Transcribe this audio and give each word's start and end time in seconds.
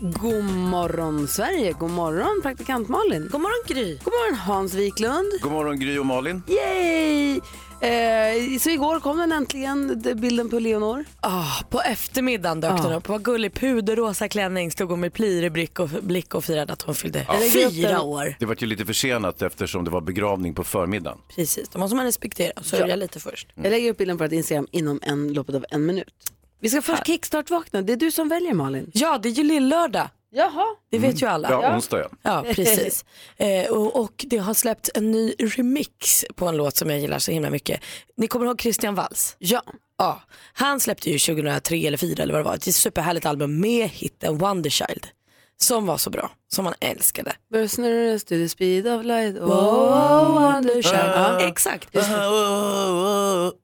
God 0.00 0.44
morgon 0.44 1.28
Sverige, 1.28 1.72
god 1.72 1.90
morgon 1.90 2.40
praktikant 2.42 2.88
Malin. 2.88 3.28
God 3.32 3.40
morgon 3.40 3.64
Gry. 3.66 3.94
God 4.04 4.12
morgon 4.12 4.38
Hans 4.38 4.74
Wiklund. 4.74 5.26
God 5.42 5.52
morgon 5.52 5.80
Gry 5.80 5.98
och 5.98 6.06
Malin. 6.06 6.42
Yay! 6.48 7.40
Eh, 7.80 8.58
så 8.60 8.70
igår 8.70 9.00
kom 9.00 9.18
den 9.18 9.32
äntligen, 9.32 10.02
bilden 10.16 10.50
på 10.50 10.58
Leonor. 10.58 11.04
Ah, 11.20 11.62
på 11.70 11.80
eftermiddagen 11.80 12.60
dök 12.60 12.70
Ja. 12.70 12.82
den 12.82 12.92
upp. 12.92 13.08
Vad 13.08 13.22
gullig 13.24 13.54
puderrosa 13.54 14.28
klänning. 14.28 14.70
Stod 14.70 14.90
hon 14.90 15.00
med 15.00 15.12
plirig 15.12 15.52
blick 15.52 15.78
och, 15.80 15.88
blick 15.88 16.34
och 16.34 16.44
firade 16.44 16.72
att 16.72 16.82
hon 16.82 16.94
fyllde 16.94 17.20
upp 17.20 17.52
fyra 17.52 18.00
år. 18.02 18.34
Det 18.38 18.46
var 18.46 18.56
ju 18.58 18.66
lite 18.66 18.84
försenat 18.84 19.42
eftersom 19.42 19.84
det 19.84 19.90
var 19.90 20.00
begravning 20.00 20.54
på 20.54 20.64
förmiddagen. 20.64 21.18
Precis, 21.36 21.68
då 21.68 21.78
måste 21.78 21.96
man 21.96 22.04
respektera 22.04 22.52
och 22.56 22.64
sörja 22.66 22.96
lite 22.96 23.20
först. 23.20 23.48
Jag 23.54 23.70
lägger 23.70 23.90
upp 23.90 23.96
bilden 23.98 24.18
på 24.18 24.24
ett 24.24 24.32
Instagram 24.32 24.66
inom 24.70 25.00
en, 25.02 25.32
loppet 25.32 25.54
av 25.54 25.64
en 25.70 25.86
minut. 25.86 26.06
Vi 26.60 26.68
ska 26.68 26.82
först 26.82 27.06
kickstart-vakna. 27.06 27.82
Det 27.82 27.92
är 27.92 27.96
du 27.96 28.10
som 28.10 28.28
väljer 28.28 28.54
Malin. 28.54 28.90
Ja, 28.94 29.18
det 29.18 29.28
är 29.28 29.32
ju 29.32 29.42
lill-lördag. 29.42 30.08
Jaha. 30.32 30.66
Det 30.90 30.98
vet 30.98 31.22
ju 31.22 31.26
alla. 31.26 31.50
Ja, 31.50 31.74
onsdag 31.74 31.98
ja. 31.98 32.08
Ja, 32.22 32.44
precis. 32.54 33.04
eh, 33.36 33.70
och, 33.70 34.00
och 34.00 34.24
det 34.28 34.38
har 34.38 34.54
släppts 34.54 34.90
en 34.94 35.10
ny 35.10 35.34
remix 35.38 36.24
på 36.34 36.46
en 36.46 36.56
låt 36.56 36.76
som 36.76 36.90
jag 36.90 37.00
gillar 37.00 37.18
så 37.18 37.32
himla 37.32 37.50
mycket. 37.50 37.80
Ni 38.16 38.26
kommer 38.26 38.46
ihåg 38.46 38.60
Christian 38.60 38.94
Walls? 38.94 39.36
Ja. 39.38 39.62
Ja, 39.98 40.22
han 40.52 40.80
släppte 40.80 41.10
ju 41.10 41.18
2003 41.18 41.76
eller 41.76 41.98
2004 41.98 42.22
eller 42.22 42.32
vad 42.32 42.40
det 42.40 42.48
var, 42.48 42.54
ett 42.54 42.74
superhärligt 42.74 43.26
album 43.26 43.60
med 43.60 43.88
hitten 43.88 44.38
Wonderchild. 44.38 45.06
Som 45.62 45.86
var 45.86 45.98
så 45.98 46.10
bra, 46.10 46.30
som 46.52 46.64
man 46.64 46.74
älskade. 46.80 47.32
Snurra 47.68 48.18
to 48.18 48.24
the 48.24 48.48
speed 48.48 48.86
of 48.88 49.04
light. 49.04 49.36
Oh, 49.36 50.52
Wonderchild. 50.52 50.94
Ja. 50.94 51.40
Exakt. 51.40 51.88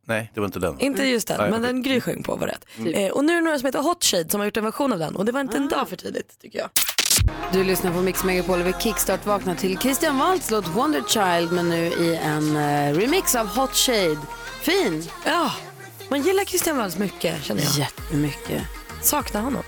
Nej, 0.07 0.31
det 0.35 0.41
var 0.41 0.47
inte 0.47 0.59
den. 0.59 0.81
Inte 0.81 1.05
just 1.05 1.29
den, 1.29 1.41
Nej, 1.41 1.51
men 1.51 1.63
den 1.63 1.83
Gry 1.83 2.01
sjöng 2.01 2.23
på 2.23 2.37
var 2.37 2.47
rätt. 2.47 2.65
Eh, 2.95 3.11
och 3.13 3.25
nu 3.25 3.33
är 3.33 3.37
det 3.37 3.43
några 3.45 3.59
som 3.59 3.67
heter 3.67 3.83
Hot 3.83 4.05
Shade 4.05 4.29
som 4.29 4.41
har 4.41 4.45
gjort 4.45 4.57
en 4.57 4.65
version 4.65 4.93
av 4.93 4.99
den 4.99 5.17
och 5.17 5.25
det 5.25 5.33
var 5.33 5.41
inte 5.41 5.57
en 5.57 5.69
dag 5.69 5.89
för 5.89 5.97
tidigt 5.97 6.39
tycker 6.41 6.59
jag. 6.59 6.69
Du 7.53 7.65
lyssnar 7.65 7.93
på 7.93 8.01
Mix 8.01 8.25
Megapol 8.25 8.61
och 8.61 8.67
vi 8.67 8.73
kickstart 8.73 9.27
vaknar 9.27 9.55
till 9.55 9.79
Christian 9.79 10.19
Waltz 10.19 10.51
låt 10.51 10.67
Wonder 10.69 11.03
Child 11.09 11.53
men 11.53 11.69
nu 11.69 11.87
i 11.87 12.17
en 12.17 12.57
eh, 12.57 12.95
remix 13.01 13.35
av 13.35 13.47
Hot 13.47 13.75
Shade. 13.75 14.19
Fin! 14.61 15.09
Ja, 15.25 15.53
man 16.09 16.23
gillar 16.23 16.45
Christian 16.45 16.77
Walls 16.77 16.99
mycket 16.99 17.45
känner 17.45 17.63
jag. 17.63 17.73
Jättemycket. 17.73 18.63
Saknar 19.03 19.41
honom. 19.41 19.63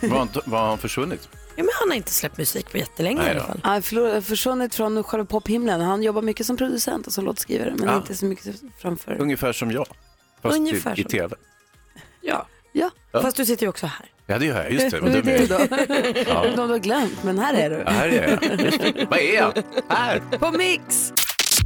Var 0.00 0.18
han, 0.18 0.28
var 0.44 0.66
han 0.68 0.78
försvunnit? 0.78 1.28
Ja, 1.56 1.62
men 1.64 1.68
han 1.80 1.88
har 1.88 1.96
inte 1.96 2.12
släppt 2.12 2.38
musik 2.38 2.70
på 2.70 2.78
jättelänge 2.78 3.20
Nej 3.22 3.28
i 3.28 3.30
alla 3.38 3.46
fall. 3.46 3.60
Han 3.62 3.72
har 3.72 4.20
försvunnit 4.20 4.74
från 4.74 5.02
själva 5.04 5.26
pophimlen. 5.26 5.80
Han 5.80 6.02
jobbar 6.02 6.22
mycket 6.22 6.46
som 6.46 6.56
producent 6.56 7.06
och 7.06 7.12
som 7.12 7.24
låtskrivare 7.24 7.74
men 7.78 7.88
Ja. 7.88 7.96
inte 7.96 8.14
så 8.14 8.24
mycket 8.24 8.54
framför. 8.78 9.16
Ungefär 9.20 9.52
som 9.52 9.70
jag. 9.70 9.86
Fast 10.42 10.56
Ungefär 10.56 10.98
i, 10.98 11.00
i 11.00 11.04
tv. 11.04 11.36
Ja. 12.20 12.46
Ja, 12.72 12.90
Fast 13.12 13.36
du 13.36 13.46
sitter 13.46 13.62
ju 13.62 13.68
också 13.68 13.86
här. 13.86 14.06
Ja, 14.26 14.38
det 14.38 14.46
gör 14.46 14.62
jag. 14.62 14.72
Just 14.72 14.90
det. 14.90 14.96
det 14.96 15.00
Vad 15.00 15.10
är 15.10 15.14
dum 15.14 15.24
det 15.26 15.32
jag 15.32 15.60
är. 15.60 16.24
då. 16.24 16.30
Ja. 16.30 16.42
De 16.56 16.66
du 16.66 16.72
har 16.72 16.78
glömt, 16.78 17.24
men 17.24 17.38
här 17.38 17.54
är 17.54 17.70
du. 17.70 17.76
Ja, 17.86 17.90
här 17.90 18.08
är 18.08 18.30
jag. 18.30 18.58
Det. 18.58 19.06
Vad 19.10 19.18
är 19.18 19.34
jag? 19.34 19.52
Här. 19.88 20.20
På 20.38 20.50
Mix! 20.50 21.12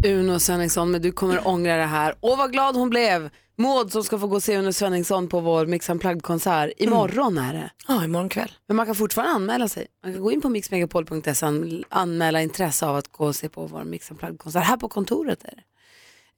Uno 0.04 0.38
Svenningsson, 0.38 0.90
men 0.90 1.02
du 1.02 1.12
kommer 1.12 1.48
ångra 1.48 1.76
det 1.76 1.84
här. 1.84 2.14
Åh 2.20 2.38
vad 2.38 2.52
glad 2.52 2.76
hon 2.76 2.90
blev! 2.90 3.30
Maud 3.58 3.92
som 3.92 4.04
ska 4.04 4.18
få 4.18 4.26
gå 4.26 4.36
och 4.36 4.42
se 4.42 4.58
Uno 4.58 4.72
Svenningsson 4.72 5.28
på 5.28 5.40
vår 5.40 5.66
Mix 5.66 5.88
Unplugged-konsert. 5.90 6.72
Imorgon 6.76 7.38
är 7.38 7.52
det. 7.52 7.70
Ja, 7.88 8.04
imorgon 8.04 8.28
kväll. 8.28 8.52
Men 8.68 8.76
man 8.76 8.86
kan 8.86 8.94
fortfarande 8.94 9.34
anmäla 9.34 9.68
sig. 9.68 9.86
Man 10.04 10.12
kan 10.12 10.22
gå 10.22 10.32
in 10.32 10.40
på 10.40 10.48
mixmegapol.se 10.48 11.30
och 11.30 11.42
an- 11.48 11.84
anmäla 11.88 12.42
intresse 12.42 12.86
av 12.86 12.96
att 12.96 13.08
gå 13.12 13.24
och 13.26 13.36
se 13.36 13.48
på 13.48 13.66
vår 13.66 13.84
Mix 13.84 14.10
Unplugged-konsert. 14.10 14.62
Här 14.64 14.76
på 14.76 14.88
kontoret 14.88 15.44
är 15.44 15.54
det. 15.56 15.62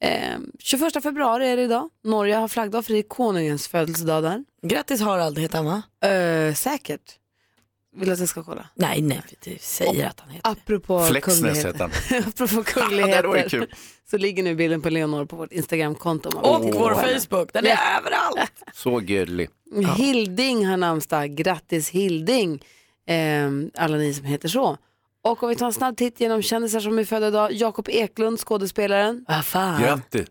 Eh, 0.03 0.38
21 0.58 1.03
februari 1.03 1.48
är 1.48 1.56
det 1.56 1.62
idag. 1.62 1.88
Norge 2.04 2.34
har 2.36 2.48
flaggdag 2.48 2.84
för 2.84 2.92
det 2.92 2.98
är 2.98 3.03
konungens 3.03 3.69
födelsedag 3.69 4.22
där. 4.22 4.44
Grattis 4.62 5.00
Harald 5.00 5.38
heter 5.38 5.56
han 5.62 5.66
va? 5.66 6.08
Eh, 6.08 6.54
säkert. 6.54 7.16
Vill 7.96 8.06
du 8.06 8.12
att 8.12 8.18
jag 8.20 8.28
ska 8.28 8.42
kolla? 8.42 8.66
Nej, 8.74 9.02
nej, 9.02 9.22
vi 9.44 9.58
säger 9.58 10.06
att 10.06 10.20
han 10.20 10.30
heter 10.30 10.50
Apropå 10.50 11.04
Flexnäs 11.04 11.40
kungligheter, 11.40 11.68
heter 11.72 11.90
han. 12.10 12.28
apropå 12.28 12.64
Ja, 12.76 12.88
det 12.88 12.96
var 12.96 13.10
ju 13.10 13.22
kungligheter 13.22 13.48
kul. 13.48 13.74
så 14.10 14.18
ligger 14.18 14.42
nu 14.42 14.54
bilden 14.54 14.82
på 14.82 14.90
Leonor 14.90 15.24
på 15.24 15.36
vårt 15.36 15.52
Instagramkonto. 15.52 16.28
Och 16.38 16.62
titta 16.62 16.78
vår. 16.78 16.94
Facebook, 16.94 17.52
den 17.52 17.66
är 17.66 17.78
överallt. 17.98 18.52
Så 18.74 18.98
gullig. 18.98 19.50
Hilding 19.96 20.66
har 20.66 20.76
namnsdag. 20.76 21.30
Grattis 21.36 21.90
Hilding, 21.90 22.64
eh, 23.08 23.50
alla 23.74 23.96
ni 23.96 24.14
som 24.14 24.24
heter 24.24 24.48
så. 24.48 24.76
Och 25.22 25.42
om 25.42 25.48
vi 25.48 25.56
tar 25.56 25.66
en 25.66 25.72
snabb 25.72 25.96
titt 25.96 26.20
genom 26.20 26.42
kändisar 26.42 26.80
som 26.80 26.98
är 26.98 27.04
födda 27.04 27.28
idag. 27.28 27.52
Jakob 27.52 27.88
Eklund, 27.88 28.38
skådespelaren. 28.40 29.24
Vad 29.28 29.44
fan. 29.44 29.82
Grattis. 29.82 30.28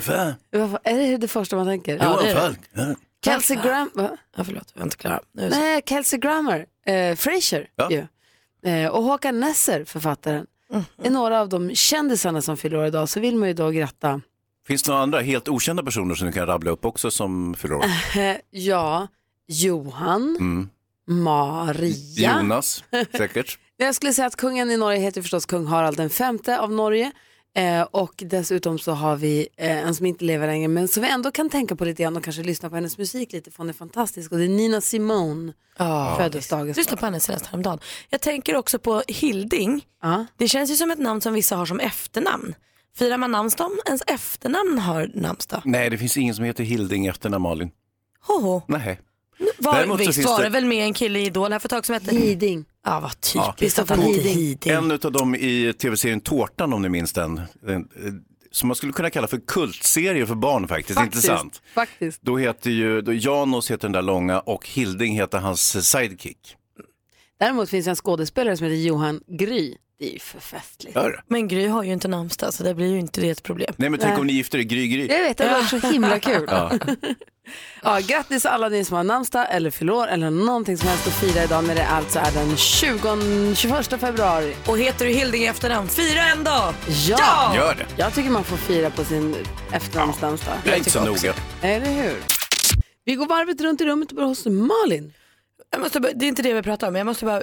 Fan. 0.00 0.34
Är 0.84 1.10
det 1.10 1.16
det 1.16 1.28
första 1.28 1.56
man 1.56 1.66
tänker? 1.66 1.96
Ja, 1.96 2.20
det 2.22 2.30
är 2.30 2.34
det. 2.34 2.56
Ja. 2.72 2.94
Kelsey 3.24 3.56
Gram... 3.56 3.90
Va? 3.94 4.16
Ja, 4.36 4.44
förlåt, 4.44 4.72
vi 4.74 4.80
är 4.80 4.84
inte 4.84 5.20
det 5.32 5.50
så. 5.52 5.60
Nej, 5.60 5.82
Kelsey 5.86 6.18
Grammer. 6.18 6.66
Eh, 6.86 7.16
Frasier 7.16 7.68
Ja. 7.76 7.90
ju. 7.90 8.06
Eh, 8.70 8.88
och 8.90 9.02
Håkan 9.02 9.40
Nesser, 9.40 9.84
författaren. 9.84 10.46
är 11.02 11.10
några 11.10 11.40
av 11.40 11.48
de 11.48 11.74
kändisarna 11.74 12.42
som 12.42 12.56
fyller 12.56 12.76
år 12.76 12.86
idag. 12.86 13.08
Så 13.08 13.20
vill 13.20 13.36
man 13.36 13.48
ju 13.48 13.54
då 13.54 13.70
gratta. 13.70 14.20
Finns 14.66 14.82
det 14.82 14.90
några 14.90 15.02
andra 15.02 15.20
helt 15.20 15.48
okända 15.48 15.82
personer 15.82 16.14
som 16.14 16.26
du 16.26 16.32
kan 16.32 16.46
rabbla 16.46 16.70
upp 16.70 16.84
också 16.84 17.10
som 17.10 17.54
fyller 17.54 17.74
år? 17.74 17.84
Ja, 18.50 19.08
Johan, 19.46 20.22
Mm. 20.40 20.68
Maria. 21.06 22.38
Jonas, 22.40 22.84
säkert. 23.16 23.58
Jag 23.76 23.94
skulle 23.94 24.12
säga 24.12 24.26
att 24.26 24.36
kungen 24.36 24.70
i 24.70 24.76
Norge 24.76 24.98
heter 24.98 25.22
förstås 25.22 25.46
kung 25.46 25.66
Harald 25.66 25.96
den 25.96 26.10
femte 26.10 26.58
av 26.60 26.72
Norge. 26.72 27.12
Eh, 27.54 27.82
och 27.82 28.12
dessutom 28.16 28.78
så 28.78 28.92
har 28.92 29.16
vi 29.16 29.48
eh, 29.56 29.78
en 29.86 29.94
som 29.94 30.06
inte 30.06 30.24
lever 30.24 30.46
längre 30.46 30.68
men 30.68 30.88
som 30.88 31.02
vi 31.02 31.08
ändå 31.10 31.30
kan 31.30 31.50
tänka 31.50 31.76
på 31.76 31.84
lite 31.84 32.02
grann 32.02 32.16
och 32.16 32.24
kanske 32.24 32.42
lyssna 32.42 32.68
på 32.68 32.74
hennes 32.74 32.98
musik 32.98 33.32
lite 33.32 33.50
för 33.50 33.58
hon 33.58 33.68
är 33.68 33.72
fantastisk 33.72 34.32
och 34.32 34.38
det 34.38 34.44
är 34.44 34.48
Nina 34.48 34.80
Simone 34.80 35.52
Ja. 35.78 36.14
födelsedagen. 36.18 36.72
Lyssna 36.76 36.96
på 36.96 37.04
henne 37.06 37.20
senast 37.20 37.46
häromdagen. 37.46 37.78
Jag 38.10 38.20
tänker 38.20 38.56
också 38.56 38.78
på 38.78 39.02
Hilding. 39.08 39.84
Ja. 40.02 40.26
Det 40.36 40.48
känns 40.48 40.70
ju 40.70 40.76
som 40.76 40.90
ett 40.90 40.98
namn 40.98 41.20
som 41.20 41.34
vissa 41.34 41.56
har 41.56 41.66
som 41.66 41.80
efternamn. 41.80 42.54
Firar 42.96 43.16
man 43.18 43.30
namnsdag 43.30 43.66
om 43.66 43.78
ens 43.86 44.02
efternamn 44.06 44.78
har 44.78 45.10
namnsdag? 45.14 45.62
Nej, 45.64 45.90
det 45.90 45.98
finns 45.98 46.16
ingen 46.16 46.34
som 46.34 46.44
heter 46.44 46.64
Hilding 46.64 47.06
efter 47.06 47.28
när 47.30 47.38
Malin. 47.38 47.70
Hoho. 48.26 48.62
Nej. 48.68 49.00
Var, 49.58 49.74
Däremot 49.74 50.00
visst 50.00 50.24
var 50.24 50.38
det- 50.38 50.44
det 50.44 50.50
väl 50.50 50.64
med 50.66 50.84
en 50.84 50.94
kille 50.94 51.18
i 51.18 51.26
Idol 51.26 51.52
här 51.52 51.58
för 51.58 51.66
ett 51.68 51.70
tag 51.70 51.86
som 51.86 51.92
hette... 51.94 52.16
Hiding. 52.16 52.64
Ja, 52.84 53.00
vad 53.00 53.20
typiskt 53.20 53.78
Ja. 53.78 53.82
att 53.82 53.90
han 53.90 54.00
Hiding. 54.02 54.34
Hiding. 54.36 54.72
En 54.72 54.90
av 54.92 55.12
dem 55.12 55.34
i 55.34 55.72
tv-serien 55.78 56.20
Tårtan 56.20 56.72
om 56.72 56.82
ni 56.82 56.88
minns 56.88 57.12
den. 57.12 57.40
den 57.60 57.76
eh, 58.04 58.12
som 58.50 58.68
man 58.68 58.74
skulle 58.76 58.92
kunna 58.92 59.10
kalla 59.10 59.26
för 59.26 59.40
kultserie 59.46 60.26
för 60.26 60.34
barn 60.34 60.68
faktiskt. 60.68 60.98
Faktiskt. 60.98 61.24
Intressant. 61.24 61.62
Faktiskt. 61.74 62.22
Då 62.22 62.38
heter 62.38 62.70
ju, 62.70 63.00
då 63.00 63.12
Janos 63.12 63.70
heter 63.70 63.82
den 63.82 63.92
där 63.92 64.02
långa 64.02 64.40
och 64.40 64.68
Hilding 64.68 65.14
heter 65.14 65.38
hans 65.38 65.90
sidekick. 65.90 66.56
Däremot 67.40 67.68
finns 67.70 67.86
en 67.86 67.96
skådespelare 67.96 68.56
som 68.56 68.64
heter 68.66 68.76
Johan 68.76 69.20
Gry. 69.26 69.74
Det 70.02 70.08
är 70.08 70.12
ju 70.12 70.18
för 70.18 70.40
festligt. 70.40 70.96
Hör. 70.96 71.10
du? 71.10 71.20
Men 71.26 71.48
Gry 71.48 71.66
har 71.66 71.82
ju 71.82 71.92
inte 71.92 72.08
namnsdag 72.08 72.54
så 72.54 72.62
det 72.62 72.74
blir 72.74 72.86
ju 72.86 72.98
inte 72.98 73.20
det 73.20 73.30
ett 73.30 73.42
problem. 73.42 73.74
Nej 73.76 73.90
men 73.90 74.00
tänk 74.00 74.12
Nej. 74.12 74.20
om 74.20 74.26
ni 74.26 74.32
gifter 74.32 74.58
er 74.58 74.62
Gry 74.62 74.88
Gry. 74.88 75.06
Jag 75.06 75.22
vet, 75.22 75.36
det 75.36 75.48
var 75.48 75.62
så 75.62 75.78
himla 75.78 76.18
kul. 76.18 76.48
Ja. 76.50 76.70
Ja, 77.82 77.98
grattis 78.06 78.46
alla 78.46 78.68
ni 78.68 78.84
som 78.84 78.96
har 78.96 79.04
namnsdag 79.04 79.46
eller 79.50 79.90
år 79.90 80.08
eller 80.08 80.30
någonting 80.30 80.76
som 80.78 80.88
helst 80.88 81.06
att 81.06 81.14
fira 81.14 81.44
idag 81.44 81.64
när 81.64 81.74
det 81.74 81.86
alltså 81.86 82.18
är 82.18 82.32
den 82.32 82.56
20, 82.56 83.54
21 83.54 84.00
februari. 84.00 84.54
Och 84.66 84.78
heter 84.78 85.06
du 85.06 85.12
Hilding 85.12 85.42
i 85.42 85.46
efternamn, 85.46 85.88
fira 85.88 86.22
en 86.22 86.44
dag! 86.44 86.74
Ja! 87.08 87.52
Gör 87.56 87.74
det. 87.74 87.86
Jag 87.96 88.14
tycker 88.14 88.30
man 88.30 88.44
får 88.44 88.56
fira 88.56 88.90
på 88.90 89.04
sin 89.04 89.36
efternamnsdagsdag. 89.72 90.54
Jag 90.64 90.74
är 90.74 90.78
inte 90.78 90.90
så 90.90 91.04
noga. 91.04 91.34
Eller 91.62 92.02
hur? 92.02 92.16
Vi 93.04 93.14
går 93.14 93.26
varvet 93.26 93.60
runt 93.60 93.80
i 93.80 93.84
rummet 93.84 94.08
och 94.10 94.16
börjar 94.16 94.28
hos 94.28 94.46
Malin. 94.46 95.12
Jag 95.72 95.80
måste 95.80 96.00
bara, 96.00 96.12
det 96.12 96.24
är 96.26 96.28
inte 96.28 96.42
det 96.42 96.54
vi 96.54 96.62
pratar 96.62 96.86
om, 96.86 96.92
men 96.92 97.00
jag 97.00 97.06
måste 97.06 97.24
bara, 97.24 97.42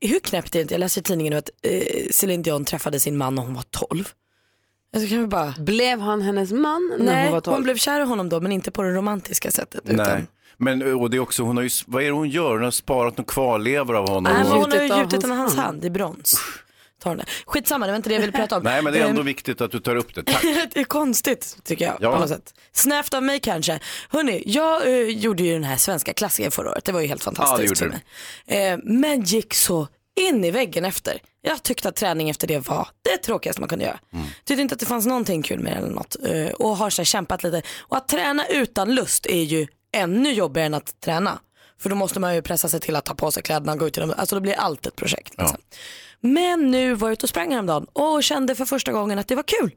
hur 0.00 0.20
knäppt 0.20 0.54
är 0.54 0.58
det 0.58 0.62
inte? 0.62 0.74
Jag 0.74 0.78
läste 0.78 1.00
i 1.00 1.02
tidningen 1.02 1.30
nu 1.30 1.36
att 1.38 1.50
eh, 1.62 2.10
Céline 2.10 2.42
Dion 2.42 2.64
träffade 2.64 3.00
sin 3.00 3.16
man 3.16 3.34
när 3.34 3.42
hon 3.42 3.54
var 3.54 3.64
12. 3.70 4.08
Alltså 4.94 5.08
kan 5.10 5.20
vi 5.20 5.26
bara... 5.26 5.54
Blev 5.58 6.00
han 6.00 6.22
hennes 6.22 6.52
man 6.52 6.92
när 6.98 7.04
Nej, 7.04 7.24
hon 7.24 7.32
var 7.32 7.40
12? 7.40 7.62
blev 7.64 7.76
kär 7.76 8.00
i 8.00 8.04
honom 8.04 8.28
då 8.28 8.40
men 8.40 8.52
inte 8.52 8.70
på 8.70 8.82
det 8.82 8.90
romantiska 8.90 9.50
sättet. 9.50 9.80
Utan... 9.84 9.96
Nej. 9.96 10.24
Men 10.56 10.94
och 10.94 11.10
det 11.10 11.16
är 11.16 11.20
också, 11.20 11.42
hon 11.42 11.56
har 11.56 11.64
ju, 11.64 11.70
vad 11.86 12.02
är 12.02 12.06
det 12.06 12.12
hon 12.12 12.28
gör? 12.28 12.52
Hon 12.52 12.62
har 12.64 12.70
sparat 12.70 13.18
några 13.18 13.28
kvarlevor 13.28 13.96
av 13.96 14.08
honom. 14.08 14.22
Nej, 14.22 14.42
men 14.42 14.52
hon 14.52 14.72
har 14.72 14.78
ju 14.78 15.02
Gjutit 15.02 15.24
av 15.24 15.30
hans 15.30 15.56
hand. 15.56 15.84
i 15.84 15.90
brons.Tar 15.90 16.69
hon 17.08 17.18
det. 17.18 17.24
Skitsamma, 17.46 17.86
det 17.86 17.92
var 17.92 17.96
inte 17.96 18.08
det 18.08 18.14
jag 18.14 18.20
ville 18.20 18.32
prata 18.32 18.56
om. 18.56 18.62
Nej 18.64 18.82
men 18.82 18.92
det 18.92 18.98
är 18.98 19.04
ändå 19.08 19.20
Ehm, 19.20 19.26
viktigt 19.26 19.60
att 19.60 19.72
du 19.72 19.80
tar 19.80 19.96
upp 19.96 20.14
det, 20.14 20.22
tack. 20.22 20.42
det 20.72 20.80
är 20.80 20.84
konstigt 20.84 21.56
tycker 21.64 21.84
jag 21.84 21.96
Ja. 22.00 22.12
på 22.12 22.18
något 22.18 22.28
sätt. 22.28 22.54
Snävt 22.72 23.14
av 23.14 23.22
mig 23.22 23.40
kanske. 23.40 23.80
Hörni, 24.08 24.42
jag 24.46 24.86
eh, 24.86 25.08
gjorde 25.08 25.42
ju 25.42 25.52
den 25.52 25.64
här 25.64 25.76
svenska 25.76 26.12
klassikern 26.12 26.50
förra 26.50 26.70
året. 26.70 26.84
Det 26.84 26.92
var 26.92 27.00
ju 27.00 27.06
helt 27.06 27.24
fantastiskt 27.24 27.70
Ja, 27.70 27.76
för 27.76 27.88
mig. 27.88 28.04
Eh, 28.72 28.78
men 28.84 29.22
gick 29.22 29.54
så 29.54 29.88
in 30.20 30.44
i 30.44 30.50
väggen 30.50 30.84
efter. 30.84 31.18
Jag 31.42 31.62
tyckte 31.62 31.88
att 31.88 31.96
träning 31.96 32.30
efter 32.30 32.46
det 32.48 32.68
var 32.68 32.88
det 33.02 33.16
tråkigaste 33.16 33.60
man 33.62 33.68
kunde 33.68 33.84
göra. 33.84 33.98
Tyckte 34.44 34.62
inte 34.62 34.72
att 34.74 34.80
det 34.80 34.86
fanns 34.86 35.06
någonting 35.06 35.42
kul 35.42 35.58
med 35.60 35.72
det 35.72 35.76
eller 35.78 35.88
något. 35.88 36.16
Eh, 36.26 36.46
Och 36.46 36.76
har 36.76 36.90
så 36.90 37.04
kämpat 37.04 37.42
lite. 37.42 37.62
Och 37.78 37.96
att 37.96 38.08
träna 38.08 38.46
utan 38.46 38.94
lust 38.94 39.26
är 39.26 39.42
ju 39.42 39.66
ännu 39.92 40.32
jobbigare 40.32 40.66
än 40.66 40.74
att 40.74 41.00
träna. 41.00 41.38
För 41.78 41.90
då 41.90 41.96
måste 41.96 42.20
man 42.20 42.34
ju 42.34 42.42
pressa 42.42 42.68
sig 42.68 42.80
till 42.80 42.96
att 42.96 43.04
ta 43.04 43.14
på 43.14 43.30
sig 43.32 43.42
kläderna 43.42 43.72
och 43.72 43.78
gå 43.78 43.86
ut 43.88 43.96
i 43.98 44.00
dem. 44.00 44.14
Alltså 44.16 44.36
då 44.36 44.40
blir 44.40 44.54
allt 44.54 44.86
ett 44.86 44.96
projekt. 44.96 45.34
Liksom. 45.38 45.58
Men 46.22 46.70
nu 46.70 46.94
var 46.94 47.08
jag 47.08 47.12
ute 47.12 47.26
och 47.26 47.30
sprang 47.30 47.50
häromdagen 47.52 47.86
och 47.92 48.22
kände 48.22 48.54
för 48.54 48.64
första 48.64 48.92
gången 48.92 49.18
att 49.18 49.28
det 49.28 49.34
var 49.34 49.42
kul. 49.42 49.70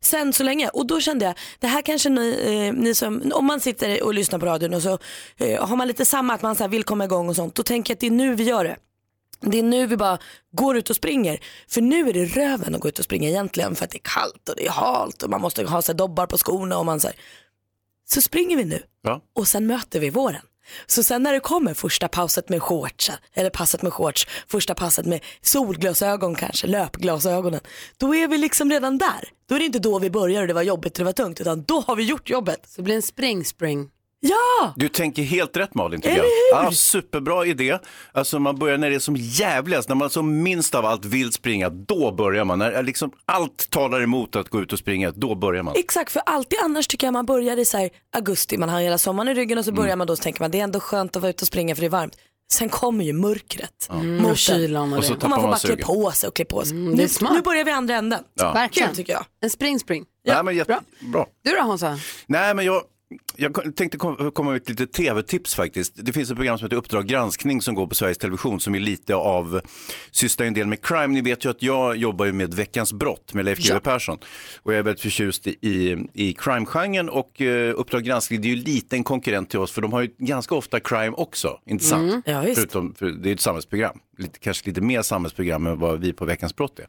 Sen 0.00 0.32
så 0.32 0.42
länge 0.42 0.68
och 0.68 0.86
då 0.86 1.00
kände 1.00 1.24
jag, 1.24 1.34
det 1.58 1.66
här 1.66 1.82
kanske 1.82 2.08
ni, 2.08 2.38
eh, 2.44 2.82
ni 2.82 2.94
som, 2.94 3.32
om 3.34 3.44
man 3.46 3.60
sitter 3.60 4.02
och 4.02 4.14
lyssnar 4.14 4.38
på 4.38 4.46
radion 4.46 4.74
och 4.74 4.82
så 4.82 4.98
eh, 5.36 5.66
har 5.66 5.76
man 5.76 5.88
lite 5.88 6.04
samma 6.04 6.34
att 6.34 6.42
man 6.42 6.56
så 6.56 6.68
vill 6.68 6.84
komma 6.84 7.04
igång 7.04 7.28
och 7.28 7.36
sånt. 7.36 7.54
Då 7.54 7.62
tänker 7.62 7.90
jag 7.90 7.96
att 7.96 8.00
det 8.00 8.06
är 8.06 8.10
nu 8.10 8.34
vi 8.34 8.44
gör 8.44 8.64
det. 8.64 8.76
Det 9.40 9.58
är 9.58 9.62
nu 9.62 9.86
vi 9.86 9.96
bara 9.96 10.18
går 10.52 10.76
ut 10.76 10.90
och 10.90 10.96
springer. 10.96 11.40
För 11.68 11.80
nu 11.80 12.08
är 12.08 12.12
det 12.12 12.24
röven 12.24 12.74
att 12.74 12.80
gå 12.80 12.88
ut 12.88 12.98
och 12.98 13.04
springa 13.04 13.28
egentligen 13.28 13.74
för 13.74 13.84
att 13.84 13.90
det 13.90 13.96
är 13.98 14.02
kallt 14.14 14.48
och 14.48 14.56
det 14.56 14.66
är 14.66 14.70
halt 14.70 15.22
och 15.22 15.30
man 15.30 15.40
måste 15.40 15.64
ha 15.64 15.82
sig 15.82 15.94
dobbar 15.94 16.26
på 16.26 16.38
skorna 16.38 16.78
och 16.78 16.86
man 16.86 17.00
så 17.00 17.06
här. 17.06 17.16
Så 18.04 18.22
springer 18.22 18.56
vi 18.56 18.64
nu 18.64 18.82
Ja. 19.02 19.20
och 19.34 19.48
sen 19.48 19.66
möter 19.66 20.00
vi 20.00 20.10
våren. 20.10 20.42
Så 20.86 21.02
sen 21.02 21.22
när 21.22 21.32
det 21.32 21.40
kommer 21.40 21.74
första 21.74 22.08
passet 22.08 22.48
med 22.48 22.62
shorts, 22.62 23.10
eller 23.34 23.50
passet 23.50 23.82
med 23.82 23.92
shorts, 23.92 24.26
första 24.48 24.74
passet 24.74 25.06
med 25.06 25.20
solglasögon 25.42 26.34
kanske, 26.34 26.66
löpglasögonen. 26.66 27.60
Då 27.98 28.14
är 28.14 28.28
vi 28.28 28.38
liksom 28.38 28.70
redan 28.70 28.98
där. 28.98 29.28
Då 29.48 29.54
är 29.54 29.58
det 29.58 29.64
inte 29.64 29.78
då 29.78 29.98
vi 29.98 30.10
börjar 30.10 30.40
och 30.40 30.48
det 30.48 30.54
var 30.54 30.62
jobbigt 30.62 30.92
och 30.92 30.98
det 30.98 31.04
var 31.04 31.12
tungt 31.12 31.40
utan 31.40 31.62
då 31.62 31.80
har 31.80 31.96
vi 31.96 32.02
gjort 32.02 32.30
jobbet. 32.30 32.60
Så 32.66 32.76
det 32.76 32.82
blir 32.82 32.96
en 32.96 33.02
spring-spring. 33.02 33.88
Ja! 34.26 34.72
Du 34.76 34.88
tänker 34.88 35.22
helt 35.22 35.56
rätt 35.56 35.74
Malin 35.74 36.00
tycker 36.00 36.14
Eller 36.14 36.24
jag. 36.52 36.58
hur? 36.58 36.64
Ja, 36.64 36.72
superbra 36.72 37.46
idé. 37.46 37.78
Alltså 38.12 38.38
man 38.38 38.58
börjar 38.58 38.78
när 38.78 38.90
det 38.90 38.96
är 38.96 39.00
som 39.00 39.16
jävligast, 39.16 39.88
när 39.88 39.96
man 39.96 40.10
som 40.10 40.42
minst 40.42 40.74
av 40.74 40.86
allt 40.86 41.04
vill 41.04 41.32
springa, 41.32 41.68
då 41.68 42.12
börjar 42.12 42.44
man. 42.44 42.58
När 42.58 42.82
liksom 42.82 43.12
allt 43.26 43.70
talar 43.70 44.02
emot 44.02 44.36
att 44.36 44.48
gå 44.48 44.60
ut 44.60 44.72
och 44.72 44.78
springa, 44.78 45.10
då 45.10 45.34
börjar 45.34 45.62
man. 45.62 45.74
Exakt, 45.76 46.12
för 46.12 46.22
alltid 46.26 46.58
annars 46.64 46.86
tycker 46.86 47.06
jag 47.06 47.12
man 47.12 47.26
börjar 47.26 47.56
i 47.56 47.64
så 47.64 47.76
här 47.78 47.90
augusti, 48.16 48.58
man 48.58 48.68
har 48.68 48.80
hela 48.80 48.98
sommaren 48.98 49.28
i 49.28 49.34
ryggen 49.34 49.58
och 49.58 49.64
så 49.64 49.72
börjar 49.72 49.96
man 49.96 50.06
då 50.06 50.16
så 50.16 50.22
tänker 50.22 50.40
man 50.40 50.50
det 50.50 50.60
är 50.60 50.64
ändå 50.64 50.80
skönt 50.80 51.16
att 51.16 51.22
vara 51.22 51.30
ute 51.30 51.42
och 51.42 51.48
springa 51.48 51.74
för 51.74 51.80
det 51.80 51.86
är 51.86 51.90
varmt. 51.90 52.16
Sen 52.52 52.68
kommer 52.68 53.04
ju 53.04 53.12
mörkret. 53.12 53.88
Mm, 53.90 54.24
och 54.26 54.36
kylan 54.36 54.92
och 54.92 54.98
Och 54.98 55.04
så 55.04 55.14
Och 55.14 55.28
man 55.28 55.40
får 55.40 55.48
bara 55.48 55.58
klä 55.58 55.76
på 55.76 56.10
sig 56.10 56.28
och 56.28 56.36
klä 56.36 56.44
på 56.44 56.62
sig. 56.64 56.76
Mm, 56.76 56.96
det 56.96 57.02
är 57.02 57.04
nu, 57.04 57.08
smart. 57.08 57.32
nu 57.32 57.42
börjar 57.42 57.64
vi 57.64 57.70
andra 57.70 57.94
änden. 57.94 58.20
Ja. 58.34 58.52
Verkligen. 58.52 58.88
Kul 58.88 58.96
tycker 58.96 59.12
jag. 59.12 59.24
En 59.40 59.50
spring-spring. 59.50 60.04
Nej, 60.26 60.42
men 60.44 60.56
jätte... 60.56 60.68
bra. 60.68 60.80
bra. 61.12 61.26
Du 61.44 61.50
då 61.50 61.62
Hansa? 61.62 61.98
Nej, 62.26 62.54
men 62.54 62.64
jag, 62.64 62.82
jag 63.36 63.76
tänkte 63.76 63.98
kom- 63.98 64.30
komma 64.30 64.50
med 64.50 64.62
ett 64.62 64.68
litet 64.68 64.92
tv-tips 64.92 65.54
faktiskt. 65.54 65.92
Det 65.96 66.12
finns 66.12 66.30
ett 66.30 66.36
program 66.36 66.58
som 66.58 66.64
heter 66.66 66.76
Uppdrag 66.76 67.06
granskning 67.06 67.62
som 67.62 67.74
går 67.74 67.86
på 67.86 67.94
Sveriges 67.94 68.18
Television 68.18 68.60
som 68.60 68.74
är 68.74 68.80
lite 68.80 69.14
av, 69.14 69.60
sysslar 70.10 70.46
en 70.46 70.54
del 70.54 70.66
med 70.66 70.82
crime. 70.84 71.06
Ni 71.06 71.20
vet 71.20 71.44
ju 71.44 71.50
att 71.50 71.62
jag 71.62 71.96
jobbar 71.96 72.26
ju 72.26 72.32
med 72.32 72.54
Veckans 72.54 72.92
brott 72.92 73.34
med 73.34 73.44
Leif 73.44 73.58
GW 73.58 73.80
Persson. 73.80 74.18
Och 74.62 74.72
jag 74.72 74.78
är 74.78 74.82
väldigt 74.82 75.00
förtjust 75.02 75.46
i, 75.46 76.06
i, 76.12 76.32
crime-genren 76.32 77.08
och 77.08 77.40
eh, 77.40 77.74
Uppdrag 77.76 78.02
granskning 78.02 78.40
det 78.40 78.48
är 78.48 78.56
ju 78.56 78.62
lite 78.62 78.96
en 78.96 79.04
konkurrent 79.04 79.50
till 79.50 79.58
oss 79.58 79.72
för 79.72 79.82
de 79.82 79.92
har 79.92 80.00
ju 80.00 80.08
ganska 80.18 80.54
ofta 80.54 80.80
crime 80.80 81.10
också, 81.16 81.58
inte 81.66 81.84
sant? 81.84 82.24
Ja, 82.26 82.40
visst. 82.40 82.54
Förutom, 82.60 82.94
för 82.94 83.06
det 83.06 83.30
är 83.30 83.34
ett 83.34 83.40
samhällsprogram, 83.40 83.98
lite, 84.18 84.38
kanske 84.38 84.68
lite 84.68 84.80
mer 84.80 85.02
samhällsprogram 85.02 85.66
än 85.66 85.78
vad 85.78 86.00
vi 86.00 86.12
på 86.12 86.24
Veckans 86.24 86.56
brott 86.56 86.78
är. 86.78 86.86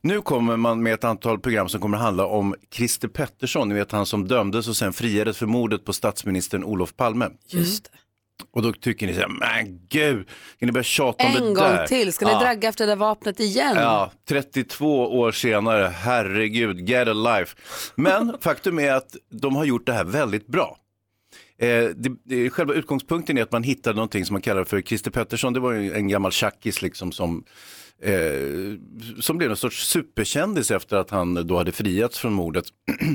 Nu 0.00 0.20
kommer 0.20 0.56
man 0.56 0.82
med 0.82 0.94
ett 0.94 1.04
antal 1.04 1.38
program 1.38 1.68
som 1.68 1.80
kommer 1.80 1.98
handla 1.98 2.26
om 2.26 2.54
Christer 2.74 3.08
Pettersson, 3.08 3.68
ni 3.68 3.74
vet 3.74 3.92
han 3.92 4.06
som 4.06 4.28
dömdes 4.28 4.68
och 4.68 4.76
sen 4.76 4.92
friades 4.92 5.38
för 5.38 5.46
mordet 5.46 5.84
på 5.84 5.92
statsministern 5.92 6.64
Olof 6.64 6.96
Palme. 6.96 7.28
Just 7.48 7.84
det. 7.84 7.90
Och 8.52 8.62
då 8.62 8.72
tycker 8.72 9.06
ni 9.06 9.14
så 9.14 9.20
här, 9.20 9.28
men 9.28 9.80
gud, 9.88 10.28
kan 10.58 10.66
ni 10.66 10.72
börja 10.72 10.84
tjata 10.84 11.24
om 11.26 11.30
En 11.30 11.34
det 11.34 11.40
gång 11.40 11.54
där? 11.54 11.86
till, 11.86 12.12
ska 12.12 12.26
ni 12.26 12.32
Ja. 12.32 12.40
dragga 12.40 12.68
efter 12.68 12.86
det 12.86 12.90
där 12.92 12.96
vapnet 12.96 13.40
igen? 13.40 13.76
Ja, 13.76 14.12
32 14.28 15.18
år 15.18 15.32
senare, 15.32 15.92
herregud, 15.96 16.88
get 16.88 17.08
a 17.08 17.12
life. 17.12 17.56
Men 17.94 18.34
faktum 18.40 18.78
är 18.78 18.92
att 18.92 19.16
de 19.30 19.56
har 19.56 19.64
gjort 19.64 19.86
det 19.86 19.92
här 19.92 20.04
väldigt 20.04 20.46
bra. 20.46 20.76
Eh, 21.58 21.84
det, 21.96 22.10
det, 22.24 22.50
själva 22.50 22.74
utgångspunkten 22.74 23.38
är 23.38 23.42
att 23.42 23.52
man 23.52 23.62
hittade 23.62 23.96
någonting 23.96 24.24
som 24.24 24.34
man 24.34 24.42
kallar 24.42 24.64
för 24.64 24.80
Christer 24.80 25.10
Pettersson, 25.10 25.52
det 25.52 25.60
var 25.60 25.72
ju 25.72 25.92
en 25.92 26.08
gammal 26.08 26.32
tjackis 26.32 26.82
liksom 26.82 27.12
som, 27.12 27.44
eh, 28.02 28.12
som 29.20 29.38
blev 29.38 29.50
en 29.50 29.56
sorts 29.56 29.86
superkändis 29.88 30.70
efter 30.70 30.96
att 30.96 31.10
han 31.10 31.46
då 31.46 31.56
hade 31.56 31.72
friats 31.72 32.18
från 32.18 32.32
mordet. 32.32 32.64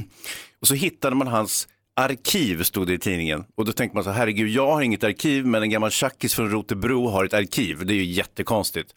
Och 0.59 0.67
så 0.67 0.73
hittade 0.73 1.15
man 1.15 1.27
hans 1.27 1.67
arkiv, 1.95 2.63
stod 2.63 2.87
det 2.87 2.93
i 2.93 2.97
tidningen. 2.97 3.43
Och 3.55 3.65
då 3.65 3.71
tänkte 3.71 3.95
man 3.95 4.03
så 4.03 4.09
här, 4.09 4.17
herregud, 4.17 4.49
jag 4.49 4.71
har 4.71 4.81
inget 4.81 5.03
arkiv, 5.03 5.45
men 5.45 5.63
en 5.63 5.69
gammal 5.69 5.91
tjackis 5.91 6.35
från 6.35 6.49
Rotebro 6.49 7.07
har 7.07 7.25
ett 7.25 7.33
arkiv. 7.33 7.85
Det 7.85 7.93
är 7.93 7.95
ju 7.95 8.03
jättekonstigt. 8.03 8.93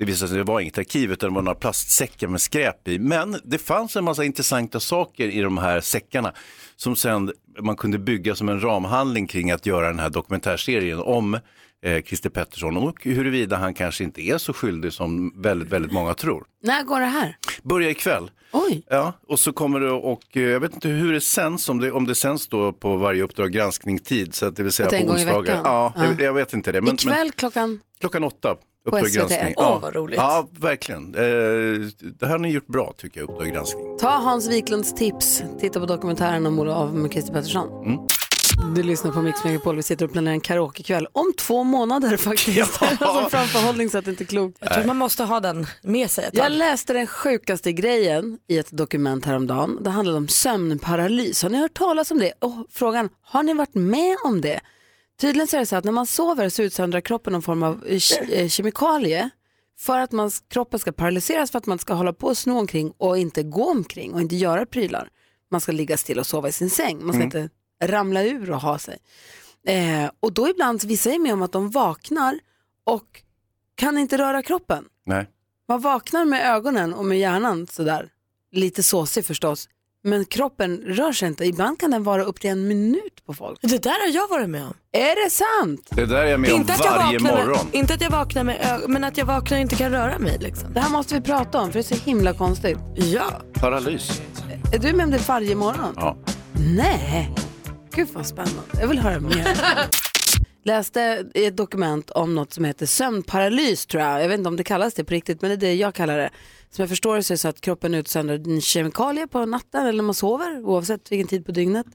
Det 0.00 0.06
visade 0.06 0.28
sig 0.28 0.40
att 0.40 0.46
det 0.46 0.52
var 0.52 0.60
inget 0.60 0.78
arkiv 0.78 1.12
utan 1.12 1.30
det 1.30 1.34
var 1.34 1.42
några 1.42 1.54
plastsäckar 1.54 2.28
med 2.28 2.40
skräp 2.40 2.88
i. 2.88 2.98
Men 2.98 3.40
det 3.44 3.58
fanns 3.58 3.96
en 3.96 4.04
massa 4.04 4.24
intressanta 4.24 4.80
saker 4.80 5.28
i 5.28 5.40
de 5.40 5.58
här 5.58 5.80
säckarna 5.80 6.32
som 6.76 6.96
sen 6.96 7.32
man 7.60 7.76
kunde 7.76 7.98
bygga 7.98 8.34
som 8.34 8.48
en 8.48 8.60
ramhandling 8.60 9.26
kring 9.26 9.50
att 9.50 9.66
göra 9.66 9.86
den 9.86 9.98
här 9.98 10.10
dokumentärserien 10.10 10.98
om 10.98 11.34
eh, 11.84 12.02
Christer 12.02 12.30
Pettersson 12.30 12.76
och 12.76 13.04
huruvida 13.04 13.56
han 13.56 13.74
kanske 13.74 14.04
inte 14.04 14.20
är 14.20 14.38
så 14.38 14.52
skyldig 14.52 14.92
som 14.92 15.42
väldigt, 15.42 15.68
väldigt 15.68 15.92
många 15.92 16.14
tror. 16.14 16.44
När 16.62 16.82
går 16.82 17.00
det 17.00 17.06
här? 17.06 17.36
Börjar 17.62 17.90
ikväll. 17.90 18.30
Oj. 18.52 18.82
Ja, 18.90 19.12
och 19.28 19.40
så 19.40 19.52
kommer 19.52 19.80
det 19.80 19.90
och 19.90 20.36
eh, 20.36 20.42
jag 20.42 20.60
vet 20.60 20.74
inte 20.74 20.88
hur 20.88 21.12
det 21.12 21.20
sänds, 21.20 21.68
om 21.68 21.80
det, 21.80 21.92
om 21.92 22.06
det 22.06 22.14
sänds 22.14 22.48
då 22.48 22.72
på 22.72 22.96
varje 22.96 23.22
Uppdrag 23.22 23.52
granskning-tid, 23.52 24.34
så 24.34 24.46
att 24.46 24.56
det 24.56 24.62
vill 24.62 24.72
säga 24.72 24.86
Att 24.88 25.06
på 25.06 25.12
onsdagar. 25.12 25.60
Ja, 25.64 25.92
Ja. 25.96 26.04
Jag, 26.04 26.20
jag 26.20 26.32
vet 26.32 26.52
inte 26.52 26.72
det. 26.72 26.80
Men, 26.80 26.94
Ikväll 26.94 27.14
men 27.18 27.32
klockan... 27.32 27.80
klockan 28.00 28.24
åtta. 28.24 28.56
Uppdrag 28.84 29.06
SVT. 29.08 29.16
granskning. 29.18 29.54
Åh, 29.56 29.64
Ja. 29.64 29.78
vad 29.82 29.94
roligt. 29.94 30.16
Ja, 30.16 30.48
verkligen. 30.60 31.14
Eh, 31.14 31.20
det 32.20 32.26
här 32.26 32.28
har 32.30 32.38
ni 32.38 32.48
gjort 32.52 32.66
bra 32.66 32.94
tycker 32.96 33.20
jag, 33.20 33.30
Uppdrag 33.30 33.48
granskning. 33.52 33.98
Ta 33.98 34.08
Hans 34.10 34.48
Wiklunds 34.48 34.94
tips. 34.94 35.42
Titta 35.60 35.80
på 35.80 35.86
dokumentären 35.86 36.46
om 36.46 36.58
Olof 36.58 36.92
med 36.92 37.12
Christer 37.12 37.32
Pettersson. 37.32 37.84
Mm. 37.86 37.98
Du 38.74 38.82
lyssnar 38.82 39.12
på 39.12 39.22
Mix 39.22 39.44
Megapol. 39.44 39.76
Vi 39.76 39.82
sitter 39.82 40.04
och 40.04 40.12
planerar 40.12 40.32
en 40.34 40.40
karaokekväll 40.40 41.06
om 41.12 41.32
två 41.38 41.64
månader 41.64 42.16
faktiskt. 42.16 42.56
Ja. 42.80 42.88
alltså 43.00 43.28
framförhållning 43.30 43.90
så 43.90 43.98
att 43.98 44.04
det 44.04 44.10
inte 44.10 44.24
är 44.24 44.26
klokt. 44.26 44.58
Jag 44.60 44.72
tror 44.74 44.84
man 44.84 44.96
måste 44.96 45.24
ha 45.24 45.40
den 45.40 45.66
med 45.82 46.10
sig 46.10 46.24
ett 46.24 46.34
Jag 46.34 46.46
tag. 46.46 46.52
läste 46.52 46.92
den 46.92 47.06
sjukaste 47.06 47.72
grejen 47.72 48.38
i 48.48 48.58
ett 48.58 48.70
dokument 48.70 49.24
häromdagen. 49.24 49.78
Det 49.80 49.90
handlade 49.90 50.18
om 50.18 50.28
sömnparalys. 50.28 51.42
Har 51.42 51.50
ni 51.50 51.58
hört 51.58 51.74
talas 51.74 52.10
om 52.10 52.18
det? 52.18 52.32
Och 52.38 52.52
frågan, 52.70 53.08
har 53.22 53.42
ni 53.42 53.54
varit 53.54 53.74
med 53.74 54.16
om 54.24 54.40
det? 54.40 54.60
Tydligen 55.20 55.46
så 55.48 55.56
är 55.56 55.60
det 55.60 55.66
så 55.66 55.76
att 55.76 55.84
när 55.84 55.92
man 55.92 56.06
sover 56.06 56.48
så 56.48 56.62
utsöndrar 56.62 57.00
kroppen 57.00 57.32
någon 57.32 57.42
form 57.42 57.62
av 57.62 57.86
eh, 57.86 57.94
ke- 57.96 58.32
eh, 58.32 58.48
kemikalie 58.48 59.30
för 59.78 59.98
att 59.98 60.12
man, 60.12 60.30
kroppen 60.48 60.80
ska 60.80 60.92
paralyseras 60.92 61.50
för 61.50 61.58
att 61.58 61.66
man 61.66 61.78
ska 61.78 61.94
hålla 61.94 62.12
på 62.12 62.26
och 62.26 62.38
sno 62.38 62.58
omkring 62.58 62.92
och 62.98 63.18
inte 63.18 63.42
gå 63.42 63.70
omkring 63.70 64.14
och 64.14 64.20
inte 64.20 64.36
göra 64.36 64.66
prylar. 64.66 65.08
Man 65.50 65.60
ska 65.60 65.72
ligga 65.72 65.96
still 65.96 66.18
och 66.18 66.26
sova 66.26 66.48
i 66.48 66.52
sin 66.52 66.70
säng. 66.70 67.04
Man 67.06 67.14
ska 67.14 67.22
inte 67.24 67.50
ramla 67.84 68.22
ur 68.24 68.50
och 68.50 68.60
ha 68.60 68.78
sig. 68.78 68.98
Eh, 69.66 70.10
och 70.20 70.32
då 70.32 70.48
ibland, 70.48 70.84
vissa 70.84 71.10
är 71.10 71.18
med 71.18 71.32
om 71.32 71.42
att 71.42 71.52
de 71.52 71.70
vaknar 71.70 72.38
och 72.84 73.22
kan 73.74 73.98
inte 73.98 74.18
röra 74.18 74.42
kroppen. 74.42 74.84
Nej. 75.06 75.26
Man 75.68 75.80
vaknar 75.80 76.24
med 76.24 76.46
ögonen 76.54 76.94
och 76.94 77.04
med 77.04 77.18
hjärnan 77.18 77.66
sådär, 77.66 78.08
lite 78.52 78.82
såsig 78.82 79.24
förstås, 79.24 79.68
men 80.04 80.24
kroppen 80.24 80.76
rör 80.86 81.12
sig 81.12 81.28
inte. 81.28 81.44
Ibland 81.44 81.80
kan 81.80 81.90
den 81.90 82.02
vara 82.02 82.22
upp 82.24 82.40
till 82.40 82.50
en 82.50 82.68
minut 82.68 83.26
på 83.26 83.34
folk. 83.34 83.58
Det 83.62 83.82
där 83.82 84.06
har 84.06 84.14
jag 84.14 84.28
varit 84.28 84.50
med 84.50 84.62
om. 84.64 84.74
Är 84.92 85.24
det 85.24 85.30
sant? 85.30 85.88
Det 85.90 86.06
där 86.06 86.16
är 86.16 86.26
jag 86.26 86.40
med 86.40 86.52
om 86.52 86.60
Inte 86.60 86.72
att, 86.72 86.84
jag 86.84 86.96
varje 86.96 87.18
vaknar 87.18 87.46
morgon. 87.46 87.66
med, 87.66 87.74
inte 87.74 87.94
att 87.94 88.00
jag 88.00 88.10
vaknar 88.10 88.44
med 88.44 88.60
ögon, 88.72 88.92
men 88.92 89.04
att 89.04 89.16
jag 89.16 89.26
vaknar 89.26 89.58
och 89.58 89.62
inte 89.62 89.76
kan 89.76 89.90
röra 89.90 90.18
mig. 90.18 90.38
Liksom. 90.40 90.72
Det 90.72 90.80
här 90.80 90.90
måste 90.90 91.14
vi 91.14 91.20
prata 91.20 91.60
om 91.60 91.66
för 91.66 91.72
det 91.72 91.92
är 91.92 91.96
så 91.96 92.04
himla 92.04 92.34
konstigt. 92.34 92.78
Ja. 92.94 93.42
Paralys. 93.54 94.22
Är 94.74 94.78
du 94.78 94.92
med 94.92 95.04
om 95.04 95.10
det 95.10 95.28
varje 95.28 95.54
morgon? 95.54 95.94
Ja. 95.96 96.16
Nej. 96.76 97.34
Gud 97.94 98.08
vad 98.12 98.26
spännande. 98.26 98.60
Jag 98.80 98.88
vill 98.88 98.98
höra 98.98 99.20
mer. 99.20 99.56
Läste 100.70 101.24
i 101.34 101.46
ett 101.46 101.56
dokument 101.56 102.10
om 102.10 102.34
något 102.34 102.52
som 102.52 102.64
heter 102.64 102.86
sömnparalys 102.86 103.86
tror 103.86 104.02
jag. 104.02 104.22
Jag 104.22 104.28
vet 104.28 104.38
inte 104.38 104.48
om 104.48 104.56
det 104.56 104.64
kallas 104.64 104.94
det 104.94 105.04
på 105.04 105.14
riktigt 105.14 105.42
men 105.42 105.48
det 105.50 105.54
är 105.54 105.70
det 105.70 105.74
jag 105.74 105.94
kallar 105.94 106.18
det. 106.18 106.30
Som 106.70 106.82
jag 106.82 106.88
förstår 106.88 107.16
det 107.16 107.22
så 107.22 107.32
är 107.32 107.34
det 107.34 107.38
så 107.38 107.48
att 107.48 107.60
kroppen 107.60 107.94
utsöndrar 107.94 108.34
en 108.34 108.60
kemikalie 108.60 109.26
på 109.26 109.46
natten 109.46 109.86
eller 109.86 109.96
när 109.96 110.02
man 110.02 110.14
sover 110.14 110.64
oavsett 110.64 111.12
vilken 111.12 111.28
tid 111.28 111.46
på 111.46 111.52
dygnet. 111.52 111.86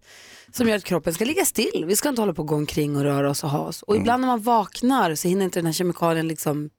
Som 0.51 0.69
gör 0.69 0.75
att 0.75 0.83
kroppen 0.83 1.13
ska 1.13 1.25
ligga 1.25 1.45
still. 1.45 1.85
Vi 1.87 1.95
ska 1.95 2.09
inte 2.09 2.21
hålla 2.21 2.33
på 2.33 2.41
och 2.41 2.47
gå 2.47 2.55
omkring 2.55 2.95
och 2.95 3.03
röra 3.03 3.29
oss 3.29 3.43
och 3.43 3.49
ha 3.49 3.59
oss. 3.59 3.83
Och 3.83 3.95
ibland 3.95 4.21
när 4.21 4.27
man 4.27 4.41
vaknar 4.41 5.15
så 5.15 5.27
hinner 5.27 5.45
inte 5.45 5.59
den 5.59 5.65
här 5.65 5.73
kemikalien 5.73 6.27
liksom 6.27 6.69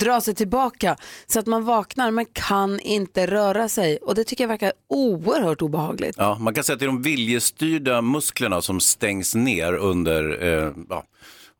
dra 0.00 0.20
sig 0.20 0.34
tillbaka 0.34 0.96
så 1.26 1.38
att 1.38 1.46
man 1.46 1.64
vaknar 1.64 2.10
men 2.10 2.26
kan 2.32 2.80
inte 2.80 3.26
röra 3.26 3.68
sig. 3.68 3.96
Och 4.02 4.14
det 4.14 4.24
tycker 4.24 4.44
jag 4.44 4.48
verkar 4.48 4.72
oerhört 4.88 5.62
obehagligt. 5.62 6.14
Ja, 6.18 6.36
man 6.40 6.54
kan 6.54 6.64
säga 6.64 6.74
att 6.74 6.80
det 6.80 6.84
är 6.84 6.86
de 6.86 7.02
viljestyrda 7.02 8.02
musklerna 8.02 8.60
som 8.62 8.80
stängs 8.80 9.34
ner 9.34 9.72
under, 9.72 10.42
eh, 10.44 10.72
ja, 10.88 11.02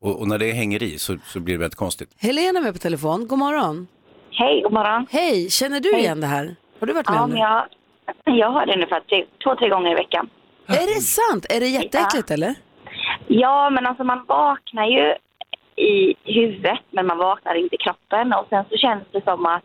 och, 0.03 0.21
och 0.21 0.29
när 0.29 0.39
det 0.39 0.53
hänger 0.53 0.83
i 0.83 0.99
så, 0.99 1.17
så 1.25 1.41
blir 1.41 1.55
det 1.55 1.61
väldigt 1.61 1.79
konstigt. 1.79 2.09
Helena 2.19 2.59
är 2.59 2.63
med 2.63 2.73
på 2.73 2.79
telefon. 2.79 3.27
God 3.29 3.39
morgon. 3.39 3.87
Hej, 4.31 4.63
god 4.63 4.73
morgon. 4.73 5.07
Hej, 5.11 5.51
känner 5.51 5.81
du 5.81 5.99
igen 5.99 6.21
det 6.21 6.27
här? 6.27 6.57
Har 6.81 6.87
du 6.87 6.93
varit 6.93 7.09
med 7.09 7.17
Ja, 7.19 7.23
om 7.23 7.31
men 7.31 7.39
det? 7.39 7.45
jag, 8.25 8.39
jag 8.39 8.51
har 8.51 8.67
det 8.67 8.75
ungefär 8.75 9.01
tre, 9.01 9.25
två, 9.45 9.55
tre 9.57 9.69
gånger 9.69 9.91
i 9.93 9.95
veckan. 9.95 10.29
Är 10.69 10.95
det 10.95 11.01
sant? 11.01 11.47
Är 11.51 11.61
det 11.61 11.67
jätteäckligt 11.67 12.31
eller? 12.31 12.55
Ja, 13.29 13.71
men 13.71 13.87
alltså 13.87 14.05
man 14.05 14.25
vaknar 14.29 14.87
ju 14.87 15.15
i 15.77 16.15
huvudet 16.25 16.81
men 16.91 17.07
man 17.07 17.19
vaknar 17.19 17.55
inte 17.55 17.75
i 17.75 17.79
kroppen 17.79 18.33
och 18.33 18.47
sen 18.51 18.65
så 18.71 18.77
känns 18.77 19.05
det 19.13 19.25
som 19.25 19.47
att 19.47 19.63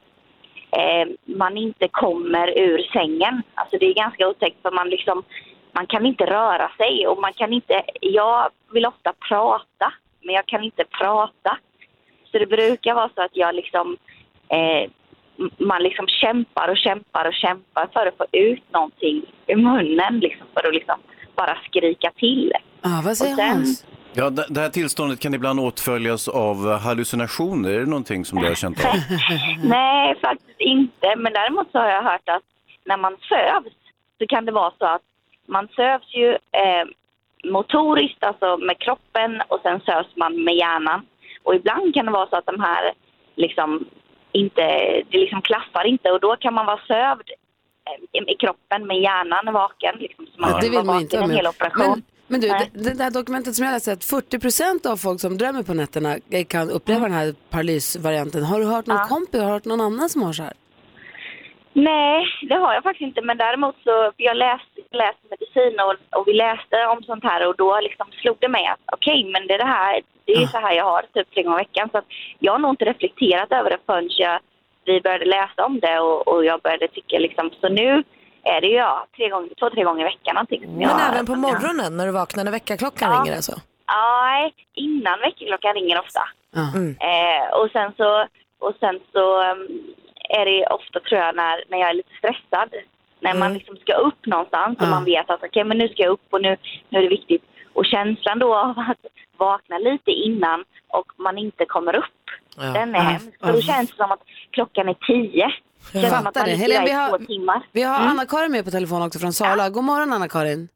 eh, 0.71 1.07
man 1.25 1.57
inte 1.57 1.87
kommer 1.87 2.59
ur 2.59 2.87
sängen. 2.93 3.43
Alltså 3.55 3.77
det 3.77 3.85
är 3.85 3.93
ganska 3.93 4.27
otäckt 4.27 4.61
för 4.61 4.71
man 4.71 4.89
liksom, 4.89 5.23
man 5.71 5.87
kan 5.87 6.05
inte 6.05 6.25
röra 6.25 6.71
sig 6.77 7.07
och 7.07 7.21
man 7.21 7.33
kan 7.33 7.53
inte, 7.53 7.83
jag 8.01 8.49
vill 8.71 8.85
ofta 8.85 9.13
prata 9.29 9.93
men 10.21 10.35
jag 10.35 10.45
kan 10.45 10.63
inte 10.63 10.83
prata. 10.99 11.57
Så 12.31 12.39
det 12.39 12.45
brukar 12.47 12.93
vara 12.93 13.09
så 13.15 13.21
att 13.21 13.35
jag 13.35 13.55
liksom, 13.55 13.97
eh, 14.49 14.89
man 15.57 15.83
liksom 15.83 16.07
kämpar 16.07 16.67
och 16.69 16.77
kämpar 16.77 17.25
och 17.27 17.33
kämpar 17.33 17.87
för 17.93 18.05
att 18.07 18.17
få 18.17 18.25
ut 18.31 18.73
någonting 18.73 19.21
ur 19.47 19.55
munnen 19.55 20.19
liksom 20.19 20.47
för 20.53 20.67
att 20.67 20.73
liksom 20.73 20.99
bara 21.35 21.57
skrika 21.65 22.11
till. 22.15 22.53
Ah, 22.81 23.01
vad 23.05 23.17
säger 23.17 23.33
Och 23.33 23.37
sen- 23.39 23.49
Hans? 23.49 23.85
Ja, 24.13 24.29
det 24.29 24.61
här 24.61 24.69
tillståndet 24.69 25.19
kan 25.19 25.33
ibland 25.33 25.59
åtföljas 25.59 26.27
av 26.27 26.77
hallucinationer. 26.77 27.69
Är 27.69 27.79
det 27.79 27.85
någonting 27.85 28.25
som 28.25 28.39
du 28.39 28.47
har 28.47 28.55
känt 28.55 28.85
av? 28.85 28.91
Nej, 29.63 30.15
faktiskt 30.21 30.59
inte. 30.59 31.15
Men 31.17 31.33
däremot 31.33 31.71
så 31.71 31.77
har 31.77 31.89
jag 31.89 32.03
hört 32.03 32.29
att 32.29 32.43
när 32.85 32.97
man 32.97 33.17
sövs 33.29 33.73
så 34.17 34.27
kan 34.27 34.45
det 34.45 34.51
vara 34.51 34.73
så 34.79 34.85
att 34.85 35.01
man 35.47 35.67
sövs 35.67 36.15
ju 36.15 36.29
eh, 36.31 36.85
motoriskt, 37.43 38.23
alltså 38.23 38.57
med 38.57 38.79
kroppen 38.79 39.41
och 39.47 39.59
sen 39.63 39.79
sövs 39.79 40.15
man 40.15 40.43
med 40.43 40.55
hjärnan. 40.55 41.05
Och 41.43 41.55
ibland 41.55 41.93
kan 41.93 42.05
det 42.05 42.11
vara 42.11 42.29
så 42.29 42.35
att 42.35 42.45
de 42.45 42.59
här 42.59 42.93
liksom 43.35 43.85
inte, 44.31 44.61
det 45.09 45.17
liksom 45.17 45.41
klaffar 45.41 45.85
inte 45.85 46.11
och 46.11 46.19
då 46.19 46.35
kan 46.35 46.53
man 46.53 46.65
vara 46.65 46.79
sövd 46.87 47.29
eh, 47.87 48.33
i, 48.33 48.35
kroppen 48.35 48.87
med 48.87 48.97
hjärnan 49.01 49.53
vaken. 49.53 49.95
Liksom, 49.99 50.25
så 50.25 50.41
man 50.41 50.49
Ja, 50.49 50.59
det 50.61 50.69
vill 50.69 50.83
man 50.83 51.01
inte 51.01 51.17
en 51.17 51.31
hel 51.31 51.47
operation. 51.47 51.89
Men, 51.89 52.03
men 52.31 52.41
du, 52.41 52.47
det, 52.47 52.69
det 52.73 52.97
där 52.97 53.11
dokumentet 53.11 53.55
som 53.55 53.65
jag 53.65 53.73
läste, 53.73 53.91
att 53.91 53.99
40% 53.99 54.87
av 54.91 54.97
folk 54.97 55.19
som 55.21 55.37
drömmer 55.37 55.63
på 55.63 55.73
nätterna 55.73 56.11
kan 56.47 56.69
uppleva 56.69 57.01
den 57.01 57.11
här 57.11 57.35
paralysvarianten. 57.49 58.43
Har 58.43 58.59
du 58.59 58.65
hört 58.65 58.85
någon 58.85 58.97
Ja. 58.97 59.05
kompis, 59.15 59.39
har 59.41 59.47
du 59.47 59.53
hört 59.53 59.65
någon 59.65 59.81
annan 59.81 60.09
som 60.09 60.21
har 60.23 60.33
så 60.33 60.43
här? 60.43 60.53
Nej, 61.73 62.25
det 62.49 62.55
har 62.55 62.73
jag 62.73 62.83
faktiskt 62.83 63.07
inte. 63.07 63.21
Men 63.21 63.37
däremot 63.37 63.75
så, 63.83 64.11
jag 64.17 64.37
läste, 64.37 64.81
läste 64.91 65.23
medicin 65.29 65.79
och, 65.79 66.19
och 66.19 66.27
vi 66.27 66.33
läste 66.33 66.77
om 66.93 67.03
sånt 67.03 67.23
här 67.23 67.47
och 67.47 67.55
då 67.57 67.79
liksom 67.81 68.07
slog 68.21 68.37
det 68.39 68.49
mig 68.49 68.65
att 68.67 68.79
okej, 68.93 69.29
men 69.33 69.47
det 69.47 69.53
är 69.53 69.57
det 69.57 69.73
här, 69.79 70.01
det 70.25 70.33
är 70.33 70.47
så 70.47 70.57
här 70.59 70.73
jag 70.75 70.85
har 70.85 71.03
typ 71.13 71.33
tre 71.33 71.43
gånger 71.43 71.59
i 71.59 71.63
veckan. 71.63 71.89
Så 71.91 71.97
att 71.97 72.05
jag 72.39 72.51
har 72.51 72.59
nog 72.59 72.71
inte 72.71 72.85
reflekterat 72.85 73.51
över 73.51 73.69
det 73.69 73.77
förrän 73.85 74.09
jag, 74.09 74.39
vi 74.85 75.01
började 75.01 75.25
läsa 75.25 75.65
om 75.65 75.79
det 75.79 75.99
och, 75.99 76.27
och 76.27 76.45
jag 76.45 76.61
började 76.61 76.87
tycka 76.87 77.19
liksom, 77.19 77.49
så 77.61 77.69
nu 77.69 78.03
är 78.43 78.61
det 78.61 78.67
ju 78.67 78.75
ja, 78.75 79.05
tre 79.15 79.29
gånger, 79.29 79.49
två, 79.59 79.69
tre 79.69 79.83
gånger 79.83 80.01
i 80.01 80.03
veckan 80.03 80.33
någonting. 80.35 80.61
Men 80.61 80.81
jag- 80.81 81.09
även 81.09 81.25
på 81.25 81.35
morgonen 81.35 81.97
när 81.97 82.05
du 82.05 82.11
vaknar, 82.11 82.43
när 82.43 82.51
väckarklockan 82.51 83.11
Ja. 83.11 83.19
ringer 83.19 83.35
alltså? 83.35 83.55
Nej, 83.87 84.53
innan 84.73 85.19
väckarklockan 85.19 85.73
ringer 85.73 85.99
ofta. 85.99 86.23
Ja. 86.55 86.61
Eh, 87.07 87.53
och 87.59 87.69
sen 87.71 87.93
så, 87.97 88.25
och 88.59 88.73
sen 88.79 88.99
så 89.11 89.51
um, 89.51 89.67
är 90.29 90.45
det 90.45 90.67
ofta 90.67 90.99
tror 90.99 91.21
jag 91.21 91.35
när, 91.35 91.63
när 91.69 91.77
jag 91.77 91.89
är 91.89 91.93
lite 91.93 92.13
stressad. 92.17 92.69
När 93.19 93.33
man 93.33 93.53
liksom 93.53 93.75
ska 93.77 93.93
upp 93.93 94.25
någonstans 94.25 94.77
och 94.79 94.85
Ja. 94.85 94.89
man 94.89 95.05
vet 95.05 95.29
att 95.29 95.43
okej 95.43 95.63
men 95.63 95.77
nu 95.77 95.87
ska 95.89 96.03
jag 96.03 96.11
upp 96.11 96.27
och 96.33 96.41
nu, 96.41 96.57
nu 96.89 96.99
är 96.99 97.03
det 97.03 97.09
viktigt. 97.09 97.43
Och 97.73 97.85
känslan 97.85 98.39
då 98.39 98.55
av 98.55 98.69
att 98.79 99.05
vakna 99.37 99.77
lite 99.77 100.11
innan 100.11 100.63
och 100.87 101.11
man 101.17 101.37
inte 101.37 101.65
kommer 101.65 101.95
upp. 101.95 102.05
Den 102.73 102.95
är 102.95 102.99
Ja. 102.99 103.01
hemsk. 103.01 103.39
För 103.39 103.51
då 103.53 103.57
Ja. 103.59 103.61
känns 103.61 103.89
det 103.91 103.95
som 103.97 104.11
att 104.11 104.19
klockan 104.51 104.89
är 104.89 104.93
tio. 104.93 105.51
Att 105.95 106.23
Fattar 106.23 106.45
det. 106.45 106.51
ligger 106.51 106.57
Helen, 106.57 106.77
där 106.77 106.85
vi 106.85 106.91
har-. 106.91 107.61
Vi 107.71 107.81
har 107.83 107.99
Anna-Karin 107.99 108.51
med 108.51 108.65
på 108.65 108.71
telefon 108.71 109.01
också 109.01 109.19
från 109.19 109.33
Sala. 109.33 109.69
God 109.69 109.83
morgon 109.83 110.13
Anna-Karin. 110.13 110.67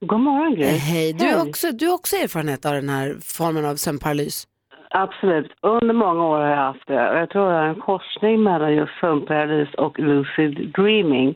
God 0.00 0.20
morgon 0.20 0.54
Gry. 0.54 0.64
Eh, 0.64 0.74
Hej, 0.74 1.12
du 1.12 1.26
har 1.34 1.48
också, 1.48 1.72
du 1.72 1.86
har 1.86 1.94
också 1.94 2.16
erfarenhet 2.16 2.66
av 2.66 2.72
den 2.72 2.88
här 2.88 3.16
formen 3.38 3.64
av 3.64 3.74
sömnparalys. 3.76 4.46
Absolut. 4.90 5.52
Under 5.62 5.94
många 5.94 6.24
år 6.26 6.38
har 6.38 6.48
jag 6.48 6.56
haft 6.56 6.86
det. 6.86 6.94
Jag 6.94 7.30
tror 7.30 7.52
jag 7.52 7.60
har 7.60 7.68
en 7.68 7.74
korsning 7.80 8.42
mellan 8.42 8.74
just 8.74 8.92
sömnparalys 9.00 9.74
och 9.74 9.98
lucid 9.98 10.72
dreaming. 10.74 11.34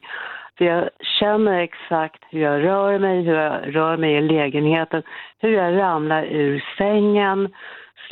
För 0.58 0.64
jag 0.64 0.88
känner 1.20 1.58
exakt 1.60 2.22
hur 2.30 2.40
jag 2.40 2.64
rör 2.64 2.98
mig, 2.98 3.22
hur 3.22 3.34
jag 3.34 3.76
rör 3.76 3.96
mig 3.96 4.14
i 4.14 4.20
lägenheten, 4.20 5.02
hur 5.38 5.52
jag 5.52 5.76
ramlar 5.78 6.24
ur 6.24 6.64
sängen, 6.78 7.48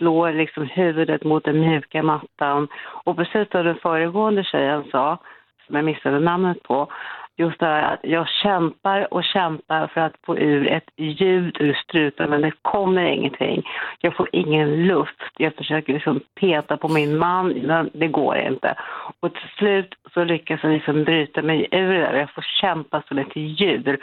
slår 0.02 0.32
liksom 0.32 0.66
huvudet 0.66 1.24
mot 1.24 1.44
den 1.44 1.60
mjuka 1.60 2.02
mattan. 2.02 2.68
Och 3.04 3.16
precis 3.16 3.50
som 3.50 3.64
den 3.64 3.76
föregående 3.76 4.44
tjejen 4.44 4.84
sa, 4.90 5.18
som 5.66 5.76
jag 5.76 5.84
missade 5.84 6.20
namnet 6.20 6.62
på, 6.62 6.88
just 7.36 7.60
det 7.60 7.66
här 7.66 7.94
att 7.94 8.00
jag 8.02 8.28
kämpar 8.28 9.14
och 9.14 9.24
kämpar 9.24 9.86
för 9.86 10.00
att 10.00 10.14
få 10.26 10.38
ur 10.38 10.66
ett 10.66 10.90
ljud 10.96 11.56
ur 11.60 11.74
strupen 11.74 12.30
men 12.30 12.40
det 12.40 12.52
kommer 12.62 13.02
ingenting. 13.02 13.62
Jag 14.00 14.16
får 14.16 14.28
ingen 14.32 14.86
luft. 14.86 15.22
Jag 15.36 15.54
försöker 15.54 15.92
liksom 15.92 16.20
peta 16.40 16.76
på 16.76 16.88
min 16.88 17.18
man, 17.18 17.48
men 17.48 17.90
det 17.94 18.08
går 18.08 18.36
inte. 18.36 18.74
Och 19.20 19.32
till 19.32 19.50
slut 19.58 19.94
så 20.14 20.24
lyckas 20.24 20.60
jag 20.62 20.72
liksom 20.72 21.04
bryta 21.04 21.42
mig 21.42 21.68
ur 21.70 21.92
det 21.92 21.98
där. 21.98 22.14
Jag 22.14 22.34
får 22.34 22.44
kämpa 22.60 23.02
som 23.08 23.18
ett 23.18 23.36
djur. 23.36 23.98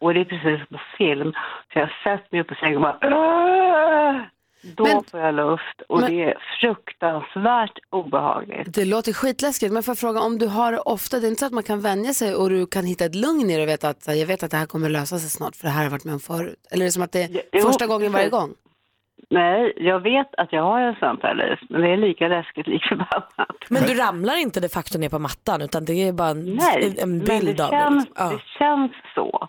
Och 0.00 0.14
det 0.14 0.20
är 0.20 0.24
precis 0.24 0.58
som 0.58 0.76
på 0.76 0.82
film. 0.98 1.32
Så 1.72 1.78
jag 1.78 1.90
sätter 2.04 2.28
mig 2.30 2.40
upp 2.40 2.48
på 2.48 2.54
sängen 2.54 2.76
och 2.76 2.82
bara 2.82 2.98
"Åh!" 3.02 4.39
Då 4.62 4.84
Men- 4.84 5.04
får 5.04 5.20
jag 5.20 5.34
luft 5.34 5.80
och 5.88 6.00
men- 6.00 6.10
det 6.14 6.22
är 6.24 6.34
fruktansvärt 6.60 7.78
obehagligt. 7.90 8.74
Det 8.74 8.84
låter 8.84 9.12
skitläskigt, 9.12 9.72
men 9.72 9.82
får 9.82 9.92
jag 9.92 9.98
fråga 9.98 10.20
om 10.20 10.38
du 10.38 10.46
har 10.46 10.72
det 10.72 10.78
ofta, 10.78 11.20
det 11.20 11.26
är 11.26 11.28
inte 11.28 11.38
så 11.40 11.46
att 11.46 11.52
man 11.52 11.62
kan 11.62 11.80
vänja 11.80 12.14
sig 12.14 12.34
och 12.34 12.50
du 12.50 12.66
kan 12.66 12.84
hitta 12.84 13.04
ett 13.04 13.14
lugn 13.14 13.50
i 13.50 13.56
det 13.56 13.62
och 13.62 13.68
veta 13.68 13.88
att 13.88 14.06
jag 14.06 14.26
vet 14.26 14.42
att 14.42 14.50
det 14.50 14.56
här 14.56 14.66
kommer 14.66 14.88
lösa 14.88 15.18
sig 15.18 15.30
snart 15.30 15.56
för 15.56 15.64
det 15.64 15.70
här 15.70 15.76
har 15.78 15.84
jag 15.84 15.90
varit 15.90 16.04
med 16.04 16.14
om 16.14 16.20
förut. 16.20 16.56
Eller 16.70 16.84
är 16.84 16.86
det 16.88 16.92
som 16.92 17.02
att 17.02 17.12
det 17.12 17.22
är 17.22 17.42
Jo, 17.52 17.62
första 17.62 17.86
gången 17.86 18.12
varje 18.12 18.28
gång? 18.28 18.54
Nej, 19.30 19.72
jag 19.76 20.00
vet 20.00 20.34
att 20.36 20.52
jag 20.52 20.62
har 20.62 20.80
en 20.80 20.94
sömnparalys, 20.94 21.58
men 21.68 21.80
det 21.80 21.88
är 21.88 21.96
lika 21.96 22.28
läskigt 22.28 22.66
lik 22.66 22.82
förbannat. 22.88 23.56
Men 23.68 23.82
du 23.82 23.94
ramlar 23.94 24.36
inte 24.36 24.60
de 24.60 24.68
facto 24.68 24.98
ner 24.98 25.08
på 25.08 25.18
mattan 25.18 25.62
utan 25.62 25.84
det 25.84 26.08
är 26.08 26.12
bara 26.12 26.28
en, 26.28 26.54
Nej, 26.54 26.96
en 26.98 27.18
bild 27.18 27.56
det 27.56 27.64
av 27.64 27.70
känns, 27.70 28.04
det. 28.04 28.10
Ja. 28.16 28.30
det 28.30 28.40
känns 28.58 28.92
så. 29.14 29.48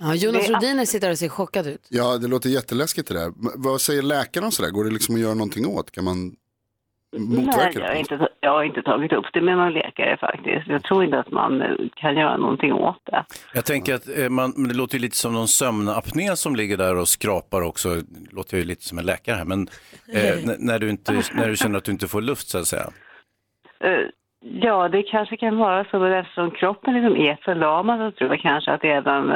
Ja, 0.00 0.14
Jonas 0.14 0.46
Det 0.46 0.52
är 0.52 0.54
Rodiner 0.54 0.84
sitter 0.84 1.10
och 1.10 1.18
ser 1.18 1.28
chockad 1.28 1.66
ut. 1.66 1.86
Ja, 1.90 2.18
det 2.18 2.28
låter 2.28 2.48
jätteläskigt 2.50 3.08
det 3.08 3.14
där. 3.14 3.32
Vad 3.56 3.80
säger 3.80 4.02
läkarna 4.02 4.46
och 4.46 4.52
sådär? 4.52 4.70
Går 4.70 4.84
det 4.84 4.90
liksom 4.90 5.14
att 5.14 5.20
göra 5.20 5.34
någonting 5.34 5.66
åt? 5.66 5.90
Kan 5.90 6.04
man 6.04 6.32
Nej, 7.12 7.44
jag 7.46 7.82
har, 7.82 7.92
det? 7.92 7.98
inte, 7.98 8.28
jag 8.40 8.50
har 8.50 8.64
inte 8.64 8.82
tagit 8.82 9.12
upp 9.12 9.26
det 9.32 9.40
med 9.40 9.56
någon 9.56 9.72
läkare 9.72 10.16
faktiskt. 10.16 10.68
Jag 10.68 10.82
tror 10.82 11.04
inte 11.04 11.18
att 11.18 11.30
man 11.30 11.62
eh, 11.62 11.68
kan 11.94 12.16
göra 12.16 12.36
någonting 12.36 12.72
åt 12.72 13.00
det. 13.04 13.24
Jag 13.54 13.64
tänker 13.64 13.94
att 13.94 14.18
eh, 14.18 14.28
man, 14.28 14.68
det 14.68 14.74
låter 14.74 14.94
ju 14.94 15.02
lite 15.02 15.16
som 15.16 15.32
någon 15.32 15.48
sömnapné 15.48 16.36
som 16.36 16.56
ligger 16.56 16.76
där 16.76 16.96
och 16.96 17.08
skrapar 17.08 17.62
också. 17.62 17.88
Det 17.88 18.32
låter 18.32 18.56
ju 18.56 18.64
lite 18.64 18.84
som 18.84 18.98
en 18.98 19.06
läkare 19.06 19.36
här, 19.36 19.44
men 19.44 19.68
eh, 20.14 20.56
när, 20.58 20.78
du 20.78 20.90
inte, 20.90 21.12
när 21.34 21.48
du 21.48 21.56
känner 21.56 21.78
att 21.78 21.84
du 21.84 21.92
inte 21.92 22.08
får 22.08 22.20
luft 22.20 22.48
så 22.48 22.58
att 22.58 22.66
säga. 22.66 22.86
Eh, 23.84 24.06
Ja, 24.42 24.88
det 24.88 25.02
kanske 25.02 25.36
kan 25.36 25.56
vara 25.56 25.84
så, 25.84 25.98
men 25.98 26.12
eftersom 26.12 26.50
kroppen 26.50 26.94
liksom 26.94 27.16
är 27.16 27.38
förlamad 27.44 27.98
så 27.98 28.18
tror 28.18 28.30
jag 28.30 28.40
kanske 28.40 28.72
att 28.72 28.84
även 28.84 29.32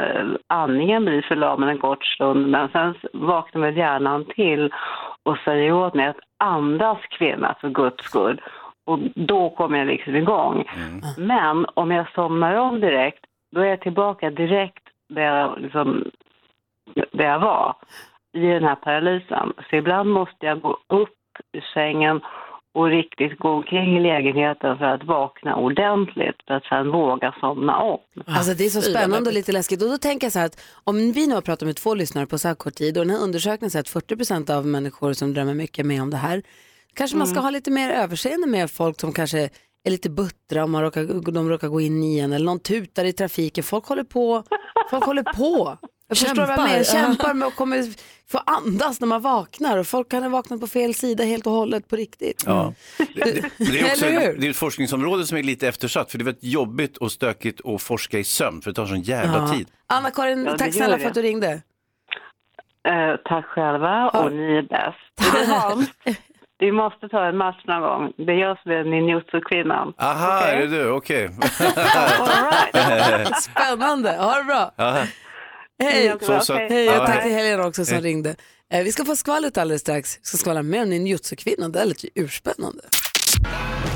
andningen 0.47 1.05
blir 1.05 1.21
förlamad 1.21 1.69
en 1.69 1.77
kort 1.77 2.05
stund. 2.05 2.47
Men 2.47 2.69
sen 2.69 2.95
vaknar 3.13 3.61
väl 3.61 3.77
hjärnan 3.77 4.25
till 4.25 4.71
och 5.25 5.37
säger 5.37 5.73
åt 5.73 5.93
mig 5.93 6.07
att 6.07 6.19
andas 6.37 6.97
kvinna 7.09 7.55
för 7.61 7.69
guds 7.69 8.03
skull. 8.05 8.41
Och 8.85 8.99
då 9.15 9.49
kommer 9.49 9.77
jag 9.77 9.87
liksom 9.87 10.15
igång. 10.15 10.65
Men 11.17 11.65
om 11.73 11.91
jag 11.91 12.11
somnar 12.11 12.55
om 12.55 12.79
direkt, 12.79 13.25
då 13.51 13.61
är 13.61 13.65
jag 13.65 13.81
tillbaka 13.81 14.29
direkt 14.29 14.83
där 15.09 15.21
jag, 15.21 15.59
liksom, 15.59 16.11
där 17.11 17.25
jag 17.25 17.39
var 17.39 17.75
i 18.33 18.39
den 18.39 18.63
här 18.63 18.75
paralysen. 18.75 19.53
Så 19.69 19.75
ibland 19.75 20.09
måste 20.09 20.45
jag 20.45 20.61
gå 20.61 20.77
upp 20.87 21.17
ur 21.51 21.65
sängen 21.73 22.21
och 22.75 22.87
riktigt 22.89 23.39
gå 23.39 23.49
omkring 23.49 23.97
i 23.97 24.01
lägenheten 24.01 24.77
för 24.77 24.85
att 24.85 25.03
vakna 25.03 25.55
ordentligt 25.55 26.35
för 26.47 26.53
att 26.53 26.63
sen 26.63 26.91
våga 26.91 27.35
somna 27.39 27.77
om. 27.77 27.99
Alltså 28.25 28.53
det 28.53 28.65
är 28.65 28.69
så 28.69 28.81
spännande 28.81 29.29
och 29.29 29.33
lite 29.33 29.51
läskigt. 29.51 29.81
Och 29.81 29.89
då 29.89 29.97
tänker 29.97 30.25
jag 30.25 30.31
så 30.31 30.39
här 30.39 30.45
att 30.45 30.61
om 30.83 31.11
vi 31.11 31.27
nu 31.27 31.33
har 31.33 31.41
pratat 31.41 31.65
med 31.65 31.75
två 31.75 31.95
lyssnare 31.95 32.25
på 32.25 32.37
så 32.37 32.47
här 32.47 32.55
kort 32.55 32.73
tid 32.73 32.97
och 32.97 33.05
den 33.05 33.15
här 33.15 33.23
undersökningen 33.23 33.71
säger 33.71 33.83
att 33.83 34.07
40% 34.09 34.57
av 34.57 34.65
människor 34.65 35.13
som 35.13 35.33
drömmer 35.33 35.53
mycket 35.53 35.85
med 35.85 36.01
om 36.01 36.09
det 36.09 36.17
här. 36.17 36.41
Kanske 36.93 37.17
man 37.17 37.27
ska 37.27 37.39
ha 37.39 37.49
lite 37.49 37.71
mer 37.71 37.89
överseende 37.89 38.47
med 38.47 38.71
folk 38.71 38.99
som 38.99 39.13
kanske 39.13 39.49
är 39.83 39.91
lite 39.91 40.09
buttra 40.09 40.63
om 40.63 40.71
man 40.71 40.81
råkar, 40.81 41.31
de 41.31 41.49
råkar 41.49 41.67
gå 41.67 41.81
in 41.81 42.03
i 42.03 42.19
en 42.19 42.33
eller 42.33 42.45
någon 42.45 42.59
tutar 42.59 43.05
i 43.05 43.13
trafiken. 43.13 43.63
Folk 43.63 43.85
håller 43.85 44.03
på. 44.03 44.43
Folk 44.89 45.03
håller 45.05 45.23
på. 45.23 45.77
Jag 46.07 46.17
förstår 46.17 46.35
vad 46.35 46.49
jag 46.49 46.57
Kämpar. 46.57 46.67
menar. 46.67 46.83
Kämpar 46.83 47.33
med 47.33 47.47
att 47.47 47.55
kommer 47.55 47.83
få 48.31 48.37
andas 48.45 48.99
när 48.99 49.07
man 49.07 49.21
vaknar 49.21 49.77
och 49.77 49.87
folk 49.87 50.11
kan 50.11 50.23
ha 50.23 50.29
vaknat 50.29 50.59
på 50.61 50.67
fel 50.67 50.93
sida 50.95 51.23
helt 51.23 51.45
och 51.47 51.51
hållet 51.53 51.87
på 51.87 51.95
riktigt. 51.95 52.43
Ja. 52.45 52.73
Det, 52.97 53.05
det, 53.15 53.49
det, 53.57 53.79
är 53.79 53.85
också, 53.91 54.05
det 54.39 54.45
är 54.45 54.49
ett 54.49 54.57
forskningsområde 54.57 55.25
som 55.25 55.37
är 55.37 55.43
lite 55.43 55.67
eftersatt, 55.67 56.11
för 56.11 56.17
det 56.17 56.21
är 56.21 56.25
väldigt 56.25 56.43
jobbigt 56.43 56.97
och 56.97 57.11
stökigt 57.11 57.61
att 57.65 57.81
forska 57.81 58.19
i 58.19 58.23
sömn, 58.23 58.61
för 58.61 58.71
det 58.71 58.75
tar 58.75 58.85
sån 58.85 59.01
jävla 59.01 59.37
Ja. 59.37 59.53
tid. 59.53 59.67
Anna-Karin, 59.87 60.45
Ja, 60.45 60.57
tack 60.57 60.73
snälla 60.73 60.97
för 60.97 61.07
att 61.07 61.13
du 61.13 61.21
ringde. 61.21 61.61
Eh, 62.87 63.15
tack 63.25 63.45
själva 63.45 64.09
och 64.09 64.31
ni 64.31 64.57
är 64.57 64.61
bäst. 64.61 65.85
Du, 66.05 66.13
vi 66.65 66.71
måste 66.71 67.09
ta 67.09 67.25
en 67.25 67.37
match 67.37 67.63
någon 67.67 67.81
gång. 67.81 68.13
Det 68.17 68.31
är 68.33 68.37
jag 68.37 68.59
som 68.61 68.71
är 68.71 68.83
ninjutsu-kvinnan. 68.83 69.93
Aha, 69.97 70.39
Okej? 70.39 70.55
är 70.55 70.61
det 70.61 70.67
du? 70.67 70.89
Okej. 70.89 71.29
Right. 72.73 73.41
Spännande, 73.41 74.09
ha 74.17 74.37
det 74.37 74.43
bra. 74.43 74.71
Ja. 74.75 75.03
Hej, 75.83 76.15
Så, 76.21 76.39
så, 76.39 76.53
Okej. 76.53 76.67
Hej 76.69 76.99
och 76.99 77.05
tack 77.05 77.23
till 77.23 77.31
Helena 77.31 77.67
också 77.67 77.85
som 77.85 78.01
ringde. 78.01 78.35
Eh, 78.73 78.83
vi 78.83 78.91
ska 78.91 79.05
få 79.05 79.15
skvallret 79.15 79.57
alldeles 79.57 79.81
strax. 79.81 80.17
Vi 80.17 80.27
ska 80.27 80.37
skvallra 80.37 80.63
mer 80.63 80.83
om 80.83 80.89
ninjutsu-kvinnan. 80.89 81.71
Det 81.71 81.79
är 81.79 81.85
lite 81.85 82.07
urspännande. 82.15 82.83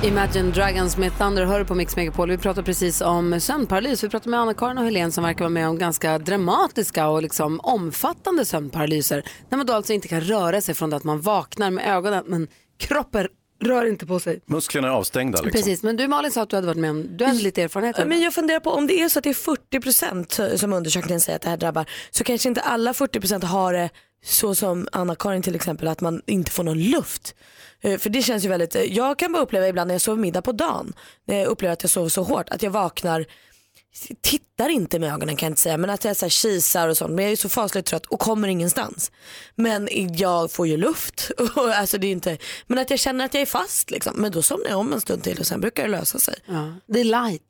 Imagine 0.03 0.51
Dragons 0.51 0.97
med 0.97 1.17
Thunder 1.17 1.45
hör 1.45 1.63
på 1.63 1.75
Mix 1.75 1.95
Megapol. 1.95 2.29
Vi 2.29 2.37
pratar 2.37 2.61
precis 2.61 3.01
om 3.01 3.39
sömnparalys. 3.39 4.03
Vi 4.03 4.09
pratar 4.09 4.29
med 4.29 4.39
Anna-Karin 4.39 4.77
och 4.77 4.83
Helene 4.83 5.11
som 5.11 5.23
verkar 5.23 5.39
vara 5.39 5.49
med 5.49 5.67
om 5.69 5.77
ganska 5.77 6.17
dramatiska 6.19 7.07
och 7.07 7.21
liksom 7.21 7.59
omfattande 7.59 8.45
sömnparalyser. 8.45 9.23
När 9.49 9.57
man 9.57 9.67
då 9.67 9.73
alltså 9.73 9.93
inte 9.93 10.07
kan 10.07 10.21
röra 10.21 10.61
sig 10.61 10.75
från 10.75 10.89
det 10.89 10.95
att 10.95 11.03
man 11.03 11.21
vaknar 11.21 11.71
med 11.71 11.87
ögonen 11.87 12.23
men 12.27 12.47
kroppen 12.79 13.27
rör 13.59 13.85
inte 13.85 14.05
på 14.05 14.19
sig. 14.19 14.41
Musklerna 14.45 14.87
är 14.87 14.91
avstängda 14.91 15.41
liksom. 15.41 15.51
Precis, 15.59 15.83
men 15.83 15.97
du 15.97 16.07
Malin 16.07 16.31
sa 16.31 16.41
att 16.41 16.49
du 16.49 16.55
hade 16.55 16.67
varit 16.67 16.77
med 16.77 16.89
om, 16.89 17.17
du 17.17 17.25
hade 17.25 17.39
lite 17.41 17.61
erfarenhet 17.61 17.95
av 17.99 18.03
det. 18.03 18.09
Men 18.09 18.21
jag 18.21 18.33
funderar 18.33 18.59
på 18.59 18.69
om 18.71 18.87
det 18.87 19.01
är 19.01 19.09
så 19.09 19.19
att 19.19 19.23
det 19.23 19.29
är 19.29 19.33
40% 19.33 20.57
som 20.57 20.73
undersökningen 20.73 21.19
säger 21.21 21.35
att 21.35 21.41
det 21.41 21.49
här 21.49 21.57
drabbar 21.57 21.85
så 22.11 22.23
kanske 22.23 22.49
inte 22.49 22.61
alla 22.61 22.91
40% 22.91 23.45
har 23.45 23.73
det 23.73 23.89
så 24.23 24.55
som 24.55 24.87
Anna-Karin 24.91 25.41
till 25.41 25.55
exempel 25.55 25.87
att 25.87 26.01
man 26.01 26.21
inte 26.25 26.51
får 26.51 26.63
någon 26.63 26.79
luft. 26.83 27.35
Eh, 27.81 27.97
För 27.97 28.09
det 28.09 28.21
känns 28.21 28.45
ju 28.45 28.49
väldigt, 28.49 28.75
eh, 28.75 28.81
jag 28.81 29.19
kan 29.19 29.31
bara 29.31 29.43
uppleva 29.43 29.67
ibland 29.67 29.87
när 29.87 29.95
jag 29.95 30.01
sover 30.01 30.21
middag 30.21 30.41
på 30.41 30.51
dagen, 30.51 30.93
när 31.27 31.37
jag 31.37 31.47
upplever 31.47 31.73
att 31.73 31.83
jag 31.83 31.89
sover 31.89 32.09
så 32.09 32.23
hårt, 32.23 32.49
att 32.49 32.63
jag 32.63 32.71
vaknar 32.71 33.25
tittar 34.21 34.69
inte 34.69 34.99
med 34.99 35.13
ögonen 35.13 35.35
kan 35.35 35.47
jag 35.47 35.51
inte 35.51 35.61
säga 35.61 35.77
men 35.77 35.89
att 35.89 36.05
jag 36.05 36.17
så 36.17 36.25
här 36.25 36.29
kisar 36.29 36.87
och 36.87 36.97
sånt 36.97 37.13
men 37.13 37.23
jag 37.25 37.31
är 37.31 37.35
så 37.35 37.49
fasligt 37.49 37.87
trött 37.87 38.05
och 38.05 38.19
kommer 38.19 38.47
ingenstans. 38.47 39.11
Men 39.55 39.89
jag 40.17 40.51
får 40.51 40.67
ju 40.67 40.77
luft 40.77 41.31
och 41.55 41.69
alltså 41.69 41.97
det 41.97 42.07
är 42.07 42.11
inte, 42.11 42.37
men 42.67 42.77
att 42.77 42.89
jag 42.89 42.99
känner 42.99 43.25
att 43.25 43.33
jag 43.33 43.41
är 43.41 43.45
fast 43.45 43.91
liksom. 43.91 44.13
Men 44.17 44.31
då 44.31 44.41
somnar 44.41 44.69
jag 44.69 44.79
om 44.79 44.93
en 44.93 45.01
stund 45.01 45.23
till 45.23 45.39
och 45.39 45.47
sen 45.47 45.61
brukar 45.61 45.83
det 45.83 45.89
lösa 45.89 46.19
sig. 46.19 46.35
Ja, 46.45 46.73
det 46.87 46.99
är 46.99 47.03
light. 47.03 47.41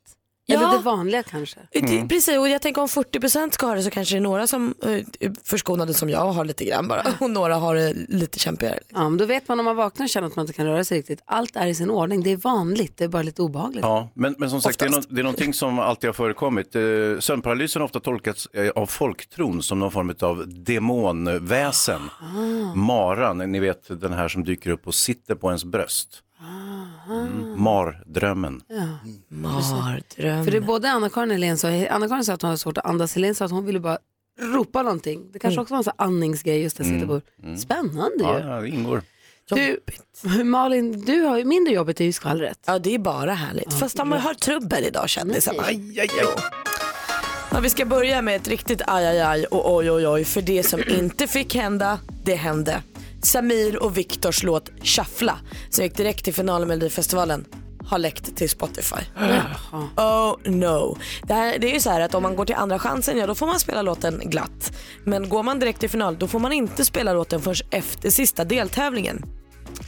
Ja. 0.54 0.58
Eller 0.68 0.78
det 0.78 0.84
vanliga 0.84 1.22
kanske. 1.22 1.58
Det, 1.72 2.08
precis 2.08 2.38
och 2.38 2.48
jag 2.48 2.62
tänker 2.62 2.82
om 2.82 2.88
40% 2.88 3.50
ska 3.50 3.66
ha 3.66 3.74
det 3.74 3.82
så 3.82 3.90
kanske 3.90 4.14
det 4.14 4.18
är 4.18 4.20
några 4.20 4.46
som 4.46 4.74
eh, 4.82 4.90
är 4.90 5.44
förskonade 5.44 5.94
som 5.94 6.08
jag 6.10 6.32
har 6.32 6.44
lite 6.44 6.64
grann 6.64 6.88
bara 6.88 7.06
och 7.20 7.30
några 7.30 7.54
har 7.54 7.74
det 7.74 7.92
lite 8.08 8.38
kämpigare. 8.38 8.78
Ja, 8.88 9.08
men 9.08 9.18
då 9.18 9.24
vet 9.26 9.48
man 9.48 9.58
om 9.58 9.64
man 9.64 9.76
vaknar 9.76 10.04
och 10.06 10.10
känner 10.10 10.26
att 10.26 10.36
man 10.36 10.42
inte 10.42 10.52
kan 10.52 10.66
röra 10.66 10.84
sig 10.84 10.98
riktigt. 10.98 11.22
Allt 11.24 11.56
är 11.56 11.66
i 11.66 11.74
sin 11.74 11.90
ordning. 11.90 12.22
Det 12.22 12.30
är 12.32 12.36
vanligt. 12.36 12.96
Det 12.96 13.04
är 13.04 13.08
bara 13.08 13.22
lite 13.22 13.42
obehagligt. 13.42 13.82
Ja, 13.82 14.08
men, 14.14 14.34
men 14.38 14.50
som 14.50 14.62
sagt, 14.62 14.78
det 14.78 14.84
är, 14.84 14.90
nå- 14.90 15.02
det 15.08 15.20
är 15.20 15.24
någonting 15.24 15.54
som 15.54 15.78
alltid 15.78 16.08
har 16.08 16.12
förekommit. 16.14 16.76
Eh, 16.76 16.82
sömnparalysen 17.20 17.80
har 17.82 17.84
ofta 17.84 18.00
tolkats 18.00 18.46
eh, 18.46 18.68
av 18.70 18.86
folktron 18.86 19.62
som 19.62 19.78
någon 19.78 19.90
form 19.92 20.14
av 20.20 20.44
demonväsen. 20.48 22.00
Maran, 22.74 23.38
ni 23.38 23.60
vet 23.60 24.00
den 24.00 24.12
här 24.12 24.28
som 24.28 24.44
dyker 24.44 24.70
upp 24.70 24.86
och 24.86 24.94
sitter 24.94 25.34
på 25.34 25.46
ens 25.48 25.64
bröst. 25.64 26.08
Mm. 27.08 27.62
Mardrömmen. 27.62 28.60
Mardröm. 29.28 30.44
För 30.44 30.50
det 30.50 30.56
är 30.56 30.60
både 30.60 30.90
Anna-Karin 30.90 31.30
och 31.30 31.34
Helene 31.34 31.56
sa, 31.56 31.68
Anna-Karin 31.90 32.24
sa 32.24 32.32
att 32.32 32.42
hon 32.42 32.48
hade 32.48 32.58
svårt 32.58 32.78
att 32.78 32.86
andas, 32.86 33.14
Helene 33.14 33.34
sa 33.34 33.44
att 33.44 33.50
hon 33.50 33.66
ville 33.66 33.80
bara 33.80 33.98
ropa 34.40 34.82
någonting. 34.82 35.32
Det 35.32 35.38
kanske 35.38 35.60
också 35.60 35.74
var 35.74 35.78
en 35.78 35.84
sån 35.84 35.92
andningsgrej 35.96 36.62
just 36.62 36.76
där 36.76 36.84
jag 36.84 36.92
sitter 36.94 37.06
på. 37.06 37.20
Spännande 37.58 38.24
Ja, 38.24 38.38
ju. 38.40 38.46
ja, 38.46 38.60
det 38.60 38.68
ingår. 38.68 39.02
Du, 39.54 39.80
Malin, 40.44 41.04
du 41.04 41.20
har 41.20 41.38
ju 41.38 41.44
mindre 41.44 41.74
jobbet 41.74 42.00
är 42.00 42.04
ju 42.04 42.12
skvallret. 42.12 42.58
Ja 42.66 42.78
det 42.78 42.94
är 42.94 42.98
bara 42.98 43.34
härligt. 43.34 43.72
Fast 43.72 43.96
de 43.96 44.12
har 44.12 44.34
trubbel 44.34 44.84
idag 44.84 45.08
kändisarna. 45.08 45.62
Aj, 45.62 46.00
aj, 46.00 46.10
aj. 46.20 46.26
Ja, 47.52 47.60
vi 47.60 47.70
ska 47.70 47.84
börja 47.84 48.22
med 48.22 48.36
ett 48.36 48.48
riktigt 48.48 48.82
aj, 48.86 49.06
aj, 49.06 49.20
aj 49.20 49.44
och 49.46 49.74
oj, 49.74 49.90
oj, 49.90 50.06
oj. 50.08 50.24
För 50.24 50.42
det 50.42 50.62
som 50.62 50.80
inte 50.88 51.26
fick 51.26 51.54
hända, 51.54 51.98
det 52.24 52.34
hände. 52.34 52.82
Samir 53.22 53.82
och 53.82 53.96
Viktors 53.96 54.42
låt 54.42 54.70
Shuffla, 54.82 55.38
som 55.70 55.84
gick 55.84 55.96
direkt 55.96 56.24
till 56.24 56.34
finalen 56.34 56.68
med 56.68 56.78
Melodifestivalen, 56.78 57.44
har 57.86 57.98
läckt 57.98 58.36
till 58.36 58.50
Spotify. 58.50 59.00
Oh 59.96 60.34
no. 60.44 60.98
Det, 61.22 61.34
här, 61.34 61.58
det 61.58 61.70
är 61.70 61.74
ju 61.74 61.80
så 61.80 61.90
här 61.90 62.00
att 62.00 62.14
om 62.14 62.22
man 62.22 62.36
går 62.36 62.44
till 62.44 62.54
andra 62.54 62.78
chansen, 62.78 63.18
ja 63.18 63.26
då 63.26 63.34
får 63.34 63.46
man 63.46 63.60
spela 63.60 63.82
låten 63.82 64.22
glatt. 64.24 64.72
Men 65.04 65.28
går 65.28 65.42
man 65.42 65.58
direkt 65.58 65.80
till 65.80 65.90
final, 65.90 66.18
då 66.18 66.26
får 66.26 66.38
man 66.38 66.52
inte 66.52 66.84
spela 66.84 67.12
låten 67.12 67.40
förrän 67.40 67.68
efter 67.70 68.10
sista 68.10 68.44
deltävlingen. 68.44 69.39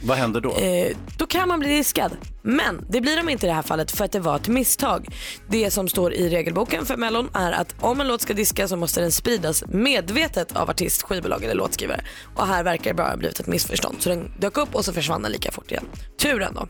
Vad 0.05 0.17
händer 0.17 0.41
då? 0.41 0.55
Eh, 0.55 0.97
då 1.17 1.25
kan 1.25 1.47
man 1.47 1.59
bli 1.59 1.69
diskad. 1.69 2.11
Men 2.41 2.85
det 2.89 3.01
blir 3.01 3.17
de 3.17 3.29
inte 3.29 3.45
i 3.45 3.49
det 3.49 3.55
här 3.55 3.61
fallet 3.61 3.91
för 3.91 4.05
att 4.05 4.11
det 4.11 4.19
var 4.19 4.35
ett 4.35 4.47
misstag. 4.47 5.07
Det 5.49 5.71
som 5.71 5.87
står 5.87 6.13
i 6.13 6.29
regelboken 6.29 6.85
för 6.85 6.97
Mellon 6.97 7.29
är 7.33 7.51
att 7.51 7.75
om 7.79 8.01
en 8.01 8.07
låt 8.07 8.21
ska 8.21 8.33
diskas 8.33 8.69
så 8.69 8.75
måste 8.75 9.01
den 9.01 9.11
spridas 9.11 9.63
medvetet 9.67 10.55
av 10.55 10.69
artist, 10.69 11.03
skivbolag 11.03 11.43
eller 11.43 11.55
låtskrivare. 11.55 12.01
Och 12.35 12.47
här 12.47 12.63
verkar 12.63 12.91
det 12.91 12.93
bara 12.93 13.09
ha 13.09 13.17
blivit 13.17 13.39
ett 13.39 13.47
missförstånd. 13.47 13.95
Så 13.99 14.09
den 14.09 14.31
dök 14.39 14.57
upp 14.57 14.75
och 14.75 14.85
så 14.85 14.93
försvann 14.93 15.21
den 15.21 15.31
lika 15.31 15.51
fort 15.51 15.71
igen. 15.71 15.85
Turen 16.17 16.53
då. 16.53 16.67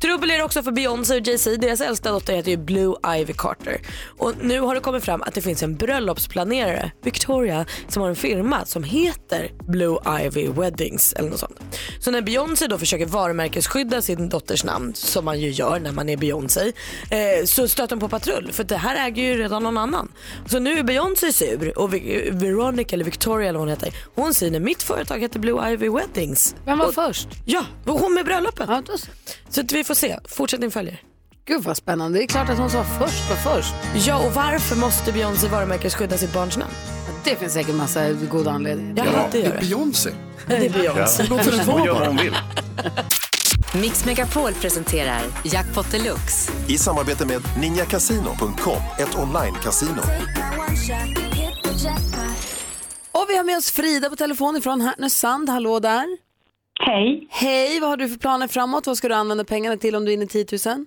Trubbel 0.00 0.30
är 0.30 0.38
det 0.38 0.44
också 0.44 0.62
för 0.62 0.72
Beyoncé 0.72 1.14
och 1.14 1.26
Jay-Z. 1.26 1.56
Deras 1.56 1.80
äldsta 1.80 2.12
dotter 2.12 2.36
heter 2.36 2.50
ju 2.50 2.56
Blue 2.56 2.94
Ivy 3.16 3.32
Carter. 3.32 3.80
Och 4.18 4.32
nu 4.42 4.60
har 4.60 4.74
det 4.74 4.80
kommit 4.80 5.04
fram 5.04 5.22
att 5.22 5.34
det 5.34 5.42
finns 5.42 5.62
en 5.62 5.76
bröllopsplanerare, 5.76 6.90
Victoria, 7.02 7.66
som 7.88 8.02
har 8.02 8.08
en 8.08 8.16
firma 8.16 8.64
som 8.64 8.84
heter 8.84 9.50
Blue 9.68 9.98
Ivy 10.20 10.48
Weddings 10.48 11.12
eller 11.12 11.30
något 11.30 11.40
sånt. 11.40 11.60
Så 12.00 12.10
när 12.10 12.22
Beyoncé 12.22 12.66
då 12.74 12.78
försöker 12.78 13.06
varumärkesskydda 13.06 14.02
sin 14.02 14.28
dotters 14.28 14.64
namn, 14.64 14.94
som 14.94 15.24
man 15.24 15.40
ju 15.40 15.50
gör 15.50 15.80
när 15.80 15.92
man 15.92 16.08
är 16.08 16.16
Beyoncé, 16.16 16.72
eh, 17.10 17.44
så 17.44 17.68
stöter 17.68 17.96
hon 17.96 18.00
på 18.00 18.08
patrull 18.08 18.52
för 18.52 18.64
det 18.64 18.76
här 18.76 19.06
äger 19.06 19.22
ju 19.22 19.38
redan 19.38 19.62
någon 19.62 19.78
annan. 19.78 20.12
Så 20.46 20.58
nu 20.58 20.78
är 20.78 20.82
Beyoncé 20.82 21.32
sur 21.32 21.78
och 21.78 21.94
Veronica 21.94 22.96
eller 22.96 23.04
Victoria 23.04 23.48
eller 23.48 23.58
vad 23.58 23.68
hon 23.68 23.76
heter, 23.76 23.94
hon 24.14 24.34
säger 24.34 24.60
mitt 24.60 24.82
företag 24.82 25.18
heter 25.18 25.38
Blue 25.38 25.72
Ivy 25.72 25.88
Weddings. 25.88 26.54
Vem 26.64 26.78
var 26.78 26.86
och, 26.86 26.94
först? 26.94 27.28
Ja, 27.44 27.64
hon 27.86 28.14
med 28.14 28.24
bröllopen. 28.24 28.66
Ja, 28.70 28.82
då 28.86 28.98
så. 28.98 29.62
Vi 29.72 29.84
får 29.84 29.94
se, 29.94 30.18
fortsättning 30.28 30.70
följer. 30.70 31.02
Gud 31.44 31.62
vad 31.62 31.76
spännande. 31.76 32.18
Det 32.18 32.24
är 32.24 32.26
klart 32.26 32.48
att 32.50 32.58
hon 32.58 32.70
sa 32.70 32.84
först 32.84 33.30
var 33.30 33.36
först. 33.36 33.74
Ja, 34.06 34.26
och 34.26 34.34
varför 34.34 34.76
måste 34.76 35.12
Beyoncé 35.12 35.48
varumärkesskydda 35.48 36.16
sitt 36.16 36.32
barns 36.32 36.56
namn? 36.56 36.72
Det 37.24 37.36
finns 37.36 37.52
säkert 37.52 37.74
massa 37.74 38.12
goda 38.12 38.50
anledningar. 38.50 39.06
Ja, 39.06 39.28
det 39.32 39.42
Det 39.42 39.46
är. 39.46 39.60
Beyoncé. 39.60 40.10
Det 40.46 40.66
är 40.66 40.70
Beyoncé. 40.70 41.24
Hon 41.72 41.84
gör 41.84 41.94
vad 41.94 42.06
hon 42.06 42.16
vill. 42.16 42.34
Mix 43.82 44.06
Megapol 44.06 44.52
presenterar 44.52 45.22
Jackpot 45.44 45.92
Deluxe. 45.92 46.52
I 46.68 46.78
samarbete 46.78 47.26
med 47.26 47.40
ninjakasino.com, 47.60 48.82
ett 48.98 49.14
online-casino. 49.18 50.02
Och 53.12 53.26
vi 53.28 53.36
har 53.36 53.44
med 53.44 53.56
oss 53.56 53.70
Frida 53.70 54.10
på 54.10 54.16
telefon 54.16 54.56
ifrån 54.56 54.80
Härnösand. 54.80 55.48
Hallå 55.48 55.78
där. 55.80 56.06
Hej. 56.80 57.26
Hej, 57.30 57.80
vad 57.80 57.90
har 57.90 57.96
du 57.96 58.08
för 58.08 58.18
planer 58.18 58.48
framåt? 58.48 58.86
Vad 58.86 58.96
ska 58.96 59.08
du 59.08 59.14
använda 59.14 59.44
pengarna 59.44 59.76
till 59.76 59.96
om 59.96 60.04
du 60.04 60.10
är 60.10 60.14
inne 60.14 60.24
i 60.24 60.28
10 60.28 60.44
000? 60.66 60.86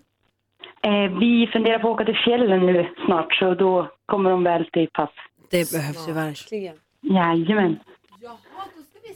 Eh, 0.82 1.20
vi 1.20 1.50
funderar 1.54 1.80
på 1.80 1.88
att 1.88 1.94
åka 1.96 2.06
till 2.06 2.22
fjällen 2.26 2.66
nu 2.66 2.88
snart, 3.06 3.34
så 3.34 3.54
då 3.54 3.90
kommer 4.06 4.30
de 4.30 4.44
väl 4.44 4.66
till 4.74 4.88
pass. 4.94 5.10
Det 5.50 5.72
behövs 5.72 6.08
ju 6.08 6.14
verkligen. 6.14 6.76
Jajamän. 7.02 7.80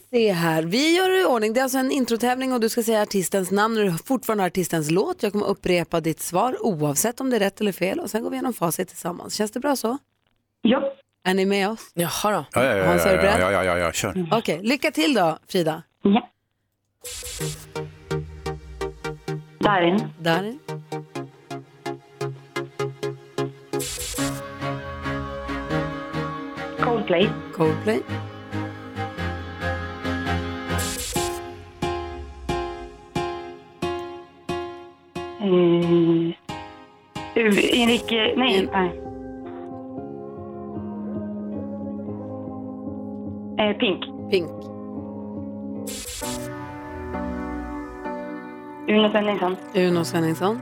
Se 0.09 0.31
här, 0.31 0.63
vi 0.63 0.95
gör 0.97 1.09
det 1.09 1.21
i 1.21 1.25
ordning. 1.25 1.53
Det 1.53 1.59
är 1.59 1.63
alltså 1.63 1.77
en 1.77 1.91
introtävling 1.91 2.53
och 2.53 2.59
du 2.59 2.69
ska 2.69 2.83
säga 2.83 3.01
artistens 3.01 3.51
namn 3.51 3.75
när 3.75 3.83
du 3.83 3.91
fortfarande 4.05 4.43
har 4.43 4.47
artistens 4.47 4.91
låt. 4.91 5.23
Jag 5.23 5.31
kommer 5.31 5.45
upprepa 5.45 6.01
ditt 6.01 6.19
svar 6.19 6.57
oavsett 6.59 7.21
om 7.21 7.29
det 7.29 7.35
är 7.35 7.39
rätt 7.39 7.61
eller 7.61 7.71
fel 7.71 7.99
och 7.99 8.09
sen 8.09 8.23
går 8.23 8.29
vi 8.29 8.35
igenom 8.35 8.53
facit 8.53 8.87
tillsammans. 8.87 9.33
Känns 9.35 9.51
det 9.51 9.59
bra 9.59 9.75
så? 9.75 9.97
Ja. 10.61 10.93
Är 11.23 11.33
ni 11.33 11.45
med 11.45 11.69
oss? 11.69 11.91
Jaha 11.93 12.31
då. 12.31 12.45
Ja, 12.53 12.65
ja, 12.65 12.75
ja, 12.75 12.85
Hans, 12.85 13.05
är 13.05 13.15
ja, 13.15 13.21
du 13.21 13.27
ja, 13.27 13.33
beredd? 13.33 13.41
ja, 13.41 13.51
ja, 13.51 13.63
ja, 13.63 13.77
ja, 13.77 13.91
kör. 13.91 14.27
Okej, 14.31 14.59
lycka 14.63 14.91
till 14.91 15.13
då 15.13 15.37
Frida. 15.47 15.83
Ja. 16.01 16.29
Darin. 19.59 19.99
Darin. 20.19 20.59
Coldplay. 27.11 27.29
Coldplay. 27.51 28.03
Eh, 37.35 37.81
Enrique, 37.83 38.33
nej. 38.37 38.69
nej. 38.71 39.01
Eh, 43.57 43.73
Pink. 43.77 44.05
Pink. 44.29 44.49
Uno 48.87 49.09
Svenningsson. 49.09 49.57
Uno 49.75 50.05
Svenningsson. 50.05 50.61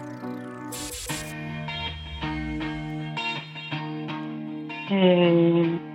Eh, 4.91 5.88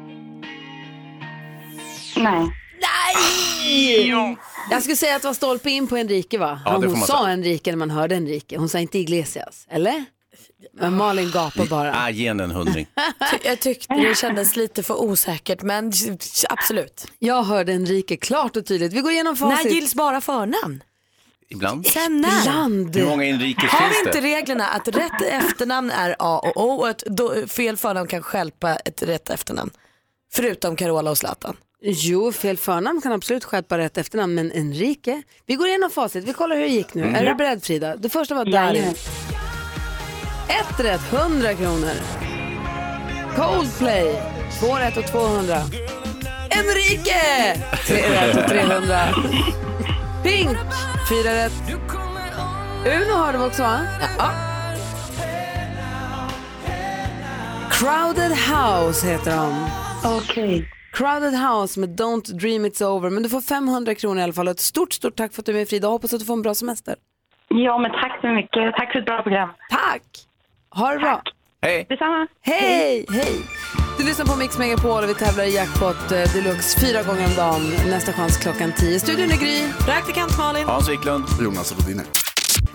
nej. 2.24 2.50
Nej! 2.80 4.37
Jag 4.70 4.82
skulle 4.82 4.96
säga 4.96 5.16
att 5.16 5.22
det 5.22 5.28
var 5.28 5.34
stolpe 5.34 5.70
in 5.70 5.87
på 5.87 5.96
Enrique 5.96 6.38
va? 6.38 6.60
Ja, 6.64 6.76
Hon 6.76 6.96
sa 6.96 7.06
säga. 7.06 7.32
Enrique 7.32 7.72
när 7.72 7.76
man 7.78 7.90
hörde 7.90 8.14
Enrique. 8.16 8.58
Hon 8.58 8.68
sa 8.68 8.78
inte 8.78 8.98
Iglesias, 8.98 9.66
eller? 9.70 10.04
Men 10.72 10.96
Malin 10.96 11.30
gapar 11.30 11.66
bara. 11.66 11.94
Ah, 11.94 12.10
ge 12.10 12.26
en 12.26 12.50
hundring. 12.50 12.87
Jag 13.44 13.60
tyckte 13.60 13.94
det 13.94 14.16
kändes 14.18 14.56
lite 14.56 14.82
för 14.82 15.02
osäkert 15.02 15.62
men 15.62 15.92
absolut. 16.48 17.06
Jag 17.18 17.42
hörde 17.42 17.72
Enrique 17.72 18.16
klart 18.16 18.56
och 18.56 18.66
tydligt. 18.66 18.92
Vi 18.92 19.00
går 19.00 19.12
igenom 19.12 19.37
facit. 19.37 19.64
När 19.64 19.72
gills 19.72 19.94
bara 19.94 20.20
förnamn? 20.20 20.82
Ibland. 21.48 21.87
Sen 21.87 22.20
när? 22.20 22.40
Ibland. 22.40 22.96
Hur 22.96 23.06
många 23.06 23.24
inrikes 23.24 23.70
Har 23.70 23.88
finns 23.88 23.98
inte 24.06 24.20
det? 24.20 24.26
reglerna 24.26 24.66
att 24.68 24.88
rätt 24.88 25.22
efternamn 25.30 25.90
är 25.90 26.16
A 26.18 26.38
och 26.44 26.64
O 26.64 26.70
och 26.70 26.88
ett 26.88 27.02
fel 27.52 27.76
förnamn 27.76 28.08
kan 28.08 28.22
stjälpa 28.22 28.76
ett 28.76 29.02
rätt 29.02 29.30
efternamn? 29.30 29.70
Förutom 30.32 30.76
Carola 30.76 31.10
och 31.10 31.18
Zlatan. 31.18 31.56
Jo, 31.86 32.32
fel 32.32 32.56
förnamn 32.56 33.00
kan 33.00 33.12
absolut 33.12 33.44
skärpa 33.44 33.78
rätt 33.78 33.98
efternamn, 33.98 34.34
men 34.34 34.52
Enrique. 34.52 35.22
Vi 35.46 35.54
går 35.54 35.68
igenom 35.68 35.90
facit, 35.90 36.24
vi 36.24 36.32
kollar 36.32 36.56
hur 36.56 36.62
det 36.62 36.68
gick 36.68 36.94
nu. 36.94 37.02
Mm. 37.02 37.14
Är 37.14 37.26
du 37.26 37.34
beredd 37.34 37.64
Frida? 37.64 37.96
Det 37.96 38.08
första 38.08 38.34
var 38.34 38.44
Darin. 38.44 38.94
Ett 40.48 40.80
rätt, 40.80 41.12
100 41.12 41.54
kronor. 41.54 41.92
Coldplay, 43.36 44.22
två 44.60 44.74
rätt 44.74 44.96
och 44.96 45.06
200. 45.06 45.56
Enrique! 46.50 47.54
Tre 47.86 48.02
rätt 48.10 48.36
och 48.36 48.48
300. 48.48 48.98
Pink, 50.22 50.58
fyra 51.08 51.34
rätt. 51.34 51.52
Uno 52.86 53.16
hörde 53.16 53.38
vi 53.38 53.44
också 53.44 53.62
va? 53.62 53.80
Ja. 54.18 54.30
Crowded 57.70 58.32
House 58.32 59.06
heter 59.06 59.36
de. 59.36 59.68
Okej. 60.04 60.70
Crowded 60.94 61.35
House 61.35 61.80
med 61.80 62.00
Don't 62.00 62.33
Dream 62.33 62.66
It's 62.66 62.83
Over. 62.85 63.11
Men 63.11 63.22
du 63.22 63.28
får 63.28 63.40
500 63.40 63.94
kronor 63.94 64.20
i 64.20 64.22
alla 64.22 64.33
fall. 64.33 64.48
Och 64.48 64.52
ett 64.52 64.61
stort, 64.61 64.92
stort 64.92 65.16
tack 65.16 65.33
för 65.33 65.42
att 65.42 65.46
du 65.46 65.52
är 65.52 65.57
med 65.57 65.68
Frida. 65.68 65.88
Hoppas 65.88 66.12
att 66.12 66.20
du 66.20 66.26
får 66.26 66.35
en 66.35 66.42
bra 66.42 66.54
semester. 66.54 66.94
Ja, 67.48 67.78
men 67.78 67.90
tack 67.90 68.18
så 68.20 68.28
mycket. 68.28 68.74
Tack 68.76 68.92
för 68.92 68.98
ett 68.98 69.04
bra 69.07 69.22
program. 69.22 69.48
Tack! 69.70 70.02
Ha 70.70 70.92
det 70.92 70.98
bra. 70.98 71.22
Hej! 71.62 71.87
Detsamma. 71.88 72.26
Hej, 72.40 73.07
hej! 73.11 73.40
Du 73.98 74.04
lyssnar 74.04 74.26
på 74.26 74.37
Mix 74.38 74.59
Megapol 74.59 75.02
och 75.04 75.09
vi 75.09 75.14
tävlar 75.14 75.44
i 75.44 75.54
Jackpot 75.54 76.12
eh, 76.12 76.33
Deluxe 76.35 76.80
fyra 76.80 77.02
gånger 77.02 77.24
om 77.26 77.35
dagen. 77.37 77.62
Nästa 77.90 78.12
chans 78.12 78.37
klockan 78.37 78.72
10. 78.72 79.00
Studion 79.00 79.30
är 79.30 79.37
Gry. 79.37 79.72
Praktikant 79.87 80.38
Malin. 80.38 80.64
Hans 80.66 80.88
Wiklund. 80.90 81.24
Jonas 81.42 81.72
Rodiner. 81.78 82.23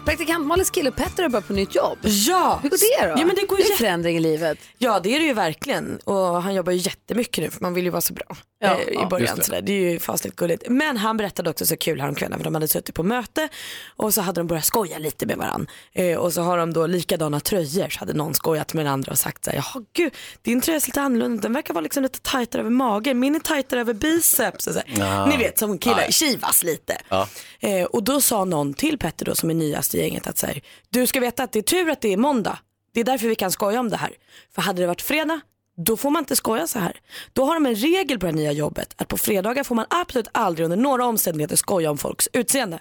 Praktikant 0.09 0.47
Malins 0.47 0.69
kille 0.71 0.91
Petter 0.91 1.23
är 1.23 1.29
bara 1.29 1.41
på 1.41 1.53
nytt 1.53 1.75
jobb. 1.75 1.97
Ja. 2.01 2.59
Hur 2.63 2.69
går 2.69 2.77
det 2.77 3.07
då? 3.13 3.19
Ja, 3.21 3.25
men 3.25 3.35
det 3.35 3.45
går 3.47 3.55
är 3.57 3.61
jätte- 3.63 3.75
förändring 3.77 4.17
i 4.17 4.19
livet. 4.19 4.57
Ja 4.77 4.99
det 4.99 5.15
är 5.15 5.19
det 5.19 5.25
ju 5.25 5.33
verkligen 5.33 5.99
och 6.03 6.41
han 6.43 6.53
jobbar 6.53 6.71
ju 6.71 6.77
jättemycket 6.77 7.43
nu 7.43 7.49
för 7.51 7.61
man 7.61 7.73
vill 7.73 7.83
ju 7.83 7.89
vara 7.89 8.01
så 8.01 8.13
bra 8.13 8.25
Ja. 8.61 8.67
eh, 8.75 8.79
i 8.81 8.93
Ja, 8.93 9.07
början. 9.09 9.37
det. 9.37 9.43
sådär. 9.43 9.61
det 9.61 9.71
är 9.71 9.91
ju 9.91 9.99
fasligt 9.99 10.35
gulligt. 10.35 10.63
Men 10.69 10.97
han 10.97 11.17
berättade 11.17 11.49
också 11.49 11.65
så 11.65 11.77
kul 11.77 12.01
häromkvällen 12.01 12.37
för 12.39 12.43
de 12.43 12.53
hade 12.53 12.67
suttit 12.67 12.95
på 12.95 13.03
möte 13.03 13.49
och 13.95 14.13
så 14.13 14.21
hade 14.21 14.39
de 14.39 14.47
börjat 14.47 14.65
skoja 14.65 14.97
lite 14.97 15.25
med 15.25 15.37
varandra. 15.37 15.71
Eh, 15.93 16.17
och 16.17 16.33
så 16.33 16.41
har 16.41 16.57
de 16.57 16.73
då 16.73 16.87
likadana 16.87 17.39
tröjor 17.39 17.89
så 17.89 17.99
hade 17.99 18.13
någon 18.13 18.33
skojat 18.33 18.73
med 18.73 18.85
den 18.85 18.93
andra 18.93 19.11
och 19.11 19.17
sagt 19.19 19.45
så 19.45 19.51
här, 19.51 19.57
jaha 19.57 19.83
gud 19.93 20.13
din 20.41 20.61
tröja 20.61 20.79
ser 20.79 20.87
lite 20.87 21.01
annorlunda, 21.01 21.41
den 21.41 21.53
verkar 21.53 21.73
vara 21.73 21.81
liksom 21.83 22.03
lite 22.03 22.19
tajtare 22.19 22.61
över 22.61 22.71
magen, 22.71 23.19
min 23.19 23.35
är 23.35 23.39
tajtare 23.39 23.79
över 23.81 23.93
biceps. 23.93 24.67
Och 24.67 24.73
så 24.73 24.79
här. 24.79 24.93
Ja. 24.99 25.25
Ni 25.25 25.37
vet 25.37 25.59
som 25.59 25.77
killar 25.77 26.07
kivas 26.11 26.63
lite. 26.63 26.97
Ja. 27.09 27.27
Eh, 27.59 27.83
och 27.85 28.03
då 28.03 28.21
sa 28.21 28.45
någon 28.45 28.73
till 28.73 28.97
Petter 28.97 29.25
då 29.25 29.35
som 29.35 29.49
är 29.49 29.53
nyast 29.53 29.95
i 29.99 30.01
gänget 30.01 30.27
att 30.27 30.37
så 30.37 30.47
här, 30.47 30.61
du 30.89 31.07
ska 31.07 31.19
veta 31.19 31.43
att 31.43 31.51
det 31.51 31.59
är 31.59 31.63
tur 31.63 31.89
att 31.89 32.01
det 32.01 32.13
är 32.13 32.17
måndag. 32.17 32.59
Det 32.93 32.99
är 32.99 33.03
därför 33.03 33.27
vi 33.27 33.35
kan 33.35 33.51
skoja 33.51 33.79
om 33.79 33.89
det 33.89 33.97
här. 33.97 34.11
För 34.55 34.61
hade 34.61 34.81
det 34.81 34.87
varit 34.87 35.01
fredag, 35.01 35.39
då 35.85 35.97
får 35.97 36.09
man 36.09 36.21
inte 36.21 36.35
skoja 36.35 36.67
så 36.67 36.79
här. 36.79 36.99
Då 37.33 37.45
har 37.45 37.53
de 37.53 37.65
en 37.65 37.75
regel 37.75 38.19
på 38.19 38.25
det 38.25 38.31
nya 38.31 38.51
jobbet 38.51 38.93
att 38.97 39.07
på 39.07 39.17
fredagar 39.17 39.63
får 39.63 39.75
man 39.75 39.85
absolut 39.89 40.27
aldrig 40.31 40.65
under 40.65 40.77
några 40.77 41.05
omständigheter 41.05 41.55
skoja 41.55 41.91
om 41.91 41.97
folks 41.97 42.29
utseende. 42.33 42.79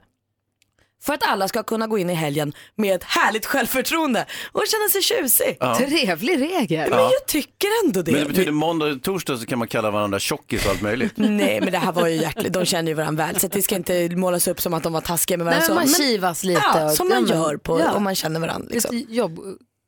För 1.02 1.14
att 1.14 1.22
alla 1.28 1.48
ska 1.48 1.62
kunna 1.62 1.87
gå 1.87 1.98
in 1.98 2.11
i 2.11 2.14
helgen 2.14 2.52
med 2.76 2.94
ett 2.94 3.04
härligt 3.04 3.46
självförtroende 3.46 4.26
och 4.52 4.62
känna 4.66 4.88
sig 4.88 5.02
tjusig. 5.02 5.56
Ja. 5.61 5.76
Trevlig 5.76 6.40
regel. 6.40 6.90
Men 6.90 6.98
jag 6.98 7.26
tycker 7.26 7.68
ändå 7.84 8.02
det. 8.02 8.12
Men 8.12 8.20
det 8.22 8.28
betyder 8.28 8.52
måndag 8.52 8.87
och 8.87 9.02
torsdag 9.02 9.37
så 9.37 9.46
kan 9.46 9.58
man 9.58 9.68
kalla 9.68 9.90
varandra 9.90 10.18
tjockis 10.18 10.64
och 10.64 10.70
allt 10.70 10.82
möjligt. 10.82 11.12
Nej 11.16 11.61
men 11.61 11.72
det 11.72 11.78
här 11.78 11.92
var 11.92 12.06
ju 12.08 12.16
hjärtligt, 12.16 12.52
de 12.52 12.64
känner 12.64 12.88
ju 12.88 12.94
varandra 12.94 13.26
väl 13.26 13.40
så 13.40 13.46
att 13.46 13.52
det 13.52 13.62
ska 13.62 13.74
inte 13.76 14.08
målas 14.16 14.48
upp 14.48 14.61
som 14.61 14.74
att 14.74 14.82
de 14.82 14.92
var 14.92 15.00
taskiga 15.00 15.37
med 15.38 15.46
varandra. 15.46 15.66
Nej, 15.68 15.76
men 15.76 15.84
man 15.90 15.94
kivas 15.94 16.44
lite 16.44 16.62
Ja, 16.74 16.84
och- 16.84 16.90
som 16.96 17.08
man 17.08 17.26
gör 17.26 17.56
på, 17.56 17.80
ja. 17.80 17.92
om 17.92 18.04
man 18.04 18.14
känner 18.14 18.40
varandra. 18.40 18.68
Liksom. 18.70 19.04
Jobb. 19.08 19.38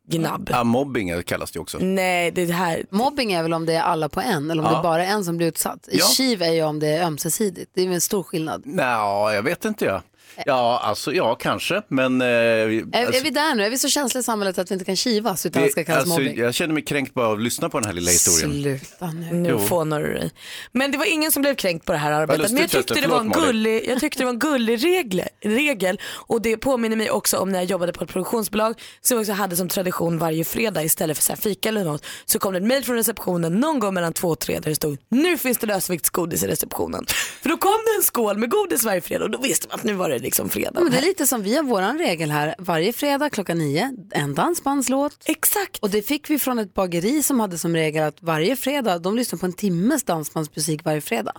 Gnabb. 0.08 0.48
Ja, 0.52 0.64
mobbing 0.64 1.22
kallas 1.22 1.50
det 1.50 1.58
också. 1.58 1.78
Nej, 1.80 2.30
det 2.30 2.44
här... 2.52 2.82
Mobbing 2.90 3.32
är 3.32 3.42
väl 3.42 3.52
om 3.54 3.66
det 3.66 3.72
är 3.74 3.82
alla 3.82 4.08
på 4.08 4.20
en 4.20 4.50
eller 4.50 4.62
om 4.62 4.66
Ja. 4.66 4.72
det 4.72 4.78
är 4.78 4.82
bara 4.82 5.04
en 5.06 5.24
som 5.24 5.36
blir 5.36 5.46
utsatt. 5.48 5.88
Ja. 5.92 6.06
Kiv 6.06 6.42
är 6.42 6.52
ju 6.52 6.62
om 6.62 6.78
det 6.80 6.86
är 6.88 7.04
ömsesidigt. 7.06 7.70
Det 7.74 7.80
är 7.82 7.86
väl 7.86 7.94
en 7.94 8.00
stor 8.00 8.22
skillnad. 8.22 8.62
Nå, 8.66 9.30
jag 9.34 9.42
vet 9.42 9.64
inte 9.64 9.84
jag. 9.84 10.02
Ja, 10.46 10.80
alltså 10.84 11.12
ja, 11.12 11.34
kanske, 11.34 11.82
men... 11.88 12.20
Eh, 12.20 12.26
Är, 12.26 12.82
alltså, 12.94 13.20
är 13.20 13.22
vi 13.22 13.30
där 13.30 13.54
nu? 13.54 13.64
Är 13.64 13.70
vi 13.70 13.78
så 13.78 13.88
känsliga 13.88 14.20
i 14.20 14.22
samhället 14.22 14.58
att 14.58 14.70
vi 14.70 14.74
inte 14.74 14.84
kan 14.84 14.96
kivas 14.96 15.46
utan 15.46 15.62
det 15.62 15.68
ska 15.68 15.84
kallas 15.84 16.00
alltså, 16.02 16.20
mobbing? 16.20 16.38
jag 16.38 16.54
känner 16.54 16.74
mig 16.74 16.84
kränkt 16.84 17.14
bara 17.14 17.26
av 17.26 17.32
att 17.32 17.42
lyssna 17.42 17.68
på 17.68 17.80
den 17.80 17.86
här 17.86 17.92
lilla 17.92 18.10
historien. 18.10 18.62
Sluta 18.62 19.06
nu. 19.06 19.32
Nu 19.32 19.58
fånar 19.58 20.02
du 20.02 20.14
dig. 20.14 20.30
Men 20.72 20.90
det 20.90 20.98
var 20.98 21.12
ingen 21.12 21.32
som 21.32 21.42
blev 21.42 21.54
kränkt 21.54 21.86
på 21.86 21.92
det 21.92 21.98
här 21.98 22.12
arbetet. 22.12 22.38
lustigt, 22.38 22.54
Men 22.54 22.62
jag 22.62 22.70
tyckte, 22.70 23.00
det 23.00 23.08
var 23.08 23.20
en 23.20 23.30
gullig, 23.30 23.88
jag 23.88 24.00
tyckte 24.00 24.18
det 24.18 24.24
var 24.24 24.32
en 24.32 24.38
gullig 24.38 24.84
regel, 24.84 25.22
regel. 25.40 26.00
Och 26.14 26.42
det 26.42 26.56
påminner 26.56 26.96
mig 26.96 27.10
också 27.10 27.38
om 27.38 27.52
när 27.52 27.58
jag 27.58 27.66
jobbade 27.66 27.92
på 27.92 28.04
ett 28.04 28.10
produktionsbolag 28.10 28.74
som 29.00 29.18
också 29.18 29.32
hade 29.32 29.56
som 29.56 29.68
tradition 29.68 30.18
varje 30.18 30.44
fredag 30.44 30.82
istället 30.82 31.16
för 31.16 31.24
så 31.24 31.32
här 31.32 31.40
fika 31.40 31.68
eller 31.68 31.84
något 31.84 32.06
så 32.24 32.38
kom 32.38 32.52
det 32.52 32.58
ett 32.58 32.64
mejl 32.64 32.84
från 32.84 32.96
receptionen 32.96 33.60
någon 33.60 33.78
gång 33.78 33.94
mellan 33.94 34.12
två 34.12 34.28
och 34.28 34.38
tre 34.38 34.58
där 34.58 34.70
det 34.70 34.76
stod 34.76 34.98
nu 35.08 35.38
finns 35.38 35.58
det 35.58 35.66
lösviktsgodis 35.66 36.42
i 36.42 36.46
receptionen. 36.46 37.06
För 37.42 37.48
då 37.48 37.56
kom 37.56 37.78
det 37.86 37.96
en 37.96 38.02
skål 38.02 38.38
med 38.38 38.50
godis 38.50 38.84
varje 38.84 39.00
fredag 39.00 39.24
och 39.24 39.30
då 39.30 39.38
visste 39.38 39.68
man 39.68 39.78
att 39.78 39.84
nu 39.84 39.92
var 39.92 40.08
det 40.08 40.18
liksom 40.30 40.48
fredag. 40.48 40.80
Men 40.80 40.92
det 40.92 40.98
är 40.98 41.02
lite 41.02 41.26
som 41.26 41.42
vi 41.42 41.56
har 41.56 41.62
våran 41.62 41.98
regel 41.98 42.30
här. 42.30 42.54
Varje 42.58 42.92
fredag 42.92 43.30
klockan 43.30 43.58
nio, 43.58 43.92
en 44.10 44.34
dansbandslåt. 44.34 45.16
Exakt. 45.24 45.78
Och 45.78 45.90
det 45.90 46.02
fick 46.02 46.30
vi 46.30 46.38
från 46.38 46.58
ett 46.58 46.74
bageri 46.74 47.22
som 47.22 47.40
hade 47.40 47.58
som 47.58 47.76
regel 47.76 48.02
att 48.02 48.22
varje 48.22 48.56
fredag, 48.56 48.98
de 48.98 49.16
lyssnar 49.16 49.38
på 49.38 49.46
en 49.46 49.52
timmes 49.52 50.02
dansbandsmusik 50.02 50.84
varje 50.84 51.00
fredag. 51.00 51.32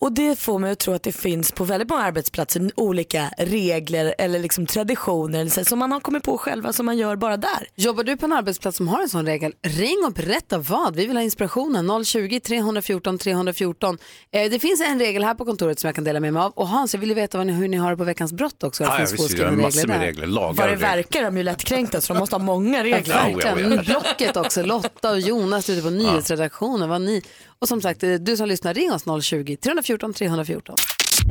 Och 0.00 0.12
det 0.12 0.38
får 0.38 0.58
mig 0.58 0.72
att 0.72 0.78
tro 0.78 0.94
att 0.94 1.02
det 1.02 1.12
finns 1.12 1.52
på 1.52 1.64
väldigt 1.64 1.88
många 1.88 2.02
arbetsplatser 2.02 2.70
olika 2.74 3.30
regler 3.38 4.14
eller 4.18 4.38
liksom 4.38 4.66
traditioner 4.66 5.40
eller 5.40 5.50
så, 5.50 5.64
som 5.64 5.78
man 5.78 5.92
har 5.92 6.00
kommit 6.00 6.22
på 6.22 6.38
själva 6.38 6.72
som 6.72 6.86
man 6.86 6.98
gör 6.98 7.16
bara 7.16 7.36
där. 7.36 7.68
Jobbar 7.74 8.04
du 8.04 8.16
på 8.16 8.26
en 8.26 8.32
arbetsplats 8.32 8.76
som 8.76 8.88
har 8.88 9.02
en 9.02 9.08
sån 9.08 9.26
regel, 9.26 9.52
ring 9.62 10.02
och 10.06 10.12
berätta 10.12 10.58
vad. 10.58 10.96
Vi 10.96 11.06
vill 11.06 11.16
ha 11.16 11.22
inspirationen. 11.22 11.90
020-314 11.90 13.18
314. 13.18 13.98
Eh, 14.30 14.50
det 14.50 14.58
finns 14.58 14.80
en 14.80 14.98
regel 14.98 15.24
här 15.24 15.34
på 15.34 15.44
kontoret 15.44 15.78
som 15.78 15.88
jag 15.88 15.94
kan 15.94 16.04
dela 16.04 16.20
med 16.20 16.32
mig 16.32 16.42
av. 16.42 16.52
Och 16.52 16.68
Hans, 16.68 16.94
jag 16.94 17.00
vill 17.00 17.08
ju 17.08 17.14
veta 17.14 17.38
vad 17.38 17.46
ni, 17.46 17.52
hur 17.52 17.68
ni 17.68 17.76
har 17.76 17.90
det 17.90 17.96
på 17.96 18.04
veckans 18.04 18.32
brott 18.32 18.62
också. 18.64 18.84
Det 18.84 18.90
Ja, 18.90 18.96
finns 18.96 19.12
visst, 19.12 19.28
det 19.36 19.42
är 19.42 19.46
påskrivna 19.46 19.62
massor 19.62 19.88
med 19.88 20.00
där. 20.00 20.06
regler, 20.06 20.26
lagar 20.26 20.46
Vad 20.54 20.66
det 20.66 20.72
regler. 20.72 20.88
verkar 20.88 21.22
de 21.24 21.36
ju 21.36 21.42
lättkränkta 21.42 22.00
så 22.00 22.12
de 22.12 22.18
måste 22.18 22.36
ha 22.36 22.42
många 22.42 22.84
regler. 22.84 23.02
Ja, 23.14 23.28
ja, 23.30 23.36
Verkligen. 23.54 23.72
ja. 23.72 23.82
Blocket 23.82 24.36
också. 24.36 24.62
Lotta 24.62 25.10
och 25.10 25.20
Jonas 25.20 25.70
ute 25.70 25.82
på 25.82 25.90
nyhetsredaktionen. 25.90 26.88
Vad 26.88 27.00
ni... 27.00 27.22
Och 27.60 27.68
som 27.68 27.80
sagt, 27.80 28.02
eh, 28.02 28.14
du 28.14 28.36
som 28.36 28.48
lyssnar, 28.48 28.74
ring 28.74 28.92
oss 28.92 29.06
020-314 29.06 30.12
314. 30.12 30.76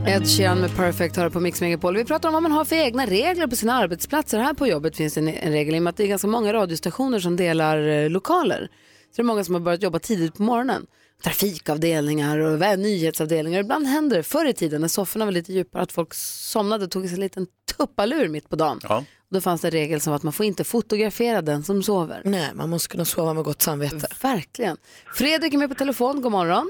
Ed 0.07 0.27
Sheeran 0.27 0.59
med 0.59 0.75
Perfect 0.75 1.15
hör 1.15 1.29
på 1.29 1.39
Mix 1.39 1.61
Megapol. 1.61 1.97
Vi 1.97 2.05
pratar 2.05 2.29
om 2.29 2.33
vad 2.33 2.43
man 2.43 2.51
har 2.51 2.65
för 2.65 2.75
egna 2.75 3.05
regler 3.05 3.47
på 3.47 3.55
sina 3.55 3.73
arbetsplatser. 3.73 4.39
Här 4.39 4.53
på 4.53 4.67
jobbet 4.67 4.97
finns 4.97 5.17
en, 5.17 5.27
en 5.27 5.51
regel 5.51 5.75
i 5.75 5.79
och 5.79 5.83
med 5.83 5.91
att 5.91 5.97
det 5.97 6.03
är 6.03 6.07
ganska 6.07 6.27
många 6.27 6.53
radiostationer 6.53 7.19
som 7.19 7.35
delar 7.35 7.87
eh, 7.87 8.09
lokaler. 8.09 8.69
Så 9.11 9.15
det 9.15 9.21
är 9.21 9.23
många 9.23 9.43
som 9.43 9.53
har 9.53 9.61
börjat 9.61 9.83
jobba 9.83 9.99
tidigt 9.99 10.35
på 10.35 10.43
morgonen. 10.43 10.85
Trafikavdelningar 11.23 12.39
och 12.39 12.79
nyhetsavdelningar. 12.79 13.59
Ibland 13.59 13.87
händer 13.87 14.17
det 14.17 14.23
förr 14.23 14.45
i 14.45 14.53
tiden 14.53 14.81
när 14.81 14.87
sofforna 14.87 15.25
var 15.25 15.31
lite 15.31 15.53
djupare 15.53 15.83
att 15.83 15.91
folk 15.91 16.13
somnade 16.13 16.85
och 16.85 16.91
tog 16.91 17.05
sig 17.05 17.13
en 17.13 17.19
liten 17.19 17.47
tuppalur 17.77 18.27
mitt 18.27 18.49
på 18.49 18.55
dagen. 18.55 18.79
Ja. 18.89 19.03
Då 19.29 19.41
fanns 19.41 19.61
det 19.61 19.67
en 19.67 19.71
regel 19.71 20.01
som 20.01 20.13
att 20.13 20.23
man 20.23 20.33
får 20.33 20.45
inte 20.45 20.63
fotografera 20.63 21.41
den 21.41 21.63
som 21.63 21.83
sover. 21.83 22.21
Nej, 22.25 22.49
man 22.55 22.69
måste 22.69 22.91
kunna 22.91 23.05
sova 23.05 23.33
med 23.33 23.43
gott 23.43 23.61
samvete. 23.61 24.07
Verkligen. 24.23 24.77
Fredrik 25.15 25.53
är 25.53 25.57
med 25.57 25.69
på 25.69 25.75
telefon, 25.75 26.21
god 26.21 26.31
morgon. 26.31 26.69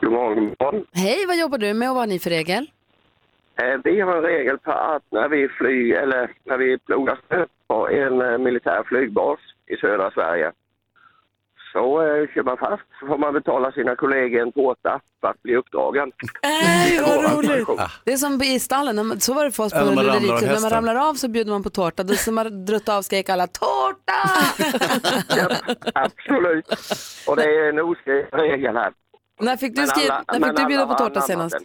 God 0.00 0.12
morgon, 0.12 0.48
god 0.48 0.56
morgon. 0.60 0.86
Hej, 0.92 1.26
vad 1.26 1.38
jobbar 1.38 1.58
du 1.58 1.74
med 1.74 1.88
och 1.90 1.94
vad 1.94 2.02
har 2.02 2.06
ni 2.06 2.18
för 2.18 2.30
regel? 2.30 2.66
Eh, 3.62 3.80
Vi 3.84 4.00
har 4.00 4.16
en 4.16 4.22
regel 4.22 4.58
på 4.58 4.72
att 4.72 5.02
när 5.10 5.28
vi 5.28 5.48
flyger, 5.48 6.02
eller 6.02 6.32
när 6.44 6.58
vi 6.58 6.78
plogar 6.78 7.18
snö 7.26 7.46
på 7.68 7.88
en 7.88 8.20
eh, 8.20 8.38
militär 8.38 8.82
flygbas 8.86 9.38
i 9.66 9.76
södra 9.76 10.10
Sverige 10.10 10.52
så 11.74 12.02
eh, 12.02 12.28
kör 12.34 12.42
man 12.42 12.56
fast 12.56 12.82
så 13.00 13.06
får 13.06 13.18
man 13.18 13.32
betala 13.34 13.72
sina 13.72 13.96
kollegor 13.96 14.40
en 14.42 14.52
tårta 14.52 15.00
för 15.20 15.28
att 15.28 15.42
bli 15.42 15.56
uppdragen. 15.56 16.12
Nej, 16.42 17.00
vad 17.00 17.34
roligt. 17.36 17.68
Det 18.04 18.12
är 18.12 18.16
som 18.16 18.42
i 18.42 18.60
stallen, 18.60 18.96
när 18.96 19.02
man- 19.02 19.20
så 19.20 19.34
var 19.34 19.44
det 19.44 19.52
för 19.52 19.64
oss 19.64 19.72
på 19.72 19.78
Ja, 19.78 19.84
när 19.84 19.94
man 19.94 20.04
ramlar 20.04 20.16
av 20.16 20.22
Lulleriklubb. 20.22 20.52
När 20.54 20.60
man 20.60 20.70
ramlar 20.70 20.94
av 21.08 21.14
så 21.14 21.28
bjuder 21.28 21.50
man 21.52 21.62
på 21.62 21.70
tårta. 21.70 22.02
Då 22.02 22.14
som 22.14 22.34
man 22.34 22.64
drutt 22.64 22.88
av 22.88 23.02
skrek 23.02 23.28
alla 23.28 23.46
tårta! 23.46 24.20
Absolut. 25.94 26.66
Och 27.26 27.36
det 27.36 27.44
är 27.44 27.68
en 27.68 27.78
oskriven 27.80 28.26
regel 28.40 28.76
här. 28.76 28.92
när 29.40 29.56
fick 29.56 29.76
du, 29.76 29.86
skri... 29.86 30.08
alla- 30.08 30.24
när 30.38 30.48
fick 30.48 30.56
du 30.56 30.64
bjuda 30.66 30.86
på 30.86 30.94
tårta 30.94 31.20
senast? 31.20 31.56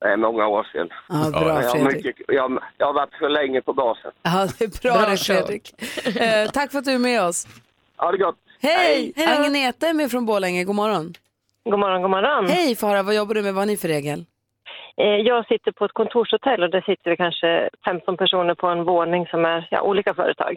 Det 0.00 0.08
är 0.12 0.16
många 0.16 0.46
år 0.46 0.64
sedan. 0.72 0.88
Ja, 1.08 1.30
bra 1.30 1.62
jag, 1.62 1.70
har 1.70 1.78
mycket, 1.92 2.16
jag, 2.28 2.58
jag 2.78 2.86
har 2.86 2.92
varit 2.94 3.14
för 3.14 3.28
länge 3.28 3.60
på 3.62 3.72
basen. 3.72 4.10
Ja, 4.22 4.48
det 4.58 4.64
är 4.64 4.82
bra, 4.82 5.06
Bra. 5.06 5.16
Fredrik. 5.16 5.74
Eh, 6.20 6.50
tack 6.50 6.70
för 6.72 6.78
att 6.78 6.84
du 6.84 6.92
är 6.92 6.98
med 6.98 7.22
oss. 7.22 7.46
Ha 8.04 8.12
det 8.12 8.18
gott! 8.18 8.36
Hej! 8.62 9.12
Hej. 9.16 9.46
Agneta 9.46 9.86
är 9.88 9.94
med 9.94 10.10
från 10.10 10.26
Borlänge, 10.26 10.64
god 10.64 10.74
morgon. 10.76 11.12
God 11.64 11.78
morgon, 11.78 12.02
god 12.02 12.10
morgon. 12.10 12.46
Hej 12.46 12.76
Farah, 12.76 13.04
vad 13.04 13.14
jobbar 13.14 13.34
du 13.34 13.42
med? 13.42 13.54
Vad 13.54 13.60
har 13.62 13.66
ni 13.66 13.76
för 13.76 13.88
regel? 13.88 14.24
Eh, 14.96 15.06
Jag 15.06 15.46
sitter 15.46 15.72
på 15.72 15.84
ett 15.84 15.92
kontorshotell 15.92 16.62
och 16.62 16.70
där 16.70 16.80
sitter 16.80 17.10
vi 17.10 17.16
kanske 17.16 17.70
15 17.84 18.16
personer 18.16 18.54
på 18.54 18.66
en 18.66 18.84
våning 18.84 19.26
som 19.26 19.44
är 19.44 19.68
ja, 19.70 19.80
olika 19.82 20.14
företag. 20.14 20.54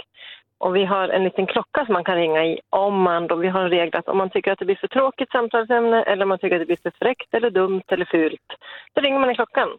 Och 0.58 0.76
vi 0.76 0.86
har 0.86 1.10
en 1.10 1.24
liten 1.24 1.46
klocka 1.48 1.86
som 1.86 1.94
man 1.94 2.04
kan 2.04 2.16
ringa 2.16 2.46
i 2.46 2.60
om 2.70 3.02
man 3.02 3.28
då, 3.28 3.36
vi 3.36 3.48
har 3.48 3.62
en 3.62 3.70
regel 3.70 3.96
att 4.00 4.08
om 4.08 4.18
man 4.18 4.30
tycker 4.30 4.52
att 4.52 4.60
det 4.60 4.66
blir 4.66 4.76
för 4.76 4.88
tråkigt 4.88 5.32
samtalsämne 5.32 6.04
eller 6.04 6.24
om 6.24 6.30
man 6.30 6.40
tycker 6.40 6.56
att 6.56 6.62
det 6.62 6.66
blir 6.66 6.84
för 6.84 6.94
fräckt 7.02 7.34
eller 7.34 7.50
dumt 7.50 7.84
eller 7.88 8.06
fult, 8.06 8.48
då 8.94 9.02
ringer 9.02 9.20
man 9.20 9.32
i 9.32 9.36
klockan. 9.36 9.70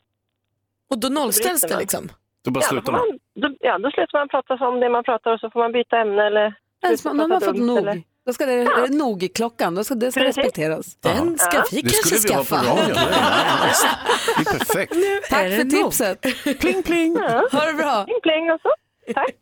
Och 0.90 0.98
då 1.00 1.09
nollställs 1.09 1.61
det 1.61 1.78
liksom? 1.78 2.09
Då 2.44 2.50
bara 2.50 2.61
Ja, 2.61 2.66
då, 2.66 2.72
slutar 2.72 2.92
man. 2.92 3.00
man, 3.09 3.18
då, 3.35 3.57
ja, 3.61 3.78
då 3.78 3.90
slutar 3.90 4.18
man 4.18 4.28
prata 4.28 4.54
om 4.68 4.81
det 4.81 4.88
man 4.88 5.04
pratar 5.04 5.33
och 5.33 5.40
så 5.40 5.50
får 5.50 5.61
man 5.61 5.72
byta 5.72 5.98
ämne 5.98 6.26
eller 6.26 6.54
Nej, 6.82 6.98
sluta 6.98 7.14
man, 7.14 7.30
har 7.30 7.40
fått 7.40 7.56
nog. 7.56 7.78
eller- 7.78 8.02
Då 8.26 8.32
ska 8.32 8.46
det, 8.46 8.52
är 8.52 8.88
det 8.88 8.94
nog 8.96 9.28
klockan, 9.34 9.74
då 9.74 9.84
ska 9.84 9.94
det 9.94 10.12
ska 10.12 10.24
respekteras. 10.24 10.96
Den 11.00 11.38
ska 11.38 11.64
vi 11.70 11.76
Det 11.82 11.90
kanske 11.90 12.18
skulle 12.18 12.38
vi 12.38 12.44
skaffa. 12.44 12.56
radion. 12.56 12.86
Det 12.94 14.50
är- 14.50 14.58
perfekt. 14.58 14.92
Tack 15.30 15.42
är 15.42 15.56
för 15.56 15.64
nog. 15.64 15.84
tipset. 15.92 16.20
Pling 16.60 16.82
plling. 16.82 17.16
Ha 17.52 17.64
det 17.66 17.72
bra. 17.74 18.04
Pling 18.04 18.20
pling 18.22 18.50
och 18.52 18.60
så. 18.62 18.70
Tack. 19.14 19.36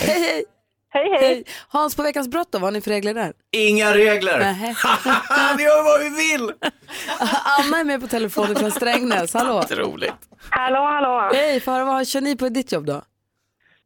Hej 0.00 0.20
hej. 0.20 0.44
Hej 0.90 1.10
hej. 1.20 1.44
Hans, 1.68 1.96
på 1.96 2.02
veckans 2.02 2.28
brott 2.28 2.48
då, 2.50 2.58
vad 2.58 2.66
har 2.66 2.70
ni 2.72 2.80
för 2.80 2.90
regler 2.90 3.14
där? 3.14 3.32
Inga 3.52 3.94
regler. 3.94 4.38
Vi 5.56 5.62
gör 5.64 5.84
vad 5.84 6.00
vi 6.00 6.08
vill. 6.32 6.52
Anna 7.58 7.78
är 7.80 7.84
med 7.84 8.00
på 8.00 8.06
telefonen 8.06 8.56
från 8.56 8.70
Strängnäs, 8.70 9.34
hallå. 9.34 9.62
Roligt. 9.70 10.12
Hallå, 10.50 10.78
hallå. 10.78 11.30
Hej, 11.34 11.60
för 11.60 11.82
vad 11.84 12.06
kör 12.08 12.20
ni 12.20 12.36
på 12.36 12.48
ditt 12.48 12.72
jobb 12.72 12.86
då? 12.86 13.02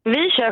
Vi 0.03 0.29
kör 0.37 0.51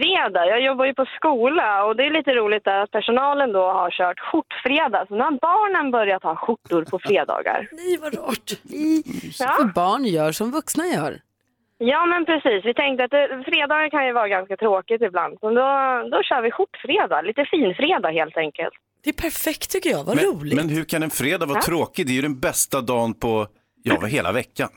skjortfredag. 0.00 0.48
Jag 0.48 0.60
jobbar 0.60 0.84
ju 0.84 0.94
på 0.94 1.04
skola 1.16 1.84
och 1.84 1.96
det 1.96 2.06
är 2.06 2.10
lite 2.10 2.30
roligt 2.34 2.66
att 2.66 2.90
personalen 2.90 3.52
då 3.52 3.60
har 3.72 3.90
kört 3.90 4.20
skjortfredag. 4.20 5.08
Så 5.08 5.14
nu 5.14 5.20
har 5.22 5.38
barnen 5.40 5.90
börjat 5.90 6.22
ha 6.22 6.36
skjortor 6.36 6.84
på 6.84 6.98
fredagar. 6.98 7.68
Nej, 7.72 7.98
vad 8.00 8.14
rart. 8.14 8.50
För 9.58 9.72
barn 9.74 10.04
gör 10.04 10.32
som 10.32 10.50
vuxna 10.50 10.84
gör. 10.86 11.18
Ja, 11.78 12.06
men 12.06 12.24
precis. 12.24 12.64
Vi 12.64 12.74
tänkte 12.74 13.04
att 13.04 13.10
det, 13.10 13.42
fredagar 13.46 13.90
kan 13.90 14.06
ju 14.06 14.12
vara 14.12 14.28
ganska 14.28 14.56
tråkigt 14.56 15.02
ibland. 15.02 15.38
Så 15.40 15.50
då, 15.50 15.66
då 16.12 16.22
kör 16.22 16.42
vi 16.42 16.50
skjortfredag. 16.50 17.24
Lite 17.24 17.44
finfredag 17.50 18.10
helt 18.12 18.36
enkelt. 18.36 18.74
Det 19.04 19.10
är 19.10 19.22
perfekt 19.22 19.70
tycker 19.70 19.90
jag, 19.90 20.04
vad 20.04 20.16
Men, 20.16 20.24
roligt. 20.24 20.56
men 20.56 20.68
hur 20.68 20.84
kan 20.84 21.02
en 21.02 21.10
fredag 21.10 21.46
vara 21.46 21.58
Ja. 21.58 21.62
tråkig? 21.62 22.06
Det 22.06 22.12
är 22.12 22.14
ju 22.14 22.22
den 22.22 22.40
bästa 22.40 22.80
dagen 22.80 23.14
på, 23.14 23.46
ja, 23.82 23.96
vad 24.00 24.10
hela 24.10 24.32
veckan. 24.32 24.68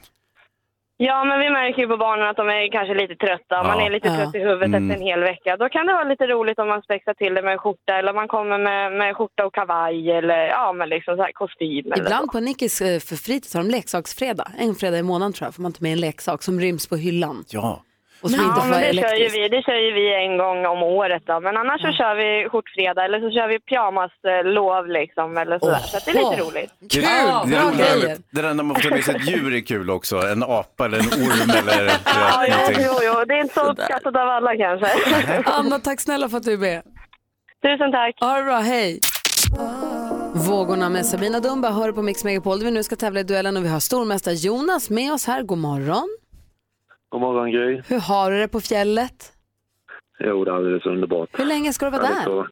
Ja, 1.02 1.24
men 1.24 1.40
vi 1.40 1.50
märker 1.50 1.82
ju 1.82 1.88
på 1.88 1.98
barnen 1.98 2.28
att 2.30 2.38
de 2.38 2.50
är 2.50 2.72
kanske 2.72 2.94
lite 2.94 3.16
trötta. 3.16 3.64
Man 3.64 3.80
Ja. 3.80 3.86
är 3.86 3.90
lite 3.90 4.08
Ja. 4.08 4.16
trött 4.16 4.36
i 4.36 4.40
huvudet 4.40 4.66
Mm. 4.68 4.84
efter 4.92 4.96
en 5.02 5.08
hel 5.08 5.20
vecka. 5.20 5.58
Då 5.58 5.70
kan 5.70 5.86
det 5.88 5.94
vara 5.94 6.04
lite 6.04 6.28
roligt 6.28 6.60
om 6.60 6.68
man 6.68 6.82
spexar 6.82 7.14
till 7.14 7.34
det 7.34 7.42
med 7.42 7.52
en 7.54 7.58
skjorta 7.60 7.94
eller 8.00 8.14
man 8.14 8.28
kommer 8.28 8.58
med, 8.58 8.92
med 8.92 9.16
skjorta 9.18 9.46
och 9.46 9.54
kavaj 9.54 10.12
eller 10.12 10.48
ja, 10.48 10.74
men 10.74 10.90
liksom 10.90 11.16
så 11.18 11.22
här 11.24 11.32
kostym. 11.32 11.86
Eller 11.92 11.98
Ibland 12.06 12.26
så. 12.26 12.32
på 12.32 12.40
Nickis 12.40 12.82
eh, 12.82 13.00
för 13.00 13.16
fritids 13.16 13.54
har 13.54 13.64
de 13.64 13.70
leksaksfredag. 13.70 14.48
En 14.60 14.76
fredag 14.76 14.98
i 14.98 15.04
månaden 15.04 15.34
tror 15.34 15.46
jag, 15.48 15.56
får 15.56 15.62
man 15.64 15.74
ta 15.74 15.78
med 15.82 15.92
en 15.92 16.00
leksak 16.00 16.44
som 16.44 16.60
ryms 16.60 16.88
på 16.90 16.96
hyllan. 16.96 17.44
Ja. 17.50 17.82
Och 18.22 18.30
Ja, 18.32 18.66
men 18.70 18.82
det 18.82 18.94
kör, 18.94 19.16
ju 19.16 19.30
vi, 19.30 19.48
det 19.50 19.62
kör 19.62 19.80
ju 19.86 19.92
vi 19.94 20.06
en 20.26 20.38
gång 20.38 20.66
om 20.66 20.84
året 20.84 21.24
då. 21.26 21.40
Men 21.40 21.58
annars 21.58 21.82
så 21.82 21.92
kör 21.92 22.16
vi 22.16 22.50
skjortfredag 22.50 23.06
eller 23.06 23.20
så 23.20 23.30
kör 23.36 23.48
vi 23.48 23.60
pyjamaslov 23.60 24.88
liksom 24.88 25.38
eller 25.38 25.60
sådär. 25.60 25.80
Så 25.80 25.98
det 26.06 26.12
är 26.12 26.24
lite 26.24 26.42
roligt. 26.44 26.72
Det, 26.80 26.88
Kul! 26.88 27.04
det, 27.50 27.56
är 27.56 27.96
roligt. 27.96 28.22
det 28.32 28.42
där 28.42 28.54
när 28.54 28.64
man 28.64 28.76
får 28.76 28.82
ta 28.90 28.96
med 28.96 29.04
sig 29.04 29.16
ett 29.16 29.28
djur 29.30 29.56
är 29.56 29.60
kul 29.62 29.90
också. 29.90 30.18
En 30.18 30.44
apa 30.44 30.86
eller 30.86 30.98
en 30.98 31.06
orm 31.06 31.50
eller 31.60 31.86
Ja, 32.06 32.46
vet, 32.68 32.78
jo, 32.78 32.84
jo, 32.88 32.94
jo, 33.04 33.26
det 33.28 33.34
är 33.34 33.42
inte 33.42 33.54
så 33.54 33.62
uppskattat 33.72 34.16
av 34.16 34.30
alla 34.30 34.56
kanske. 34.58 34.90
Anna, 35.46 35.80
tack 35.80 36.00
snälla 36.02 36.30
för 36.30 36.38
att 36.38 36.44
du 36.44 36.54
är 36.54 36.58
med. 36.58 36.82
Tusen 37.62 37.92
tack. 37.92 38.16
Ha 38.20 38.38
det 38.38 38.44
bra, 38.44 38.58
hej. 38.58 39.00
Vågorna 40.34 40.90
med 40.90 41.06
Sabina 41.06 41.40
Dumba 41.40 41.70
hör 41.70 41.92
på 41.92 42.02
Mix 42.02 42.24
Megapol 42.24 42.60
där 42.60 42.66
vi 42.66 42.72
nu 42.72 42.84
ska 42.84 42.96
tävla 42.96 43.20
i 43.20 43.24
duellen 43.24 43.58
och 43.58 43.66
vi 43.66 43.70
har 43.70 43.80
stormästare 43.80 44.36
Jonas 44.36 44.90
med 44.90 45.14
oss 45.14 45.28
här. 45.28 45.44
God 45.44 45.58
morgon. 45.58 46.19
God 47.10 47.22
morgon 47.22 47.52
Gry. 47.52 47.82
Hur 47.88 48.00
har 48.00 48.32
du 48.32 48.39
det 48.39 48.48
på 48.48 48.62
fjället? 48.62 49.34
Jo, 50.19 50.45
det 50.45 50.52
är 50.52 50.56
alldeles 50.56 50.86
underbart. 50.86 51.30
Hur 51.39 51.45
länge 51.45 51.74
ska 51.74 51.86
du 51.86 51.91
vara 51.91 52.02
där? 52.02 52.22
är 52.22 52.24
så. 52.24 52.48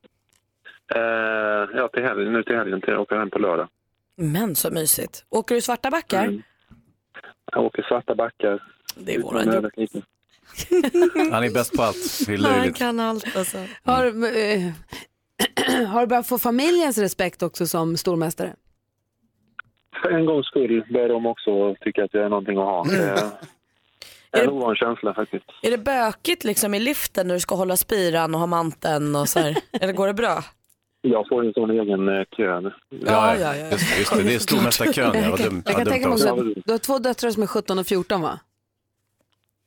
Eh, 0.95 1.79
ja, 1.79 1.87
till 1.93 2.03
helgen, 2.03 2.33
nu 2.33 2.43
till 2.43 2.55
helgen. 2.55 2.81
Till, 2.81 2.89
jag 2.89 3.01
åker 3.01 3.15
hem 3.15 3.29
på 3.29 3.39
lördag. 3.39 3.67
Men 4.15 4.55
så 4.55 4.71
mysigt. 4.71 5.25
Åker 5.29 5.55
du 5.55 5.61
svarta 5.61 5.91
backar? 5.91 6.23
Mm. 6.23 6.41
Jag 7.51 7.63
åker 7.63 7.83
svarta 7.83 8.15
backar. 8.15 8.63
Det 8.95 9.15
är 9.15 9.21
våran 9.21 9.53
jobb. 9.53 9.65
Han 11.31 11.43
är 11.43 11.53
bäst 11.53 11.77
på 11.77 11.83
allt. 11.83 12.27
Det 12.27 12.33
är 12.33 12.59
Han 12.59 12.73
kan 12.73 12.99
allt 12.99 13.37
alltså. 13.37 13.57
Har, 13.83 14.05
eh, 14.05 14.71
har 15.87 16.01
du 16.01 16.07
börjat 16.07 16.27
få 16.27 16.37
familjens 16.37 16.97
respekt 16.97 17.43
också 17.43 17.67
som 17.67 17.97
stormästare? 17.97 18.53
För 20.01 20.11
en 20.11 20.25
gångs 20.25 20.47
skull 20.47 20.85
börjar 20.89 21.09
de 21.09 21.25
också 21.25 21.75
tycka 21.81 22.03
att 22.03 22.13
jag 22.13 22.23
är 22.23 22.29
någonting 22.29 22.57
att 22.57 22.63
ha. 22.63 22.85
Det 24.31 24.39
är 24.39 24.43
en 24.43 24.49
ovan 24.49 24.75
känsla 24.75 25.13
faktiskt. 25.13 25.45
Är 25.61 25.71
det 25.71 25.77
bökigt 25.77 26.43
liksom 26.43 26.73
i 26.73 26.79
liften 26.79 27.27
när 27.27 27.33
du 27.33 27.39
ska 27.39 27.55
hålla 27.55 27.77
spiran 27.77 28.33
och 28.33 28.39
ha 28.39 28.47
manteln 28.47 29.15
och 29.15 29.29
så 29.29 29.39
här? 29.39 29.57
Eller 29.81 29.93
går 29.93 30.07
det 30.07 30.13
bra? 30.13 30.43
Jag 31.01 31.27
får 31.27 31.43
ju 31.43 31.47
en 31.47 31.53
sån 31.53 31.71
egen 31.71 32.09
eh, 32.09 32.23
kö 32.37 32.59
nu. 32.61 32.73
Ja, 32.89 33.35
ja, 33.35 33.55
ja. 33.55 33.65
Just, 33.71 33.97
just 33.99 34.13
det, 34.13 34.23
det 34.23 34.35
är 34.35 34.39
stormästarkön. 34.39 35.13
Jag 35.65 35.75
kan 35.75 35.85
tänka 35.85 36.07
mig 36.09 36.13
också, 36.13 36.35
du 36.65 36.71
har 36.71 36.77
två 36.77 36.99
döttrar 36.99 37.31
som 37.31 37.43
är 37.43 37.47
17 37.47 37.79
och 37.79 37.87
14 37.87 38.21
va? 38.21 38.39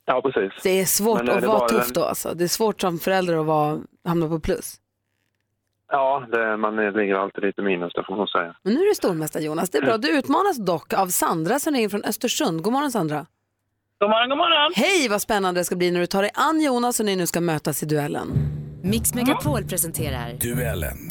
Ja, 0.04 0.22
precis. 0.22 0.62
Det 0.62 0.70
är 0.80 0.84
svårt 0.84 1.18
Men 1.18 1.28
är 1.28 1.32
att 1.32 1.40
det 1.40 1.46
vara 1.46 1.68
tuff 1.68 1.84
den- 1.84 1.92
då 1.92 2.04
alltså. 2.04 2.34
Det 2.34 2.44
är 2.44 2.48
svårt 2.48 2.80
som 2.80 2.98
förälder 2.98 3.36
att 3.40 3.46
vara, 3.46 3.80
hamna 4.04 4.28
på 4.28 4.40
plus. 4.40 4.74
Ja, 5.92 6.26
det, 6.32 6.56
man 6.56 6.78
är- 6.78 6.92
ligger 6.92 7.14
alltid 7.14 7.44
lite 7.44 7.62
minus, 7.62 7.92
det 7.94 8.04
får 8.06 8.16
man 8.16 8.26
säga. 8.26 8.56
Men 8.62 8.74
nu 8.74 8.80
är 8.80 8.88
du 8.88 8.94
stormästare 8.94 9.42
Jonas, 9.42 9.70
det 9.70 9.78
är 9.78 9.82
bra. 9.82 9.96
Du 9.98 10.18
utmanas 10.18 10.56
dock 10.56 10.92
av 10.92 11.06
Sandra 11.06 11.58
som 11.58 11.74
ringer 11.74 11.88
från 11.88 12.04
Östersund. 12.04 12.62
God 12.62 12.72
morgon 12.72 12.92
Sandra. 12.92 13.26
God 14.00 14.10
morgon, 14.10 14.28
god 14.28 14.38
morgon. 14.38 14.72
Hej 14.76 15.08
vad 15.08 15.22
spännande 15.22 15.60
det 15.60 15.64
ska 15.64 15.76
bli 15.76 15.90
när 15.90 16.00
du 16.00 16.06
tar 16.06 16.22
dig 16.22 16.30
an 16.34 16.60
Jonas 16.60 17.00
och 17.00 17.06
ni 17.06 17.16
nu 17.16 17.26
ska 17.26 17.40
mötas 17.40 17.82
i 17.82 17.86
duellen. 17.86 18.28
Mix 18.82 19.14
Megapol 19.14 19.64
presenterar 19.64 20.32
Duellen. 20.32 21.08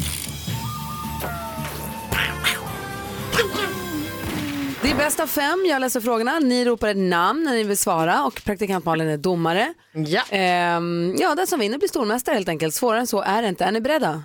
Det 4.82 4.91
är 4.91 4.95
bäst 4.95 5.19
av 5.19 5.28
fem, 5.28 5.65
jag 5.69 5.82
läser 5.82 6.02
frågorna. 6.02 6.39
Ni 6.39 6.65
ropar 6.65 6.88
ett 6.88 6.97
namn 6.97 7.43
när 7.43 7.54
ni 7.54 7.63
vill 7.63 7.78
svara 7.78 8.25
och 8.25 8.41
praktikant 8.45 8.86
Malin 8.86 9.08
är 9.08 9.17
domare. 9.17 9.73
Ja. 9.93 10.21
Ehm, 10.30 11.15
ja, 11.19 11.36
den 11.36 11.47
som 11.47 11.60
vinner 11.60 11.78
blir 11.78 11.89
stormästare 11.89 12.36
helt 12.36 12.49
enkelt. 12.49 12.73
Svårare 12.75 12.99
än 12.99 13.08
så 13.08 13.21
är 13.21 13.41
det 13.41 13.47
inte. 13.47 13.65
Är 13.65 13.71
ni 13.71 13.82
beredda? 13.82 14.23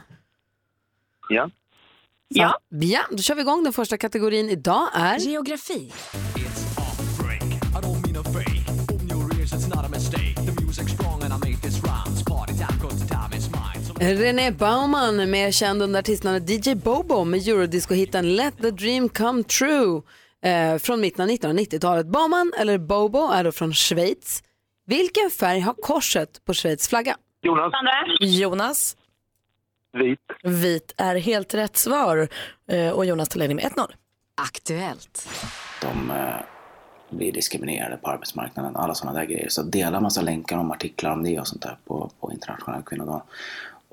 Ja. 1.28 1.50
Ja. 2.28 2.58
Ja, 2.68 3.00
då 3.10 3.18
kör 3.18 3.34
vi 3.34 3.40
igång. 3.40 3.64
Den 3.64 3.72
första 3.72 3.96
kategorin 3.96 4.50
idag 4.50 4.88
är... 4.94 5.18
geografi. 5.18 5.92
René 14.00 14.50
Bauman, 14.50 15.30
mer 15.30 15.50
känd 15.50 15.82
under 15.82 16.00
artistnamnet 16.00 16.50
DJ 16.50 16.74
Bobo 16.74 17.24
med 17.24 17.48
eurodisco-hitten 17.48 18.36
Let 18.36 18.58
the 18.62 18.70
dream 18.70 19.08
come 19.08 19.42
true 19.44 20.02
eh, 20.42 20.78
från 20.78 21.00
mitten 21.00 21.22
av 21.22 21.28
1990-talet. 21.36 22.06
Bauman, 22.06 22.52
eller 22.58 22.78
Bobo, 22.78 23.30
är 23.32 23.44
då 23.44 23.52
från 23.52 23.74
Schweiz. 23.74 24.42
Vilken 24.86 25.30
färg 25.30 25.60
har 25.60 25.74
korset 25.74 26.44
på 26.44 26.54
Schweiz 26.54 26.88
flagga? 26.88 27.16
Jonas. 27.42 27.72
Jonas. 28.20 28.96
Vit. 29.92 30.18
Vit 30.42 30.94
är 30.96 31.16
helt 31.16 31.54
rätt 31.54 31.76
svar. 31.76 32.28
Eh, 32.70 32.90
Och 32.90 33.04
Jonas 33.06 33.28
tar 33.28 33.38
ledning 33.38 33.56
med 33.56 33.64
1-0. 33.64 33.92
Aktuellt. 34.36 35.28
de 35.82 36.10
eh, 36.10 36.34
blir 37.10 37.32
diskriminerade 37.32 37.96
på 37.96 38.10
arbetsmarknaden. 38.10 38.76
Alla 38.76 38.94
sådana 38.94 39.18
där 39.18 39.26
grejer. 39.26 39.48
Så 39.48 39.62
dela 39.62 40.00
massa 40.00 40.20
länkar 40.20 40.58
om 40.58 40.70
artiklar 40.70 41.10
om 41.12 41.22
det 41.22 41.40
och 41.40 41.46
sånt 41.48 41.62
där 41.62 41.78
på, 41.84 42.10
på 42.20 42.32
internationella 42.32 42.82
kvinnodagen. 42.82 43.22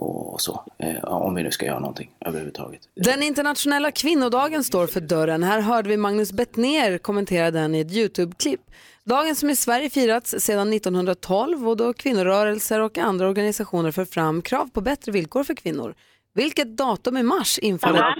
Och 0.02 0.42
så. 0.42 0.64
Eh, 0.78 1.04
om 1.04 1.36
vi 1.36 1.44
nu 1.44 1.52
ska 1.52 1.66
göra 1.66 1.80
någonting 1.80 2.12
överhuvudtaget. 2.26 2.82
Den 2.96 3.24
internationella 3.24 3.92
kvinnodagen 3.92 4.64
står 4.64 4.88
för 4.88 5.02
dörren. 5.02 5.44
Här 5.44 5.62
hörde 5.62 5.90
vi 5.90 5.98
Magnus 5.98 6.32
Bettner 6.32 6.98
kommentera 6.98 7.52
den 7.52 7.76
i 7.76 7.80
ett 7.80 7.92
YouTube-klipp. 7.92 8.62
Dagen 9.04 9.36
som 9.36 9.50
i 9.50 9.56
Sverige 9.56 9.90
firats 9.90 10.36
sedan 10.40 10.74
1912 10.74 11.70
och 11.70 11.78
då 11.78 11.94
kvinnorörelser 11.94 12.80
och 12.80 12.98
andra 12.98 13.28
organisationer 13.28 13.92
för 13.92 14.06
fram 14.06 14.42
krav 14.42 14.70
på 14.74 14.82
bättre 14.82 15.12
villkor 15.12 15.44
för 15.44 15.54
kvinnor. 15.54 15.96
Vilket 16.34 16.78
datum 16.78 17.18
i 17.18 17.24
mars 17.24 17.60
infaller? 17.60 18.16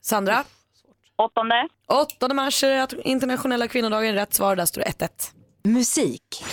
Sandra? 0.00 0.44
Åttonde. 1.16 1.68
8 1.88 2.34
mars 2.34 2.64
är 2.64 3.06
internationella 3.06 3.68
kvinnodagen. 3.68 4.14
Rätt 4.14 4.34
svar, 4.34 4.56
där 4.56 4.66
står 4.66 4.82
det 4.82 5.06
1-1. 5.06 5.08
Musik. 5.62 6.44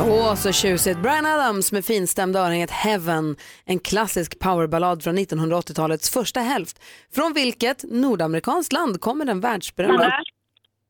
Åh, 0.00 0.34
så 0.34 0.52
tjusigt. 0.52 0.98
Brian 0.98 1.26
Adams 1.26 1.72
med 1.72 1.84
finstämda 1.84 2.40
örhänget 2.40 2.70
Heaven, 2.70 3.36
en 3.64 3.78
klassisk 3.78 4.38
powerballad 4.38 5.02
från 5.02 5.18
1980-talets 5.18 6.10
första 6.10 6.40
hälft. 6.40 6.82
Från 7.14 7.32
vilket 7.32 7.84
nordamerikanskt 7.84 8.72
land 8.72 9.00
kommer 9.00 9.24
den 9.24 9.40
världsberömda? 9.40 10.12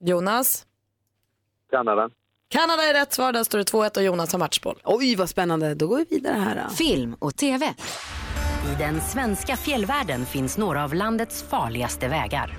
Jonas? 0.04 0.66
Kanada. 1.70 2.10
Kanada 2.48 2.82
är 2.82 2.94
rätt 2.94 3.12
svar, 3.12 3.32
där 3.32 3.44
står 3.44 3.58
det 3.58 3.64
2-1 3.64 3.96
och 3.96 4.02
Jonas 4.02 4.32
har 4.32 4.38
matchboll. 4.38 4.78
Oj, 4.84 5.16
vad 5.16 5.28
spännande. 5.28 5.74
Då 5.74 5.86
går 5.86 5.96
vi 5.98 6.06
vidare 6.10 6.38
här. 6.38 6.64
Då. 6.68 6.74
Film 6.74 7.16
och 7.18 7.36
TV. 7.36 7.66
I 8.72 8.74
den 8.78 9.00
svenska 9.00 9.56
fjällvärlden 9.56 10.26
finns 10.26 10.58
några 10.58 10.84
av 10.84 10.94
landets 10.94 11.42
farligaste 11.42 12.08
vägar. 12.08 12.56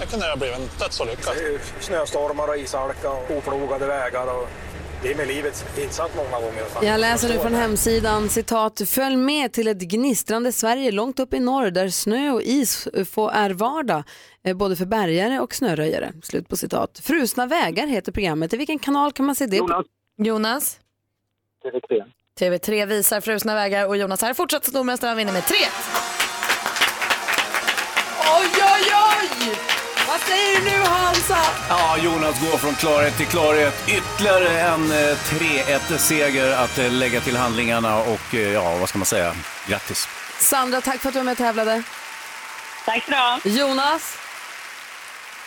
Det 0.00 0.06
kunde 0.06 0.26
ha 0.26 0.36
blivit 0.36 0.56
en 0.56 0.68
dödsolycka. 0.78 1.30
Snöstormar 1.80 2.48
och 2.48 2.56
ishalka 2.56 3.10
och 3.10 3.30
oplogade 3.30 3.86
vägar. 3.86 4.26
Och 4.26 4.48
det 5.02 5.12
är 5.12 5.14
med 5.16 5.26
livet. 5.26 5.64
Sant 5.90 6.12
många 6.16 6.40
gånger. 6.40 6.64
Jag 6.82 7.00
läser 7.00 7.28
nu 7.28 7.38
från 7.38 7.54
hemsidan, 7.54 8.28
citat, 8.28 8.82
följ 8.86 9.16
med 9.16 9.52
till 9.52 9.68
ett 9.68 9.78
gnistrande 9.78 10.52
Sverige 10.52 10.92
långt 10.92 11.18
upp 11.20 11.34
i 11.34 11.40
norr 11.40 11.70
där 11.70 11.88
snö 11.88 12.30
och 12.30 12.42
is 12.42 12.88
får 13.12 13.30
är 13.30 13.50
vardag, 13.50 14.02
eh, 14.44 14.56
både 14.56 14.76
för 14.76 14.86
bärgare 14.86 15.40
och 15.40 15.54
snöröjare. 15.54 16.12
Slut 16.22 16.48
på 16.48 16.56
citat. 16.56 17.00
Frusna 17.02 17.46
vägar 17.46 17.86
heter 17.86 18.12
programmet. 18.12 18.52
I 18.52 18.56
vilken 18.56 18.78
kanal 18.78 19.12
kan 19.12 19.26
man 19.26 19.34
se 19.34 19.46
det? 19.46 19.56
Jonas. 19.56 19.86
Jonas. 20.18 20.78
TV3. 21.64 22.04
TV3 22.40 22.86
visar 22.86 23.20
frusna 23.20 23.54
vägar 23.54 23.86
och 23.86 23.96
Jonas 23.96 24.22
här 24.22 24.34
fortsätter 24.34 24.70
stormästare 24.70 25.14
vinner 25.14 25.32
med 25.32 25.44
3 25.46 25.56
Oj, 28.40 28.48
oj, 28.54 28.84
oj! 28.92 29.56
Vad 30.08 30.15
säger 30.26 30.58
du 30.58 30.64
nu 30.64 30.84
Hansa? 30.84 31.38
Ja, 31.68 31.96
Jonas 31.98 32.40
går 32.40 32.58
från 32.58 32.74
klarhet 32.74 33.16
till 33.16 33.26
klarhet. 33.26 33.74
Ytterligare 33.88 34.60
en 34.60 34.92
eh, 34.92 35.16
3-1-seger 35.16 36.52
att 36.52 36.78
eh, 36.78 36.90
lägga 36.90 37.20
till 37.20 37.36
handlingarna 37.36 37.98
och 37.98 38.34
eh, 38.34 38.52
ja, 38.52 38.76
vad 38.76 38.88
ska 38.88 38.98
man 38.98 39.06
säga? 39.06 39.34
Grattis. 39.66 40.08
Sandra, 40.38 40.80
tack 40.80 41.00
för 41.00 41.08
att 41.08 41.14
du 41.14 41.18
var 41.18 41.24
med 41.24 41.32
och 41.32 41.38
tävlade. 41.38 41.82
Tack 42.84 43.04
så 43.04 43.48
du 43.48 43.58
Jonas. 43.58 44.16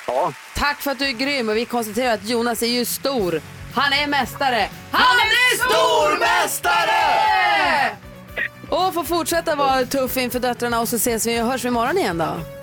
Ja. 0.08 0.34
Tack 0.56 0.82
för 0.82 0.92
att 0.92 1.00
du 1.00 1.06
är 1.06 1.12
grym 1.12 1.50
och 1.50 1.58
vi 1.58 1.66
konstaterar 1.66 2.14
att 2.14 2.26
Jonas 2.26 2.62
är 2.62 2.68
ju 2.68 2.86
stor. 2.86 3.42
Han 3.74 3.94
är 3.94 4.08
mästare. 4.08 4.70
Han, 4.92 5.18
är 5.20 5.58
stormästare! 5.58 7.00
Och 8.70 8.94
får 8.94 9.04
fortsätta 9.04 9.56
vara 9.56 9.86
tuff 9.86 10.18
inför 10.18 10.40
döttrarna 10.40 10.80
och 10.80 10.90
så 10.90 10.96
ses 10.96 11.26
vi 11.26 11.42
och 11.42 11.46
hörs 11.46 11.64
vi 11.64 11.68
imorgon 11.68 11.98
igen 11.98 12.18
då. 12.18 12.59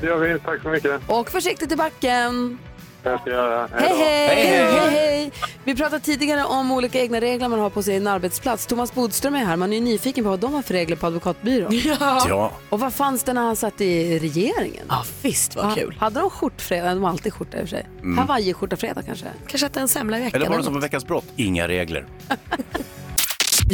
Det 0.00 0.06
gör 0.06 0.18
vi. 0.18 0.38
Tack 0.38 0.62
så 0.62 0.68
mycket. 0.68 1.00
Och 1.06 1.30
försiktigt 1.30 1.72
i 1.72 1.76
backen. 1.76 2.58
Det 3.02 3.18
ska 3.18 3.30
jag 3.30 3.36
göra. 3.38 3.68
Hej 3.72 3.94
hej. 3.98 4.28
hej, 4.28 4.90
hej. 4.90 5.32
Vi 5.64 5.74
pratade 5.76 6.00
tidigare 6.00 6.44
om 6.44 6.72
olika 6.72 7.00
egna 7.00 7.20
regler 7.20 7.48
man 7.48 7.58
har 7.58 7.70
på 7.70 7.82
sin 7.82 8.06
arbetsplats. 8.06 8.66
Thomas 8.66 8.94
Bodström 8.94 9.34
är 9.34 9.44
här. 9.44 9.56
Man 9.56 9.72
är 9.72 9.76
ju 9.76 9.82
nyfiken 9.82 10.24
på 10.24 10.30
vad 10.30 10.40
de 10.40 10.54
har 10.54 10.62
för 10.62 10.74
regler 10.74 10.96
på 10.96 11.06
advokatbyrån. 11.06 11.72
Ja. 12.00 12.24
Ja. 12.28 12.52
Och 12.70 12.80
vad 12.80 12.94
fanns 12.94 13.24
det 13.24 13.32
när 13.32 13.42
han 13.42 13.56
satt 13.56 13.80
i 13.80 14.18
regeringen? 14.18 14.86
Ja, 14.88 15.04
visst 15.22 15.56
vad 15.56 15.74
kul. 15.74 15.96
Hade 16.00 16.20
de 16.20 16.30
skjortfredag? 16.30 16.96
De 16.96 17.02
har 17.02 17.10
alltid 17.10 17.32
skjorta 17.32 17.56
i 17.56 17.64
och 17.64 17.68
för 17.68 17.76
sig. 17.76 17.86
Mm. 18.02 18.18
Hawaii-skjorta-fredag 18.18 19.02
kanske? 19.02 19.26
Kanske 19.46 19.66
att 19.66 19.76
en 19.76 19.88
semla 19.88 20.18
i 20.18 20.22
veckan. 20.22 20.40
Eller 20.40 20.50
var 20.50 20.58
det 20.58 20.64
som 20.64 20.74
på. 20.74 20.80
Veckans 20.80 21.06
brott? 21.06 21.24
Inga 21.36 21.68
regler. 21.68 22.06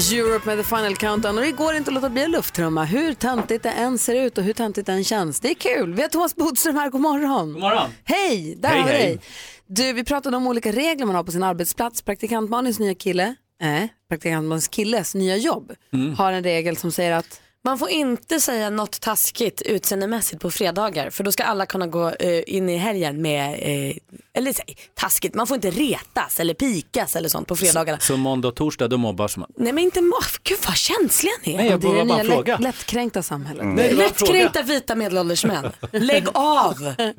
Europe 0.09 0.47
med 0.47 0.59
The 0.59 0.65
Final 0.65 0.97
Countdown 0.97 1.39
och 1.39 1.45
det 1.45 1.53
går 1.53 1.75
inte 1.75 1.89
att 1.91 1.95
låta 1.95 2.09
bli 2.11 2.23
en 2.23 2.31
lufttrumma. 2.31 2.85
Hur 2.85 3.15
töntigt 3.15 3.63
det 3.63 3.71
än 3.71 3.99
ser 3.99 4.15
ut 4.15 4.39
och 4.39 4.45
hur 4.45 4.53
töntigt 4.53 4.87
det 4.87 4.93
än 4.93 5.05
känns. 5.05 5.41
Det 5.41 5.51
är 5.51 5.55
kul. 5.55 5.95
Vi 5.95 6.03
har 6.03 6.09
Thomas 6.09 6.37
Bodström 6.37 6.77
här. 6.77 6.91
God 6.91 7.01
morgon. 7.01 7.53
God 7.53 7.61
morgon. 7.63 7.91
Hej, 8.05 8.55
där 8.59 8.69
Hej, 8.69 8.81
har 8.81 8.87
vi 8.87 8.93
dig. 8.93 9.21
Du, 9.67 9.93
vi 9.93 10.05
pratade 10.05 10.37
om 10.37 10.47
olika 10.47 10.73
regler 10.73 11.07
man 11.07 11.15
har 11.15 11.25
på 11.25 11.33
sin 11.33 11.43
arbetsplats. 11.43 12.03
Praktikant 12.03 12.51
Malins 12.51 12.79
nya 12.79 12.95
kille, 12.95 13.35
nej, 13.61 13.89
praktikant 14.09 14.49
Malins 14.49 14.69
killes 14.69 15.15
nya 15.15 15.37
jobb 15.37 15.73
Mm. 15.93 16.15
har 16.15 16.33
en 16.33 16.45
regel 16.45 16.77
som 16.77 16.93
säger 16.93 17.13
att 17.13 17.41
Man 17.65 17.79
får 17.79 17.91
inte 17.91 18.41
säga 18.41 18.71
något 18.71 19.01
taskigt 19.01 19.63
utseendemässigt 19.63 20.43
på 20.43 20.51
fredagar 20.51 21.11
för 21.11 21.25
då 21.25 21.33
ska 21.33 21.45
alla 21.45 21.67
kunna 21.67 21.87
gå 21.87 22.11
eh, 22.11 22.43
in 22.47 22.69
i 22.69 22.77
helgen 22.77 23.23
med, 23.23 23.53
eh, 23.53 23.97
eller 24.33 24.53
säg 24.53 24.77
taskigt, 24.95 25.35
man 25.35 25.47
får 25.47 25.55
inte 25.55 25.71
retas 25.71 26.41
eller 26.41 26.55
pikas 26.55 27.17
eller 27.17 27.29
sånt 27.29 27.49
på 27.49 27.57
fredagarna. 27.57 27.99
Så 27.99 28.17
måndag 28.17 28.49
och 28.49 28.57
torsdag, 28.57 28.89
då 28.89 28.99
mobbas 28.99 29.37
man. 29.37 29.51
Nej 29.57 29.73
men 29.73 29.85
inte 29.85 30.01
moff, 30.01 30.41
gud 30.43 30.59
vad 30.67 30.77
känsliga 30.77 31.33
ni 31.45 31.53
är. 31.53 31.57
Nej, 31.57 31.67
jag 31.71 31.81
det 31.81 31.87
är 31.87 31.91
bara 31.91 31.99
det 31.99 32.05
nya 32.05 32.15
bara 32.15 32.25
fråga. 32.25 32.53
lätt, 32.53 32.61
lättkränkta 32.63 33.23
samhället. 33.23 33.67
Nej, 33.67 33.89
en 33.89 33.95
fråga. 33.95 34.03
Lättkränkta 34.09 34.63
vita 34.63 34.95
medelålders 34.95 35.45
män. 35.45 35.73
Lägg 35.93 36.27
av! 36.33 36.95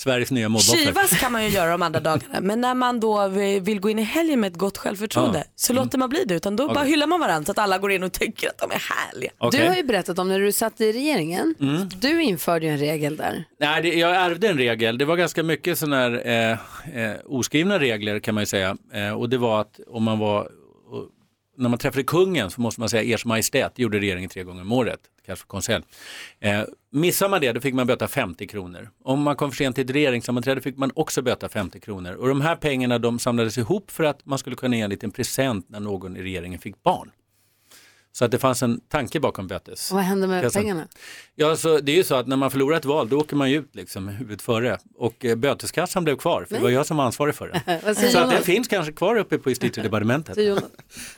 Sveriges 0.00 0.30
nya 0.30 0.48
mobboffer. 0.48 0.76
Kivas 0.76 1.10
kan 1.20 1.32
man 1.32 1.44
ju 1.44 1.50
göra 1.50 1.70
de 1.70 1.82
andra 1.82 2.00
dagarna 2.00 2.40
men 2.40 2.60
när 2.60 2.74
man 2.74 3.00
då 3.00 3.28
vill 3.60 3.80
gå 3.80 3.90
in 3.90 3.98
i 3.98 4.02
helgen 4.02 4.40
med 4.40 4.52
ett 4.52 4.58
gott 4.58 4.78
självförtroende 4.78 5.38
Ja. 5.38 5.44
så 5.56 5.72
låter 5.72 5.98
man 5.98 6.08
bli 6.08 6.24
det 6.24 6.34
utan 6.34 6.56
då 6.56 6.66
bara 6.66 6.78
Okej. 6.80 6.90
hyllar 6.90 7.06
man 7.06 7.20
varandra 7.20 7.46
så 7.46 7.52
att 7.52 7.58
alla 7.58 7.78
går 7.78 7.92
in 7.92 8.02
och 8.02 8.12
tycker 8.12 8.48
att 8.48 8.58
de 8.58 8.70
är 8.70 8.82
härliga. 8.90 9.30
Okej. 9.38 9.60
Du 9.60 9.68
har 9.68 9.76
ju 9.76 9.82
berättat 9.82 10.18
om 10.18 10.28
när 10.28 10.40
du 10.40 10.52
satt 10.52 10.80
i 10.80 10.92
regeringen. 10.92 11.54
Mm. 11.60 11.88
Du 12.00 12.22
införde 12.22 12.66
ju 12.66 12.72
en 12.72 12.78
regel 12.78 13.16
där. 13.16 13.44
Nej, 13.60 13.82
det, 13.82 13.88
jag 13.94 14.16
ärvde 14.16 14.48
en 14.48 14.58
regel. 14.58 14.98
Det 14.98 15.04
var 15.04 15.16
ganska 15.16 15.42
mycket 15.42 15.78
sådana 15.78 15.96
här 15.96 16.22
eh, 16.26 17.04
eh, 17.04 17.16
oskrivna 17.24 17.78
regler 17.78 18.20
kan 18.20 18.34
man 18.34 18.42
ju 18.42 18.46
säga. 18.46 18.76
Eh, 18.92 19.10
och 19.10 19.28
det 19.28 19.38
var 19.38 19.60
att 19.60 19.80
om 19.86 20.02
man 20.02 20.18
var, 20.18 20.48
när 21.58 21.68
man 21.68 21.78
träffade 21.78 22.02
kungen 22.04 22.50
så 22.50 22.60
måste 22.60 22.80
man 22.80 22.88
säga 22.88 23.14
ers 23.14 23.24
majestät, 23.24 23.78
gjorde 23.78 23.98
regeringen 23.98 24.30
tre 24.30 24.42
gånger 24.42 24.62
om 24.62 24.72
året, 24.72 25.00
kanske 25.30 25.42
för 25.42 25.48
konselj. 25.48 25.84
Eh, 26.40 26.62
missar 26.92 27.28
man 27.28 27.40
det 27.40 27.52
då 27.52 27.60
fick 27.60 27.74
man 27.74 27.86
böta 27.86 28.08
50 28.08 28.46
kronor. 28.46 28.90
Om 29.04 29.22
man 29.22 29.36
kom 29.36 29.50
för 29.50 29.56
sent 29.56 29.76
till 29.76 29.84
ett 29.84 29.90
regeringssammanträde 29.90 30.60
fick 30.60 30.76
man 30.76 30.92
också 30.94 31.22
böta 31.22 31.48
50 31.48 31.80
kronor. 31.80 32.12
Och 32.14 32.28
de 32.28 32.40
här 32.40 32.56
pengarna 32.56 32.98
de 32.98 33.18
samlades 33.18 33.58
ihop 33.58 33.90
för 33.90 34.04
att 34.04 34.26
man 34.26 34.38
skulle 34.38 34.56
kunna 34.56 34.76
ge 34.76 34.82
en 34.82 34.90
liten 34.90 35.10
present 35.10 35.68
när 35.68 35.80
någon 35.80 36.16
i 36.16 36.22
regeringen 36.22 36.60
fick 36.60 36.82
barn. 36.82 37.10
Så 38.12 38.24
att 38.24 38.30
det 38.30 38.38
fanns 38.38 38.62
en 38.62 38.80
tanke 38.88 39.20
bakom 39.20 39.46
bötes. 39.46 39.90
Och 39.90 39.96
vad 39.96 40.04
hände 40.04 40.26
med 40.26 40.42
kassan. 40.42 40.62
pengarna? 40.62 40.86
Ja, 41.34 41.56
så 41.56 41.78
det 41.78 41.92
är 41.92 41.96
ju 41.96 42.04
så 42.04 42.14
att 42.14 42.26
när 42.26 42.36
man 42.36 42.50
förlorar 42.50 42.76
ett 42.76 42.84
val 42.84 43.08
då 43.08 43.18
åker 43.18 43.36
man 43.36 43.50
ju 43.50 43.58
ut 43.58 43.76
liksom 43.76 44.08
huvudet 44.08 44.42
före 44.42 44.78
och 44.98 45.24
eh, 45.24 45.36
böteskassan 45.36 46.04
blev 46.04 46.16
kvar 46.16 46.44
för 46.48 46.54
det 46.54 46.62
var 46.62 46.70
jag 46.70 46.86
som 46.86 46.96
var 46.96 47.04
ansvarig 47.04 47.34
för 47.34 47.48
den. 47.48 47.94
Så 48.10 48.18
att 48.18 48.30
den 48.30 48.42
finns 48.42 48.68
kanske 48.68 48.92
kvar 48.92 49.16
uppe 49.16 49.38
på 49.38 49.50
justitiedepartementet. 49.50 50.38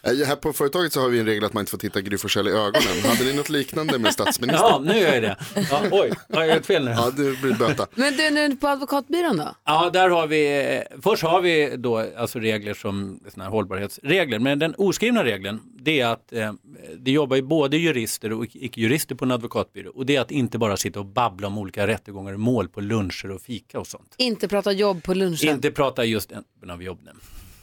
Eh, 0.03 0.27
Här 0.27 0.37
på 0.37 0.53
företaget 0.53 0.93
så 0.93 1.01
har 1.01 1.09
vi 1.09 1.21
en 1.21 1.27
regel 1.27 1.45
att 1.45 1.53
man 1.53 1.61
inte 1.61 1.71
får 1.71 1.79
titta 1.79 2.01
Gry 2.01 2.17
i 2.17 2.39
ögonen. 2.39 2.83
Hade 3.05 3.25
ni 3.25 3.33
något 3.33 3.49
liknande 3.49 3.99
med 3.99 4.13
statsministern? 4.13 4.69
Ja, 4.71 4.79
nu 4.85 4.99
gör 4.99 5.15
jag 5.15 5.23
det. 5.23 5.37
Ja, 5.71 5.83
oj, 5.91 6.13
har 6.33 6.45
jag 6.45 6.57
gjort 6.57 6.67
fel 6.67 6.85
nu? 6.85 6.91
Ja, 6.91 7.11
det 7.17 7.41
blir 7.43 7.55
böta. 7.55 7.87
Men 7.95 8.17
du, 8.17 8.31
nu 8.31 8.57
på 8.57 8.69
advokatbyrån 8.69 9.37
då? 9.37 9.55
Ja, 9.65 9.91
där 9.93 10.09
har 10.09 10.27
vi, 10.27 10.75
eh, 10.77 11.01
först 11.03 11.23
har 11.23 11.41
vi 11.41 11.77
då 11.77 12.07
alltså 12.17 12.39
regler 12.39 12.75
som 12.75 13.21
såna 13.35 13.45
här 13.45 13.51
hållbarhetsregler, 13.51 14.39
men 14.39 14.59
den 14.59 14.75
oskrivna 14.79 15.25
regeln 15.25 15.61
det 15.85 16.01
är 16.01 16.07
att 16.07 16.33
eh, 16.33 16.53
det 16.99 17.11
jobbar 17.11 17.37
ju 17.37 17.43
både 17.43 17.77
jurister 17.77 18.33
och 18.33 18.45
icke-jurister 18.53 19.15
på 19.15 19.25
en 19.25 19.31
advokatbyrå 19.31 19.91
och 19.95 20.07
det 20.07 20.17
är 20.17 20.21
att 20.21 20.31
inte 20.31 20.59
bara 20.59 20.77
sitta 20.77 21.01
och 21.01 21.07
babbla 21.07 21.47
om 21.47 21.59
olika 21.59 21.87
rättegångar 21.87 22.33
och 22.33 22.41
mål 22.41 22.69
på 22.69 22.81
luncher 22.81 23.31
och 23.31 23.43
fika 23.43 23.81
och 23.81 23.87
sånt. 23.87 24.15
Inte 24.19 24.49
prata 24.49 24.73
jobb 24.73 25.03
på 25.03 25.15
lunchen? 25.15 25.51
Inte 25.55 25.71
prata 25.71 26.05
just 26.05 26.29
den 26.29 26.45
typen 26.55 26.71
av 26.71 26.83
jobb. 26.83 26.99
nej. 27.05 27.15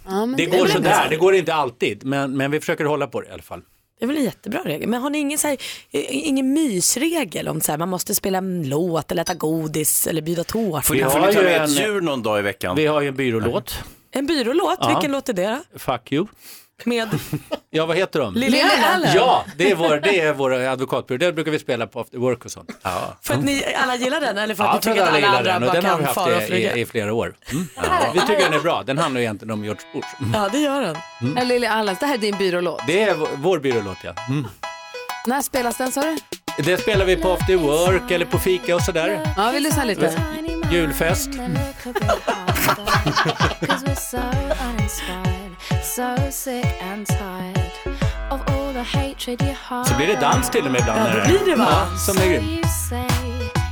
Ja, 0.06 0.26
men 0.26 0.38
Det 0.38 0.44
är 0.44 0.60
går 0.60 0.68
sådär, 0.68 1.08
det 1.10 1.16
går 1.18 1.36
inte 1.36 1.54
alltid, 1.54 2.06
men, 2.06 2.38
men 2.38 2.52
vi 2.52 2.60
försöker 2.60 2.86
hålla 2.86 3.08
på 3.08 3.22
det 3.22 3.28
i 3.28 3.32
alla 3.32 3.42
fall. 3.44 3.62
Det 4.00 4.06
är 4.06 4.08
väl 4.08 4.18
en 4.18 4.24
jättebra 4.24 4.62
regel. 4.66 4.90
Men 4.90 5.02
har 5.02 5.10
ni 5.10 5.18
ingen, 5.18 5.38
så 5.38 5.48
här, 5.48 5.58
eh, 5.92 6.28
ingen 6.28 6.54
mysregel 6.54 7.48
om 7.48 7.62
så 7.62 7.72
här, 7.72 7.80
man 7.80 7.90
måste 7.90 8.16
spela 8.16 8.38
en 8.38 8.70
låt 8.70 9.12
eller 9.12 9.22
äta 9.22 9.34
godis 9.34 10.08
eller 10.08 10.22
bjuda 10.22 10.44
tårta? 10.44 10.82
Får 10.82 10.94
ni, 10.94 11.02
ta 11.02 11.20
med 11.42 11.64
ett 11.64 11.80
djur 11.80 12.02
någon 12.02 12.24
dag 12.24 12.40
i 12.40 12.42
veckan? 12.42 12.76
Vi 12.76 12.86
har 12.86 13.02
ju 13.02 13.08
en 13.08 13.16
byrålåt, 13.16 13.84
En 14.12 14.26
byrålåt, 14.26 14.78
Ja. 14.80 14.88
vilken 14.88 15.12
låt 15.12 15.30
är 15.30 15.34
det? 15.34 15.60
Fuck 15.76 16.12
you. 16.12 16.28
Med 16.86 17.10
Ja, 17.70 17.86
vad 17.86 17.98
heter 17.98 18.20
de? 18.20 18.36
Lily 18.36 18.62
Allen? 18.62 19.10
Ja, 19.16 19.46
det 19.58 19.72
är 19.72 19.76
vår, 19.76 20.00
det 20.04 20.20
är 20.20 20.34
vår 20.34 20.54
advokatbyrå. 20.54 21.18
Det 21.18 21.34
brukar 21.34 21.52
vi 21.52 21.60
spela 21.60 21.88
på 21.88 22.00
after 22.00 22.18
work 22.18 22.46
och 22.46 22.52
sånt. 22.52 22.70
Ja. 22.82 23.18
För 23.22 23.34
att 23.34 23.44
ni 23.44 23.64
alla 23.84 23.96
gillar 23.96 24.22
den 24.22 24.38
eller 24.38 24.56
för 24.56 24.64
att 24.64 24.70
Ja, 24.70 24.76
ni 24.76 24.82
tycker 24.82 25.02
att 25.02 25.08
alla 25.08 25.18
gillar 25.20 25.38
andra 25.38 25.54
den 25.54 25.64
och 25.64 25.70
bara 25.70 25.82
den 25.82 25.86
har 25.86 25.98
vi 25.98 26.04
kan 26.04 26.06
haft 26.06 26.16
fara 26.16 26.44
i, 26.44 26.48
flyga? 26.48 26.76
i, 26.76 26.82
i 26.82 26.86
flera 26.86 27.14
år. 27.14 27.34
Mm. 27.52 27.68
Vi 28.14 28.20
tycker 28.20 28.44
den 28.44 28.54
är 28.54 28.60
bra. 28.60 28.84
Den 28.84 28.98
handlar 28.98 29.22
egentligen 29.22 29.52
om 29.52 29.64
George 29.64 29.82
Bush. 29.94 30.08
Mm. 30.20 30.34
Ja, 30.34 30.50
det 30.52 30.60
gör 30.60 30.82
den. 30.82 30.98
Mm. 31.22 31.48
Lily 31.48 31.68
Allens, 31.68 32.00
det 32.00 32.06
här 32.06 32.14
är 32.14 32.18
din 32.18 32.38
byrålåt. 32.38 32.82
Det 32.88 33.04
är 33.04 33.16
vår, 33.16 33.30
vår 33.36 33.60
byrålåt, 33.60 33.98
ja. 34.04 34.14
Mm. 34.30 34.48
När 35.28 35.42
spelas 35.42 35.78
den 35.78 35.92
sa 35.92 36.02
du? 36.02 36.18
Det 36.64 36.78
spelar 36.78 37.06
vi 37.06 37.16
på 37.16 37.32
after 37.32 37.56
work 37.56 38.12
eller 38.12 38.26
på 38.26 38.40
fika 38.40 38.76
och 38.76 38.82
sådär. 38.82 39.34
Ja, 39.38 39.50
vi 39.54 39.60
lyssnar 39.60 39.86
lite. 39.86 40.14
Julfest. 40.72 41.30
Så 49.86 49.96
blir 49.98 50.08
det 50.08 50.20
dans 50.22 50.50
till 50.50 50.66
och 50.66 50.72
med 50.72 50.82
ibland. 50.82 51.00
Ja, 51.00 51.16
det 51.16 51.28
blir 51.28 51.52
det, 51.52 51.56
va? 51.56 51.68
Ja, 51.70 51.98
som 51.98 52.18
är 52.18 52.26
grym. 52.30 52.44
you 52.44 52.64
say 52.90 53.08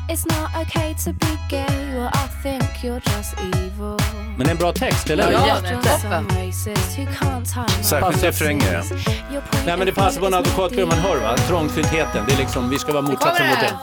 it's 0.09 0.25
not 0.25 0.49
okay 0.61 0.93
to 0.93 1.11
be 1.13 1.37
gay. 1.49 1.93
Well, 1.93 2.09
I 2.13 2.27
think 2.43 2.63
you're 2.83 3.01
just 3.17 3.33
evil. 3.39 3.97
Men 4.37 4.45
det 4.45 4.49
är 4.49 4.51
en 4.51 4.57
bra 4.57 4.73
text, 4.73 5.09
eller 5.09 5.27
hur? 5.27 5.33
just 5.33 6.01
some 6.01 6.27
racist 6.29 6.97
who 6.97 7.05
can't 7.05 7.53
time 7.53 7.83
Särskilt 7.83 8.23
refrängen, 8.23 8.73
ja. 8.73 9.41
Nej 9.65 9.77
men 9.77 9.85
det 9.85 9.93
passar 9.93 10.19
på 10.19 10.27
en 10.27 10.33
advokatbyrå, 10.33 10.87
man 10.87 10.97
hör 10.97 11.17
va? 11.17 11.37
Trångsyntheten, 11.37 12.25
det 12.27 12.33
är 12.33 12.37
liksom, 12.37 12.69
vi 12.69 12.79
ska 12.79 12.91
vara 12.91 13.01
motsatsen 13.01 13.47
mot 13.47 13.59
det. 13.59 13.73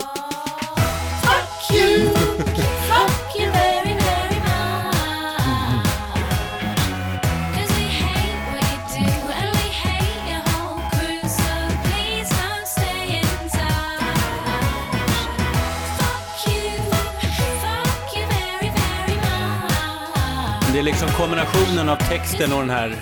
Det 20.75 20.79
är 20.81 20.83
liksom 20.83 21.08
kombinationen 21.08 21.88
av 21.88 21.96
texten 21.96 22.52
och 22.52 22.60
den 22.60 22.70
här 22.70 22.96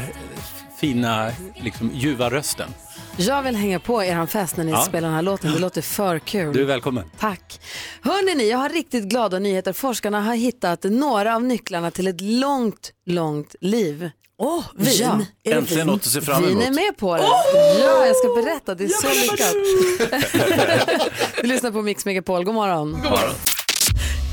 fina, 0.80 1.30
liksom 1.56 1.90
ljuva 1.94 2.30
rösten. 2.30 2.68
Jag 3.16 3.42
vill 3.42 3.56
hänga 3.56 3.78
på 3.80 4.04
er 4.04 4.26
fest 4.26 4.56
när 4.56 4.64
ni 4.64 4.70
Ja. 4.72 4.82
spelar 4.82 5.08
den 5.08 5.14
här 5.14 5.22
låten. 5.22 5.52
Det 5.52 5.58
låter 5.58 5.82
för 5.82 6.18
kul. 6.18 6.52
Du 6.54 6.60
är 6.62 6.64
välkommen. 6.66 7.04
Tack. 7.18 7.60
Hörrni, 8.02 8.34
ni, 8.34 8.50
jag 8.50 8.58
har 8.58 8.68
riktigt 8.68 9.04
glada 9.04 9.38
nyheter. 9.38 9.72
Forskarna 9.72 10.20
har 10.20 10.34
hittat 10.34 10.84
några 10.84 11.34
av 11.36 11.42
nycklarna 11.44 11.90
till 11.90 12.06
ett 12.06 12.20
långt, 12.20 12.90
långt 13.06 13.54
liv. 13.60 14.10
Åh, 14.38 14.64
vin. 14.76 14.92
Ja. 15.00 15.20
Äntligen 15.52 15.64
vin? 15.66 15.86
något 15.86 16.06
att 16.06 16.12
se 16.12 16.20
fram 16.20 16.42
Vin 16.42 16.50
emot. 16.52 16.66
är 16.66 16.70
med 16.70 16.96
på 16.96 17.16
det. 17.16 17.22
Åh! 17.22 17.80
Ja, 17.80 18.06
jag 18.06 18.16
ska 18.16 18.28
berätta. 18.42 18.74
Det 18.74 18.84
är 18.84 18.88
så 18.88 19.06
Ja, 19.06 19.12
men- 19.14 19.20
lyckat. 19.22 21.10
du 21.42 21.46
lyssnar 21.46 21.70
på 21.70 21.82
Mix 21.82 22.04
Megapol. 22.04 22.44
God 22.44 22.54
morgon. 22.54 22.92
God 22.92 23.02
morgon. 23.10 23.34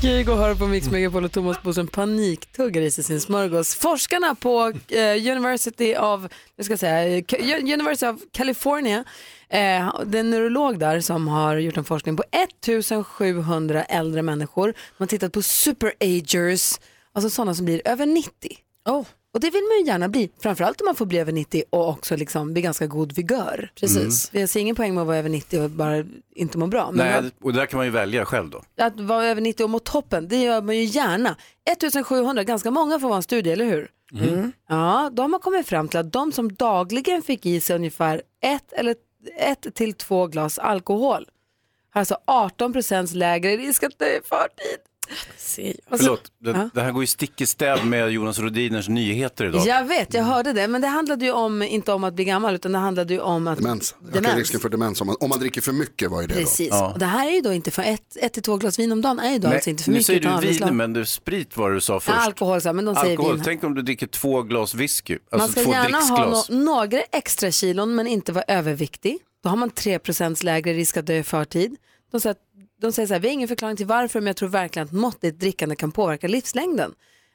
Kygo 0.02 0.34
hör 0.34 0.54
på 0.54 0.66
Mix 0.66 0.90
Megapol 0.90 1.24
och 1.24 1.32
Thomas 1.32 1.62
Bodström 1.62 1.88
paniktuggar 1.88 2.82
i 2.82 2.90
sig 2.90 3.04
sin 3.04 3.20
smörgås. 3.20 3.74
Forskarna 3.74 4.34
på 4.34 4.72
eh, 4.88 5.32
University 5.32 5.96
of, 5.96 6.32
jag 6.56 6.66
ska 6.66 6.76
säga, 6.76 7.18
eh, 7.18 7.24
University 7.74 8.06
of 8.06 8.20
California, 8.32 9.04
eh, 9.48 9.92
det 10.06 10.18
är 10.18 10.20
en 10.20 10.30
neurolog 10.30 10.78
där 10.78 11.00
som 11.00 11.28
har 11.28 11.56
gjort 11.56 11.76
en 11.76 11.84
forskning 11.84 12.16
på 12.16 12.24
1700 12.32 13.84
äldre 13.84 14.22
människor. 14.22 14.66
Man 14.66 14.74
har 14.98 15.06
tittat 15.06 15.32
på 15.32 15.42
superagers, 15.42 16.80
alltså 17.12 17.30
sådana 17.30 17.54
som 17.54 17.64
blir 17.64 17.82
över 17.84 18.06
90. 18.06 18.30
Oh. 18.88 19.06
Och 19.34 19.40
det 19.40 19.50
vill 19.50 19.62
man 19.62 19.78
ju 19.80 19.86
gärna 19.86 20.08
bli, 20.08 20.30
framförallt 20.38 20.80
om 20.80 20.84
man 20.84 20.94
får 20.94 21.06
bli 21.06 21.18
över 21.18 21.32
90 21.32 21.62
och 21.70 21.88
också 21.88 22.16
liksom 22.16 22.52
bli 22.52 22.62
ganska 22.62 22.86
god 22.86 23.12
vigör. 23.12 23.72
Precis. 23.74 24.30
Vi 24.32 24.46
ser 24.46 24.60
ingen 24.60 24.76
poäng 24.76 24.94
med 24.94 25.00
att 25.00 25.06
vara 25.06 25.16
över 25.16 25.28
90 25.28 25.60
och 25.60 25.70
bara 25.70 26.04
inte 26.34 26.58
må 26.58 26.66
bra. 26.66 26.90
Men 26.92 27.22
Nej, 27.22 27.30
och 27.42 27.52
det 27.52 27.58
där 27.58 27.66
kan 27.66 27.76
man 27.76 27.86
ju 27.86 27.92
välja 27.92 28.24
själv 28.24 28.50
då. 28.50 28.62
att 28.78 29.00
vara 29.00 29.26
över 29.26 29.40
90 29.40 29.64
och 29.64 29.70
må 29.70 29.78
toppen, 29.78 30.28
det 30.28 30.36
gör 30.36 30.62
man 30.62 30.76
ju 30.76 30.84
gärna. 30.84 31.36
1700, 31.72 32.44
ganska 32.44 32.70
många 32.70 33.00
får 33.00 33.08
vara 33.08 33.16
en 33.16 33.22
studie, 33.22 33.50
eller 33.50 33.64
hur? 33.64 33.90
Mm. 34.12 34.52
Ja, 34.68 35.10
de 35.12 35.32
har 35.32 35.40
kommit 35.40 35.66
fram 35.66 35.88
till 35.88 35.98
att 36.00 36.12
de 36.12 36.32
som 36.32 36.52
dagligen 36.54 37.22
fick 37.22 37.46
i 37.46 37.60
sig 37.60 37.76
ungefär 37.76 38.22
ett 38.40 38.72
eller 38.72 38.94
ett 39.38 39.74
till 39.74 39.94
två 39.94 40.26
glas 40.26 40.58
alkohol 40.58 41.26
har 41.90 42.00
alltså 42.00 42.18
18 42.24 42.72
procents 42.72 43.14
lägre 43.14 43.56
risk 43.56 43.82
att 43.82 43.98
dö 43.98 44.06
i 44.06 44.20
förtid. 44.24 44.78
Alltså, 45.10 46.04
Förlåt, 46.04 46.22
det, 46.40 46.70
det 46.74 46.80
här 46.82 46.92
går 46.92 47.02
ju 47.02 47.06
stick 47.06 47.40
i 47.40 47.46
stäv 47.46 47.86
med 47.86 48.10
Jonas 48.10 48.38
Rodiners 48.38 48.88
nyheter 48.88 49.44
idag. 49.44 49.66
Jag 49.66 49.84
vet, 49.84 50.14
jag 50.14 50.24
hörde 50.24 50.52
det, 50.52 50.68
men 50.68 50.80
det 50.80 50.86
handlade 50.86 51.24
ju 51.24 51.32
om, 51.32 51.62
inte 51.62 51.92
om 51.92 52.04
att 52.04 52.14
bli 52.14 52.24
gammal, 52.24 52.54
utan 52.54 52.72
det 52.72 52.78
handlade 52.78 53.14
ju 53.14 53.20
om 53.20 53.46
att... 53.46 53.58
Demens. 53.58 53.94
Demens. 54.12 54.36
risken 54.36 54.60
för 54.60 54.68
demens 54.68 55.00
om 55.00 55.06
man, 55.06 55.16
om 55.20 55.28
man 55.28 55.38
dricker 55.38 55.60
för 55.60 55.72
mycket. 55.72 56.10
Vad 56.10 56.24
är 56.24 56.28
det 56.28 56.34
Precis, 56.34 56.70
då? 56.70 56.84
och 56.84 56.98
det 56.98 57.06
här 57.06 57.28
är 57.28 57.32
ju 57.32 57.40
då 57.40 57.52
inte 57.52 57.70
för 57.70 57.82
ett, 57.82 58.16
ett 58.16 58.32
till 58.32 58.42
två 58.42 58.56
glas 58.56 58.78
vin 58.78 58.92
om 58.92 59.02
dagen 59.02 59.18
är 59.18 59.32
ju 59.32 59.38
då 59.38 59.48
Nej, 59.48 59.54
alltså 59.54 59.70
inte 59.70 59.82
för 59.82 59.90
nu 59.90 59.94
mycket. 59.94 60.06
säger 60.06 60.20
utan 60.20 60.40
du 60.40 60.46
vin, 60.48 60.76
men 60.76 60.92
det, 60.92 61.06
sprit 61.06 61.56
var 61.56 61.68
det 61.70 61.76
du 61.76 61.80
sa 61.80 61.92
Ja, 61.92 62.00
först. 62.00 62.18
alkohol, 62.18 62.60
så 62.60 62.72
men 62.72 62.84
de 62.84 62.94
säger 62.94 63.10
Alkohol, 63.10 63.34
vin. 63.34 63.44
tänk 63.44 63.64
om 63.64 63.74
du 63.74 63.82
dricker 63.82 64.06
två 64.06 64.42
glas 64.42 64.74
whisky, 64.74 65.18
Man 65.32 65.40
alltså 65.40 65.60
ska 65.60 65.64
två 65.64 65.72
gärna 65.72 65.98
ha 65.98 66.44
no 66.50 66.64
några 66.64 67.00
extra 67.00 67.50
kilon 67.50 67.94
men 67.94 68.06
inte 68.06 68.32
vara 68.32 68.44
överviktig. 68.48 69.18
Då 69.42 69.48
har 69.48 69.56
man 69.56 69.70
3 69.70 69.98
lägre 70.42 70.72
risk 70.72 70.96
att 70.96 71.06
dö 71.06 71.14
i 71.16 71.22
förtid. 71.22 71.76
De 72.12 72.20
säger, 72.20 72.36
de 72.80 72.92
säger 72.92 73.06
så 73.06 73.12
här, 73.14 73.20
vi 73.20 73.28
har 73.28 73.32
ingen 73.32 73.48
förklaring 73.48 73.76
till 73.76 73.86
varför 73.86 74.20
men 74.20 74.26
jag 74.26 74.36
tror 74.36 74.48
verkligen 74.48 74.86
att 74.86 74.92
måttligt 74.92 75.38
drickande 75.40 75.76
kan 75.76 75.92
påverka 75.92 76.28
livslängden. 76.28 76.94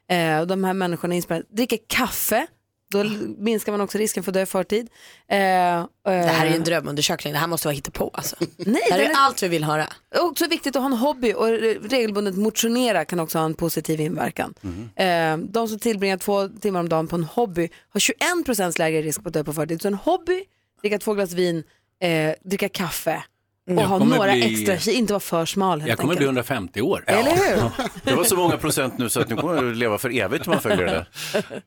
Eh, 0.09 0.39
och 0.39 0.47
de 0.47 0.63
här 0.63 0.73
människorna 0.73 1.15
inspirerar, 1.15 1.43
dricker 1.49 1.79
kaffe, 1.87 2.47
då 2.91 3.03
minskar 3.37 3.71
man 3.71 3.81
också 3.81 3.97
risken 3.97 4.23
för 4.23 4.31
att 4.31 4.33
dö 4.33 4.41
i 4.41 4.45
förtid. 4.45 4.89
Eh, 5.27 5.37
Det 5.37 5.87
här 6.03 6.45
är 6.45 6.49
ju 6.49 6.55
en 6.55 6.63
drömundersökning, 6.63 7.33
det 7.33 7.39
här 7.39 7.47
måste 7.47 7.67
vara 7.67 7.75
hittepå 7.75 8.11
alltså. 8.13 8.35
Nej, 8.57 8.81
det 8.87 8.93
här 8.93 8.99
den 9.01 9.11
är 9.11 9.15
allt 9.17 9.43
vi 9.43 9.47
vill 9.47 9.63
höra. 9.63 9.87
Också 10.19 10.47
viktigt 10.47 10.75
att 10.75 10.81
ha 10.81 10.85
en 10.91 10.97
hobby 10.97 11.33
och 11.33 11.45
re- 11.47 11.87
regelbundet 11.89 12.35
motionera 12.37 13.05
kan 13.05 13.19
också 13.19 13.37
ha 13.37 13.45
en 13.45 13.53
positiv 13.53 13.99
inverkan. 14.01 14.53
Eh, 14.95 15.37
de 15.37 15.67
som 15.67 15.79
tillbringar 15.79 16.17
två 16.17 16.47
timmar 16.47 16.79
om 16.79 16.89
dagen 16.89 17.07
på 17.07 17.15
en 17.15 17.23
hobby 17.23 17.69
har 17.89 17.99
21% 17.99 18.79
lägre 18.79 19.01
risk 19.01 19.23
på 19.23 19.27
att 19.29 19.33
dö 19.33 19.43
på 19.43 19.53
förtid. 19.53 19.81
Så 19.81 19.87
en 19.87 19.93
hobby, 19.93 20.43
dricka 20.81 20.99
två 20.99 21.13
glas 21.13 21.31
vin, 21.33 21.63
eh, 22.01 22.33
dricka 22.43 22.69
kaffe 22.69 23.23
och 23.67 23.73
Jag 23.73 23.87
ha 23.87 23.97
några 23.99 24.31
bli- 24.31 24.53
extra, 24.53 24.75
ki- 24.75 24.95
inte 24.95 25.13
vara 25.13 25.19
för 25.19 25.45
smal 25.45 25.83
Jag 25.87 25.97
kommer 25.97 26.13
enkelt. 26.13 26.17
bli 26.19 26.25
150 26.25 26.81
år. 26.81 27.03
Eller 27.07 27.31
hur? 27.31 27.69
Det 28.03 28.15
var 28.15 28.23
så 28.23 28.35
många 28.35 28.57
procent 28.57 28.97
nu 28.97 29.09
så 29.09 29.21
att 29.21 29.29
nu 29.29 29.35
kommer 29.35 29.61
du 29.61 29.73
leva 29.73 29.97
för 29.97 30.17
evigt 30.19 30.47
om 30.47 30.51
man 30.51 30.61
följer 30.61 30.85
det 30.85 30.91
där. 30.93 31.07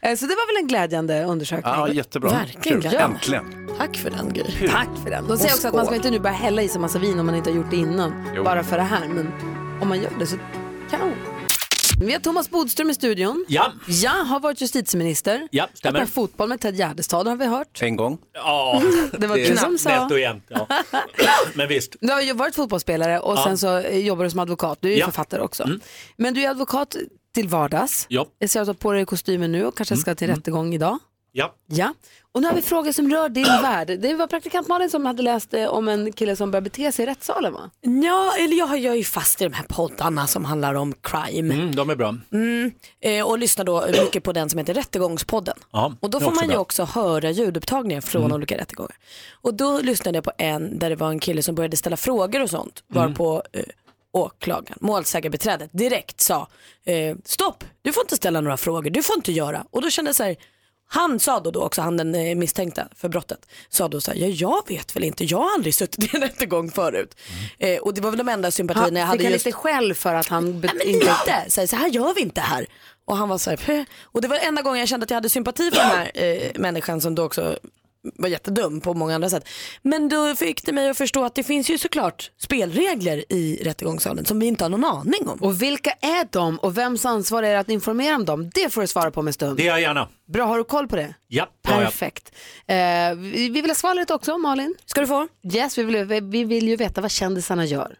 Eh, 0.00 0.16
så 0.16 0.26
det 0.26 0.34
var 0.34 0.54
väl 0.54 0.62
en 0.62 0.68
glädjande 0.68 1.24
undersökning. 1.24 1.72
Ja, 1.76 1.88
jättebra. 1.88 2.30
Verkligen. 2.30 2.80
Kul. 2.82 2.90
Ja. 2.92 3.00
Äntligen. 3.00 3.68
Tack 3.78 3.96
för 3.96 4.10
den 4.10 4.32
Gry. 4.32 4.68
Tack 4.68 4.88
för 5.02 5.10
den. 5.10 5.28
De 5.28 5.38
säger 5.38 5.54
också 5.54 5.68
att 5.68 5.74
man 5.74 5.86
ska 5.86 5.94
inte 5.94 6.10
nu 6.10 6.18
börja 6.18 6.36
hälla 6.36 6.62
i 6.62 6.68
sig 6.68 6.80
massa 6.80 6.98
vin 6.98 7.18
om 7.20 7.26
man 7.26 7.34
inte 7.34 7.50
har 7.50 7.56
gjort 7.56 7.70
det 7.70 7.76
innan. 7.76 8.26
Jo. 8.36 8.44
Bara 8.44 8.64
för 8.64 8.76
det 8.76 8.82
här. 8.82 9.08
Men 9.08 9.32
om 9.82 9.88
man 9.88 10.00
gör 10.02 10.10
det 10.18 10.26
så. 10.26 10.36
Vi 12.00 12.12
har 12.12 12.20
Thomas 12.20 12.50
Bodström 12.50 12.90
i 12.90 12.94
studion. 12.94 13.44
Ja. 13.48 13.72
Ja, 13.88 14.10
har 14.10 14.40
varit 14.40 14.60
justitieminister. 14.60 15.48
Ja, 15.50 15.68
stämmer. 15.74 15.98
Spelar 15.98 16.06
fotboll 16.06 16.48
med 16.48 16.60
Ted 16.60 16.76
Gärdestad 16.76 17.26
har 17.26 17.36
vi 17.36 17.46
hört. 17.46 17.82
En 17.82 17.96
gång. 17.96 18.18
Ja, 18.34 18.82
Det 19.18 19.26
var 19.26 19.36
du 19.36 19.56
som 19.56 19.78
sa. 19.78 20.02
Nätt 20.02 20.12
och 20.12 20.20
jämnt. 20.20 20.44
Ja. 20.48 20.66
Men 21.54 21.68
visst. 21.68 21.96
Du 22.00 22.12
har 22.12 22.20
ju 22.20 22.32
varit 22.32 22.54
fotbollsspelare 22.54 23.20
och 23.20 23.34
Ja. 23.34 23.44
sen 23.44 23.58
så 23.58 23.80
jobbar 23.92 24.24
du 24.24 24.30
som 24.30 24.40
advokat. 24.40 24.78
Du 24.80 24.88
är 24.88 24.92
ju 24.92 24.98
Ja. 24.98 25.04
författare 25.06 25.40
också. 25.42 25.62
Mm. 25.62 25.80
Men 26.16 26.34
du 26.34 26.42
är 26.42 26.50
advokat 26.50 26.96
till 27.34 27.48
vardags. 27.48 28.06
Ja. 28.08 28.26
Jag 28.38 28.50
ser 28.50 28.60
att 28.60 28.66
du 28.66 28.68
har 28.68 28.74
på 28.74 28.92
dig 28.92 29.06
kostymen 29.06 29.52
nu 29.52 29.64
och 29.66 29.76
kanske 29.76 29.96
ska 29.96 30.14
till 30.14 30.26
rättegång 30.28 30.74
idag. 30.74 30.98
Ja. 31.32 31.54
Ja, 31.66 31.94
och 32.34 32.40
nu 32.42 32.46
har 32.48 32.54
vi 32.54 32.62
frågor 32.62 32.92
som 32.92 33.10
rör 33.10 33.28
din 33.28 33.44
värld. 33.62 33.86
Det 34.00 34.14
var 34.14 34.26
praktikant 34.26 34.68
Malin 34.68 34.90
som 34.90 35.06
hade 35.06 35.22
läst 35.22 35.54
eh, 35.54 35.66
om 35.66 35.88
en 35.88 36.12
kille 36.12 36.36
som 36.36 36.50
började 36.50 36.64
bete 36.70 36.92
sig 36.92 37.02
i 37.02 37.06
rättssalen 37.06 37.52
va? 37.52 37.70
Ja, 37.80 38.32
eller 38.38 38.56
jag, 38.56 38.78
jag 38.78 38.92
är 38.92 38.98
ju 38.98 39.04
fast 39.04 39.40
i 39.40 39.44
de 39.44 39.52
här 39.52 39.64
poddarna 39.68 40.26
som 40.26 40.44
handlar 40.44 40.74
om 40.74 40.94
crime. 41.02 41.54
Mm, 41.54 41.74
de 41.74 41.90
är 41.90 41.96
bra. 41.96 42.14
Mm, 42.32 42.70
eh, 43.00 43.26
och 43.26 43.38
lyssnar 43.38 43.64
då 43.64 43.86
mycket 44.04 44.22
på 44.24 44.32
den 44.32 44.50
som 44.50 44.58
heter 44.58 44.74
Rättegångspodden. 44.74 45.56
Ja, 45.72 45.94
Och 46.00 46.10
då 46.10 46.20
får 46.20 46.30
man 46.32 46.44
ju 46.44 46.50
bra. 46.50 46.58
också 46.58 46.84
höra 46.84 47.30
ljudupptagningar 47.30 48.00
från 48.00 48.22
Mm. 48.24 48.34
olika 48.34 48.56
rättegångar. 48.58 48.96
Och 49.42 49.54
då 49.54 49.80
lyssnade 49.80 50.16
jag 50.16 50.24
på 50.24 50.32
en 50.38 50.78
där 50.78 50.90
det 50.90 50.96
var 50.96 51.08
en 51.08 51.18
kille 51.20 51.42
som 51.42 51.54
började 51.54 51.76
ställa 51.76 51.96
frågor 51.96 52.42
och 52.42 52.50
sånt. 52.50 52.82
Mm. 52.94 53.02
Varpå 53.08 53.42
eh, 53.52 53.62
åklagaren, 54.12 54.78
målsägarbiträdet 54.80 55.70
direkt 55.72 56.20
sa 56.20 56.48
eh, 56.84 57.16
stopp, 57.24 57.64
du 57.82 57.92
får 57.92 58.02
inte 58.02 58.16
ställa 58.16 58.40
några 58.40 58.56
frågor, 58.56 58.90
du 58.90 59.02
får 59.02 59.16
inte 59.16 59.32
göra. 59.32 59.64
Och 59.70 59.82
då 59.82 59.90
kände 59.90 60.08
jag 60.08 60.16
så 60.16 60.22
här, 60.22 60.36
han 60.86 61.20
sa 61.20 61.40
då, 61.40 61.50
då 61.50 61.62
också, 61.62 61.82
han 61.82 61.96
den 61.96 62.14
eh, 62.14 62.34
misstänkta 62.34 62.88
för 62.96 63.08
brottet, 63.08 63.46
sa 63.68 63.88
då 63.88 64.00
så 64.00 64.10
här, 64.10 64.18
ja 64.18 64.26
jag 64.26 64.68
vet 64.68 64.96
väl 64.96 65.04
inte, 65.04 65.24
jag 65.24 65.38
har 65.38 65.54
aldrig 65.54 65.74
suttit 65.74 66.04
i 66.14 66.16
en 66.16 66.22
rättegång 66.28 66.70
förut. 66.70 67.16
Eh, 67.58 67.78
och 67.78 67.94
det 67.94 68.00
var 68.00 68.10
väl 68.10 68.18
de 68.18 68.28
enda 68.28 68.50
sympatierna 68.50 68.98
jag 68.98 69.06
Han 69.06 69.08
hade 69.08 69.18
fick 69.18 69.26
han 69.26 69.32
just 69.32 69.46
lite 69.46 69.58
skäll 69.58 69.94
för 69.94 70.14
att 70.14 70.26
han 70.28 70.60
Nej, 70.60 70.70
men 70.74 70.88
inte... 70.88 71.06
lite, 71.06 71.50
så, 71.50 71.60
här, 71.60 71.66
så 71.66 71.76
här 71.76 71.88
gör 71.88 72.14
vi 72.14 72.20
inte 72.20 72.40
här. 72.40 72.66
Och 73.04 73.16
han 73.16 73.28
var 73.28 73.38
så 73.38 73.50
här, 73.50 73.56
"Pö." 73.56 73.84
och 74.02 74.20
det 74.22 74.28
var 74.28 74.36
enda 74.36 74.62
gången 74.62 74.78
jag 74.80 74.88
kände 74.88 75.04
att 75.04 75.10
jag 75.10 75.16
hade 75.16 75.28
sympati 75.28 75.70
för 75.70 75.76
den 75.76 75.90
här 75.90 76.10
eh, 76.14 76.50
människan 76.54 77.00
som 77.00 77.14
då 77.14 77.24
också 77.24 77.58
var 78.14 78.28
jättedum 78.28 78.80
på 78.80 78.94
många 78.94 79.14
andra 79.14 79.30
sätt. 79.30 79.48
Men 79.82 80.08
då 80.08 80.34
fick 80.34 80.66
det 80.66 80.72
mig 80.72 80.88
att 80.88 80.98
förstå 80.98 81.24
att 81.24 81.34
det 81.34 81.42
finns 81.42 81.70
ju 81.70 81.78
såklart 81.78 82.30
spelregler 82.38 83.32
i 83.32 83.60
rättegångssalen 83.64 84.24
som 84.24 84.40
vi 84.40 84.46
inte 84.46 84.64
har 84.64 84.68
någon 84.68 84.84
aning 84.84 85.28
om. 85.28 85.38
Och 85.42 85.62
vilka 85.62 85.90
är 85.90 86.28
de 86.32 86.58
och 86.58 86.78
vems 86.78 87.04
ansvar 87.04 87.42
är 87.42 87.52
det 87.52 87.58
att 87.58 87.68
informera 87.68 88.16
om 88.16 88.24
dem? 88.24 88.50
Det 88.54 88.72
får 88.72 88.80
du 88.80 88.86
svara 88.86 89.10
på 89.10 89.20
om 89.20 89.26
en 89.26 89.32
stund. 89.32 89.56
Det 89.56 89.62
gör 89.62 89.72
jag 89.72 89.80
gärna. 89.80 90.08
Bra, 90.32 90.44
har 90.44 90.58
du 90.58 90.64
koll 90.64 90.88
på 90.88 90.96
det? 90.96 91.14
Ja. 91.28 91.48
Perfekt. 91.62 92.32
Eh, 92.66 92.76
vi, 93.16 93.48
vi 93.48 93.60
vill 93.60 93.70
ha 93.70 93.74
skvallret 93.74 94.10
också, 94.10 94.38
Malin. 94.38 94.74
Ska 94.86 95.00
du 95.00 95.06
få? 95.06 95.28
Yes, 95.54 95.78
vi 95.78 95.82
vill, 95.82 96.22
vi 96.22 96.44
vill 96.44 96.68
ju 96.68 96.76
veta 96.76 97.00
vad 97.00 97.10
kändisarna 97.10 97.64
gör. 97.64 97.96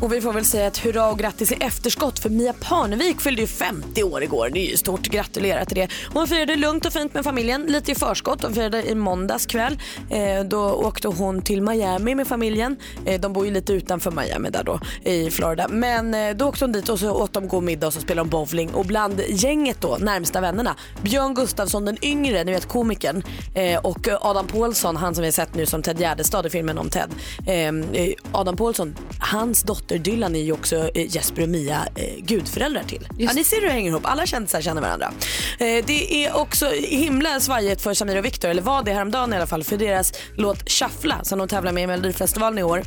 Och 0.00 0.12
vi 0.12 0.20
får 0.20 0.32
väl 0.32 0.44
säga 0.44 0.66
ett 0.66 0.78
hurra 0.78 1.10
och 1.10 1.18
grattis 1.18 1.52
i 1.52 1.54
efterskott 1.54 2.18
för 2.18 2.30
Mia 2.30 2.52
Parnevik 2.52 3.20
fyllde 3.20 3.40
ju 3.40 3.46
50 3.46 4.02
år 4.02 4.22
igår. 4.22 4.50
Det 4.52 4.60
är 4.60 4.70
ju 4.70 4.76
stort, 4.76 5.02
gratulerar 5.02 5.64
till 5.64 5.76
det. 5.76 5.88
Hon 6.12 6.26
firade 6.26 6.56
lugnt 6.56 6.86
och 6.86 6.92
fint 6.92 7.14
med 7.14 7.24
familjen, 7.24 7.62
lite 7.62 7.92
i 7.92 7.94
förskott. 7.94 8.42
Hon 8.42 8.54
firade 8.54 8.82
i 8.90 8.94
måndags 8.94 9.46
kväll. 9.46 9.78
Eh, 10.10 10.44
då 10.44 10.72
åkte 10.72 11.08
hon 11.08 11.42
till 11.42 11.62
Miami 11.62 12.14
med 12.14 12.26
familjen. 12.26 12.76
Eh, 13.04 13.20
de 13.20 13.32
bor 13.32 13.46
ju 13.46 13.52
lite 13.52 13.72
utanför 13.72 14.10
Miami 14.10 14.50
där 14.50 14.64
då 14.64 14.80
i 15.02 15.30
Florida. 15.30 15.68
Men 15.68 16.14
eh, 16.14 16.36
då 16.36 16.46
åkte 16.46 16.64
hon 16.64 16.72
dit 16.72 16.88
och 16.88 16.98
så 16.98 17.10
åt 17.10 17.32
de 17.32 17.48
god 17.48 17.62
middag 17.62 17.86
och 17.86 17.92
så 17.92 18.00
spelade 18.00 18.28
de 18.28 18.30
bowling. 18.30 18.70
Och 18.74 18.84
bland 18.84 19.20
gänget 19.28 19.80
då, 19.80 19.96
närmsta 20.00 20.40
vännerna, 20.40 20.76
Björn 21.02 21.34
Gustafsson 21.34 21.84
den 21.84 22.04
yngre, 22.04 22.44
ni 22.44 22.52
vet 22.52 22.68
komikern 22.68 23.22
eh, 23.54 23.78
och 23.78 24.08
Adam 24.20 24.46
Pålsson, 24.46 24.96
han 24.96 25.14
som 25.14 25.22
vi 25.22 25.28
har 25.28 25.32
sett 25.32 25.54
nu 25.54 25.66
som 25.66 25.82
Ted 25.82 26.00
Gärdestad 26.00 26.46
i 26.46 26.50
filmen 26.50 26.78
om 26.78 26.88
Ted. 26.88 27.10
Eh, 27.46 27.54
eh 27.56 28.12
Adam 28.32 28.56
Pålsson, 28.56 28.96
hans 29.20 29.62
dotter 29.62 29.87
Dylan 29.88 30.36
är 30.36 30.40
ju 30.40 30.52
också 30.52 30.90
eh, 30.94 31.14
Jesper 31.14 31.42
och 31.42 31.48
Mia 31.48 31.88
eh, 31.94 32.24
gudföräldrar 32.24 32.82
till. 32.82 33.08
Ja, 33.18 33.30
ni 33.34 33.44
ser 33.44 33.56
hur 33.56 33.66
det 33.66 33.72
hänger 33.72 33.90
ihop, 33.90 34.06
alla 34.06 34.26
kändisar 34.26 34.60
känner 34.60 34.82
varandra. 34.82 35.12
Eh, 35.58 35.84
det 35.86 36.24
är 36.24 36.36
också 36.36 36.66
himla 36.70 37.40
svajigt 37.40 37.82
för 37.82 37.94
Samir 37.94 38.16
och 38.16 38.24
Viktor, 38.24 38.48
eller 38.48 38.62
var 38.62 38.82
det 38.82 38.92
häromdagen 38.92 39.32
i 39.32 39.36
alla 39.36 39.46
fall, 39.46 39.64
för 39.64 39.76
deras 39.76 40.12
låt 40.36 40.70
Shuffla 40.70 41.24
som 41.24 41.38
de 41.38 41.48
tävlar 41.48 41.72
med 41.72 41.84
i 41.84 41.86
Melodifestivalen 41.86 42.58
i 42.58 42.62
år 42.62 42.82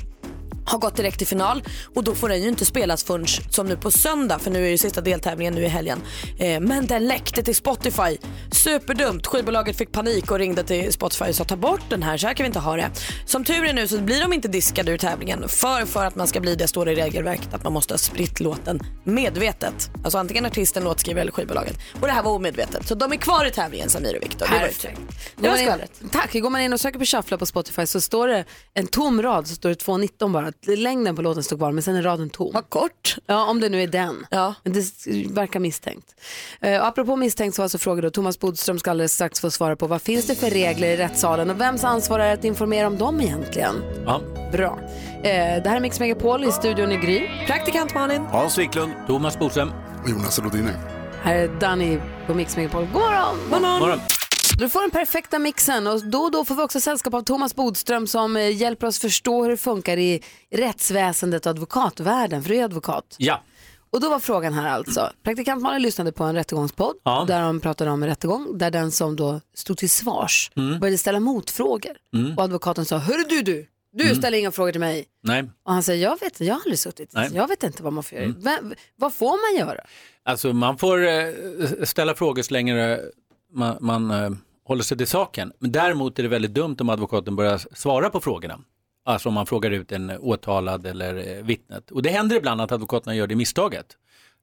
har 0.65 0.77
gått 0.77 0.95
direkt 0.95 1.17
till 1.17 1.27
final 1.27 1.63
och 1.95 2.03
då 2.03 2.15
får 2.15 2.29
den 2.29 2.41
ju 2.41 2.49
inte 2.49 2.65
spelas 2.65 3.03
förrän 3.03 3.27
som 3.49 3.67
nu 3.67 3.75
på 3.75 3.91
söndag 3.91 4.39
för 4.39 4.51
nu 4.51 4.65
är 4.65 4.69
ju 4.69 4.77
sista 4.77 5.01
deltävlingen 5.01 5.53
nu 5.53 5.63
i 5.63 5.67
helgen. 5.67 6.01
Eh, 6.39 6.59
men 6.59 6.87
den 6.87 7.07
läckte 7.07 7.43
till 7.43 7.55
Spotify. 7.55 8.17
Superdumt. 8.51 9.27
Skivbolaget 9.27 9.77
fick 9.77 9.91
panik 9.91 10.31
och 10.31 10.39
ringde 10.39 10.63
till 10.63 10.93
Spotify 10.93 11.25
och 11.25 11.35
sa 11.35 11.43
ta 11.43 11.55
bort 11.55 11.81
den 11.89 12.03
här, 12.03 12.17
så 12.17 12.27
här 12.27 12.33
kan 12.33 12.43
vi 12.43 12.47
inte 12.47 12.59
ha 12.59 12.75
det. 12.75 12.89
Som 13.25 13.43
tur 13.43 13.65
är 13.65 13.73
nu 13.73 13.87
så 13.87 13.97
blir 13.97 14.21
de 14.21 14.33
inte 14.33 14.47
diskade 14.47 14.91
ur 14.91 14.97
tävlingen 14.97 15.47
för 15.47 15.85
för 15.85 16.05
att 16.05 16.15
man 16.15 16.27
ska 16.27 16.39
bli 16.39 16.55
det 16.55 16.67
står 16.67 16.85
det 16.85 16.91
i 16.91 16.95
regelverket 16.95 17.53
att 17.53 17.63
man 17.63 17.73
måste 17.73 17.93
ha 17.93 17.97
spritt 17.97 18.39
låten 18.39 18.79
medvetet. 19.03 19.89
Alltså 20.03 20.17
antingen 20.17 20.45
artisten, 20.45 20.83
låtskrivare 20.83 21.21
eller 21.21 21.31
skivbolaget. 21.31 21.77
Och 22.01 22.07
det 22.07 22.13
här 22.13 22.23
var 22.23 22.31
omedvetet. 22.31 22.87
Så 22.87 22.95
de 22.95 23.11
är 23.11 23.15
kvar 23.15 23.45
i 23.45 23.51
tävlingen 23.51 23.89
Samir 23.89 24.15
och 24.17 24.23
Viktor. 24.23 24.45
Det 24.45 24.51
var 24.51 24.59
ju 24.59 24.65
Perfekt. 24.65 25.01
Det 25.35 25.49
var 25.49 25.57
skvallret. 25.57 26.01
Tack. 26.11 26.33
Går 26.33 26.49
man 26.49 26.61
in 26.61 26.73
och 26.73 26.79
söker 26.79 26.99
på 26.99 27.05
Shuffla 27.05 27.37
på 27.37 27.45
Spotify 27.45 27.85
så 27.85 28.01
står 28.01 28.27
det 28.27 28.45
en 28.73 28.87
tom 28.87 29.21
rad 29.21 29.47
så 29.47 29.55
står 29.55 29.69
det 29.69 29.75
2.19 29.75 30.31
bara. 30.33 30.50
Att 30.51 30.77
längden 30.77 31.15
på 31.15 31.21
låten 31.21 31.43
stod 31.43 31.59
kvar 31.59 31.71
men 31.71 31.83
sen 31.83 31.95
är 31.95 32.01
raden 32.01 32.29
tom. 32.29 32.51
Vad 32.53 32.69
kort. 32.69 33.17
Ja, 33.25 33.45
om 33.45 33.59
det 33.59 33.69
nu 33.69 33.83
är 33.83 33.87
den. 33.87 34.25
Ja. 34.29 34.53
Men 34.63 34.73
det 34.73 34.83
verkar 35.29 35.59
misstänkt. 35.59 36.15
Uh, 36.65 36.79
och 36.79 36.87
apropå 36.87 37.15
misstänkt 37.15 37.55
så 37.55 37.61
var 37.61 37.65
alltså 37.65 37.77
frågor 37.77 38.01
då, 38.01 38.09
Thomas 38.09 38.39
Bodström 38.39 38.79
ska 38.79 38.91
alldeles 38.91 39.13
strax 39.13 39.39
få 39.39 39.51
svara 39.51 39.75
på 39.75 39.87
vad 39.87 40.01
finns 40.01 40.27
det 40.27 40.35
för 40.35 40.49
regler 40.49 40.87
i 40.87 40.97
rättssalen 40.97 41.49
och 41.49 41.61
vems 41.61 41.83
ansvar 41.83 42.19
är 42.19 42.27
det 42.27 42.33
att 42.33 42.43
informera 42.43 42.87
om 42.87 42.97
dem 42.97 43.21
egentligen? 43.21 43.75
Ja. 44.05 44.21
Bra. 44.51 44.79
Eh, 45.23 45.63
det 45.63 45.69
här 45.69 45.75
är 45.75 45.79
Mix 45.79 45.99
Megapol 45.99 46.43
i 46.43 46.51
studion 46.51 46.91
i 46.91 46.97
Gry. 46.97 47.27
Praktikant 47.47 47.93
Malin. 47.93 48.21
Hans 48.21 48.57
Wiklund. 48.57 48.93
Thomas 49.07 49.39
Bodström. 49.39 49.71
Och 50.03 50.09
Jonas 50.09 50.39
Rodiner. 50.39 50.75
Här 51.21 51.35
är 51.35 51.47
Danny 51.47 51.99
på 52.27 52.33
Mix 52.33 52.57
Megapol. 52.57 52.87
God 52.93 53.01
morgon! 53.01 53.37
God 53.51 53.61
morgon. 53.61 53.99
Du 54.61 54.69
får 54.69 54.81
den 54.81 54.91
perfekta 54.91 55.39
mixen 55.39 55.87
och 55.87 56.05
då 56.05 56.19
och 56.21 56.31
då 56.31 56.45
får 56.45 56.55
vi 56.55 56.61
också 56.61 56.79
sällskap 56.79 57.13
av 57.13 57.21
Thomas 57.21 57.55
Bodström 57.55 58.07
som 58.07 58.37
eh, 58.37 58.57
hjälper 58.57 58.87
oss 58.87 58.99
förstå 58.99 59.43
hur 59.43 59.49
det 59.49 59.57
funkar 59.57 59.97
i 59.97 60.21
rättsväsendet 60.51 61.45
och 61.45 61.49
advokatvärlden, 61.49 62.43
för 62.43 62.49
du 62.49 62.55
är 62.57 62.63
advokat. 62.63 63.15
Ja. 63.17 63.41
Och 63.89 64.01
då 64.01 64.09
var 64.09 64.19
frågan 64.19 64.53
här 64.53 64.69
alltså, 64.69 65.09
praktikant 65.23 65.61
Malin 65.61 65.81
lyssnade 65.81 66.11
på 66.11 66.23
en 66.23 66.35
rättegångspodd 66.35 66.95
Ja. 67.03 67.25
där 67.27 67.41
de 67.41 67.59
pratade 67.59 67.91
om 67.91 68.03
en 68.03 68.09
rättegång 68.09 68.57
där 68.57 68.71
den 68.71 68.91
som 68.91 69.15
då 69.15 69.41
stod 69.55 69.77
till 69.77 69.89
svars 69.89 70.51
Mm. 70.55 70.79
började 70.79 70.97
ställa 70.97 71.19
motfrågor 71.19 71.97
Mm. 72.15 72.37
och 72.37 72.43
advokaten 72.43 72.85
sa, 72.85 72.97
hörru 72.97 73.23
du 73.29 73.41
du, 73.41 73.67
du 73.93 74.03
Mm. 74.03 74.15
ställer 74.15 74.37
inga 74.37 74.51
frågor 74.51 74.71
till 74.71 74.81
mig. 74.81 75.05
Nej. 75.23 75.43
Och 75.65 75.73
han 75.73 75.83
säger, 75.83 76.03
jag 76.03 76.11
vet 76.19 76.23
inte, 76.23 76.45
jag 76.45 76.53
har 76.55 76.61
aldrig 76.61 76.79
suttit, 76.79 77.09
Nej. 77.13 77.29
jag 77.33 77.47
vet 77.47 77.63
inte 77.63 77.83
vad 77.83 77.93
man 77.93 78.03
får 78.03 78.17
göra. 78.17 78.25
Mm. 78.25 78.73
Vad 78.95 79.13
får 79.13 79.51
man 79.59 79.67
göra? 79.67 79.81
Alltså 80.23 80.53
man 80.53 80.77
får 80.77 81.07
eh, 81.07 81.25
ställa 81.83 82.15
frågor 82.15 82.41
så 82.43 82.53
länge 82.53 82.99
man, 83.53 83.77
man 83.81 84.11
eh, 84.11 84.29
håller 84.63 84.83
sig 84.83 84.97
till 84.97 85.07
saken. 85.07 85.53
Men 85.59 85.71
däremot 85.71 86.19
är 86.19 86.23
det 86.23 86.29
väldigt 86.29 86.53
dumt 86.53 86.77
om 86.79 86.89
advokaten 86.89 87.35
börjar 87.35 87.57
svara 87.57 88.09
på 88.09 88.21
frågorna. 88.21 88.59
Alltså 89.05 89.29
om 89.29 89.35
man 89.35 89.45
frågar 89.45 89.71
ut 89.71 89.91
en 89.91 90.09
åtalad 90.19 90.85
eller 90.85 91.37
eh, 91.37 91.43
vittnet. 91.43 91.91
Och 91.91 92.01
det 92.01 92.09
händer 92.09 92.35
ibland 92.35 92.61
att 92.61 92.71
advokaterna 92.71 93.15
gör 93.15 93.27
det 93.27 93.35
misstaget. 93.35 93.85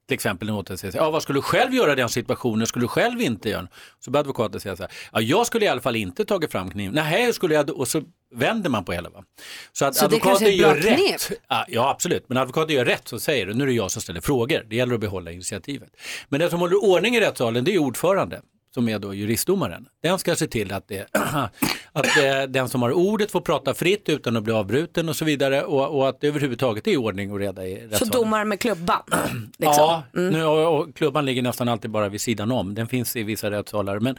Till 0.07 0.15
exempel 0.15 0.49
en 0.49 0.55
åtalad 0.55 0.79
säger, 0.79 0.95
ja, 0.95 1.11
vad 1.11 1.23
skulle 1.23 1.37
du 1.37 1.41
själv 1.41 1.73
göra 1.73 1.93
i 1.93 1.95
den 1.95 2.09
situationen? 2.09 2.67
Skulle 2.67 2.83
du 2.83 2.87
själv 2.87 3.21
inte 3.21 3.49
göra? 3.49 3.67
Så 3.99 4.11
börjar 4.11 4.21
advokaten 4.21 4.59
säga 4.59 4.75
så 4.75 4.83
här, 4.83 4.91
ja, 5.11 5.21
jag 5.21 5.47
skulle 5.47 5.65
i 5.65 5.67
alla 5.67 5.81
fall 5.81 5.95
inte 5.95 6.25
tagit 6.25 6.51
fram 6.51 6.71
kniven. 6.71 6.95
Nej, 6.95 7.33
skulle 7.33 7.55
jag, 7.55 7.69
och 7.69 7.87
så 7.87 8.01
vänder 8.35 8.69
man 8.69 8.85
på 8.85 8.91
hela. 8.91 9.09
Va? 9.09 9.23
Så 9.71 9.85
att 9.85 9.95
Så 9.95 10.05
advokaten 10.05 10.55
gör 10.55 10.75
rätt. 10.75 11.31
Ja, 11.47 11.65
ja, 11.67 11.89
absolut. 11.89 12.29
Men 12.29 12.37
advokaten 12.37 12.75
gör 12.75 12.85
rätt 12.85 13.07
så 13.07 13.19
säger 13.19 13.45
du, 13.45 13.53
nu 13.53 13.63
är 13.63 13.67
det 13.67 13.73
jag 13.73 13.91
som 13.91 14.01
ställer 14.01 14.21
frågor. 14.21 14.65
Det 14.69 14.75
gäller 14.75 14.93
att 14.93 14.99
behålla 14.99 15.31
initiativet. 15.31 15.89
Men 16.29 16.39
den 16.39 16.49
som 16.49 16.59
håller 16.59 16.83
ordning 16.83 17.15
i 17.15 17.21
rättssalen, 17.21 17.63
det 17.63 17.73
är 17.73 17.77
ordförande 17.77 18.41
som 18.73 18.89
är 18.89 18.99
då 18.99 19.13
juristdomaren. 19.13 19.85
Den 20.03 20.19
ska 20.19 20.35
se 20.35 20.47
till 20.47 20.73
att, 20.73 20.87
det, 20.87 21.07
att 21.93 22.07
den 22.53 22.69
som 22.69 22.81
har 22.81 22.91
ordet 22.91 23.31
får 23.31 23.41
prata 23.41 23.73
fritt 23.73 24.09
utan 24.09 24.37
att 24.37 24.43
bli 24.43 24.53
avbruten 24.53 25.09
och 25.09 25.15
så 25.15 25.25
vidare 25.25 25.63
och, 25.63 25.97
och 25.97 26.09
att 26.09 26.21
det 26.21 26.27
överhuvudtaget 26.27 26.87
är 26.87 26.97
ordning 26.97 27.31
och 27.31 27.39
reda 27.39 27.67
i 27.67 27.75
Så 27.75 27.81
rättssalen. 27.87 28.11
domar 28.11 28.45
med 28.45 28.59
klubban. 28.59 29.01
Liksom. 29.57 29.75
Ja, 29.77 30.03
nu, 30.13 30.43
och, 30.43 30.79
och 30.79 30.95
klubban 30.95 31.25
ligger 31.25 31.41
nästan 31.41 31.69
alltid 31.69 31.91
bara 31.91 32.09
vid 32.09 32.21
sidan 32.21 32.51
om. 32.51 32.75
Den 32.75 32.87
finns 32.87 33.15
i 33.15 33.23
vissa 33.23 33.51
rättssalar. 33.51 33.99
Men 33.99 34.17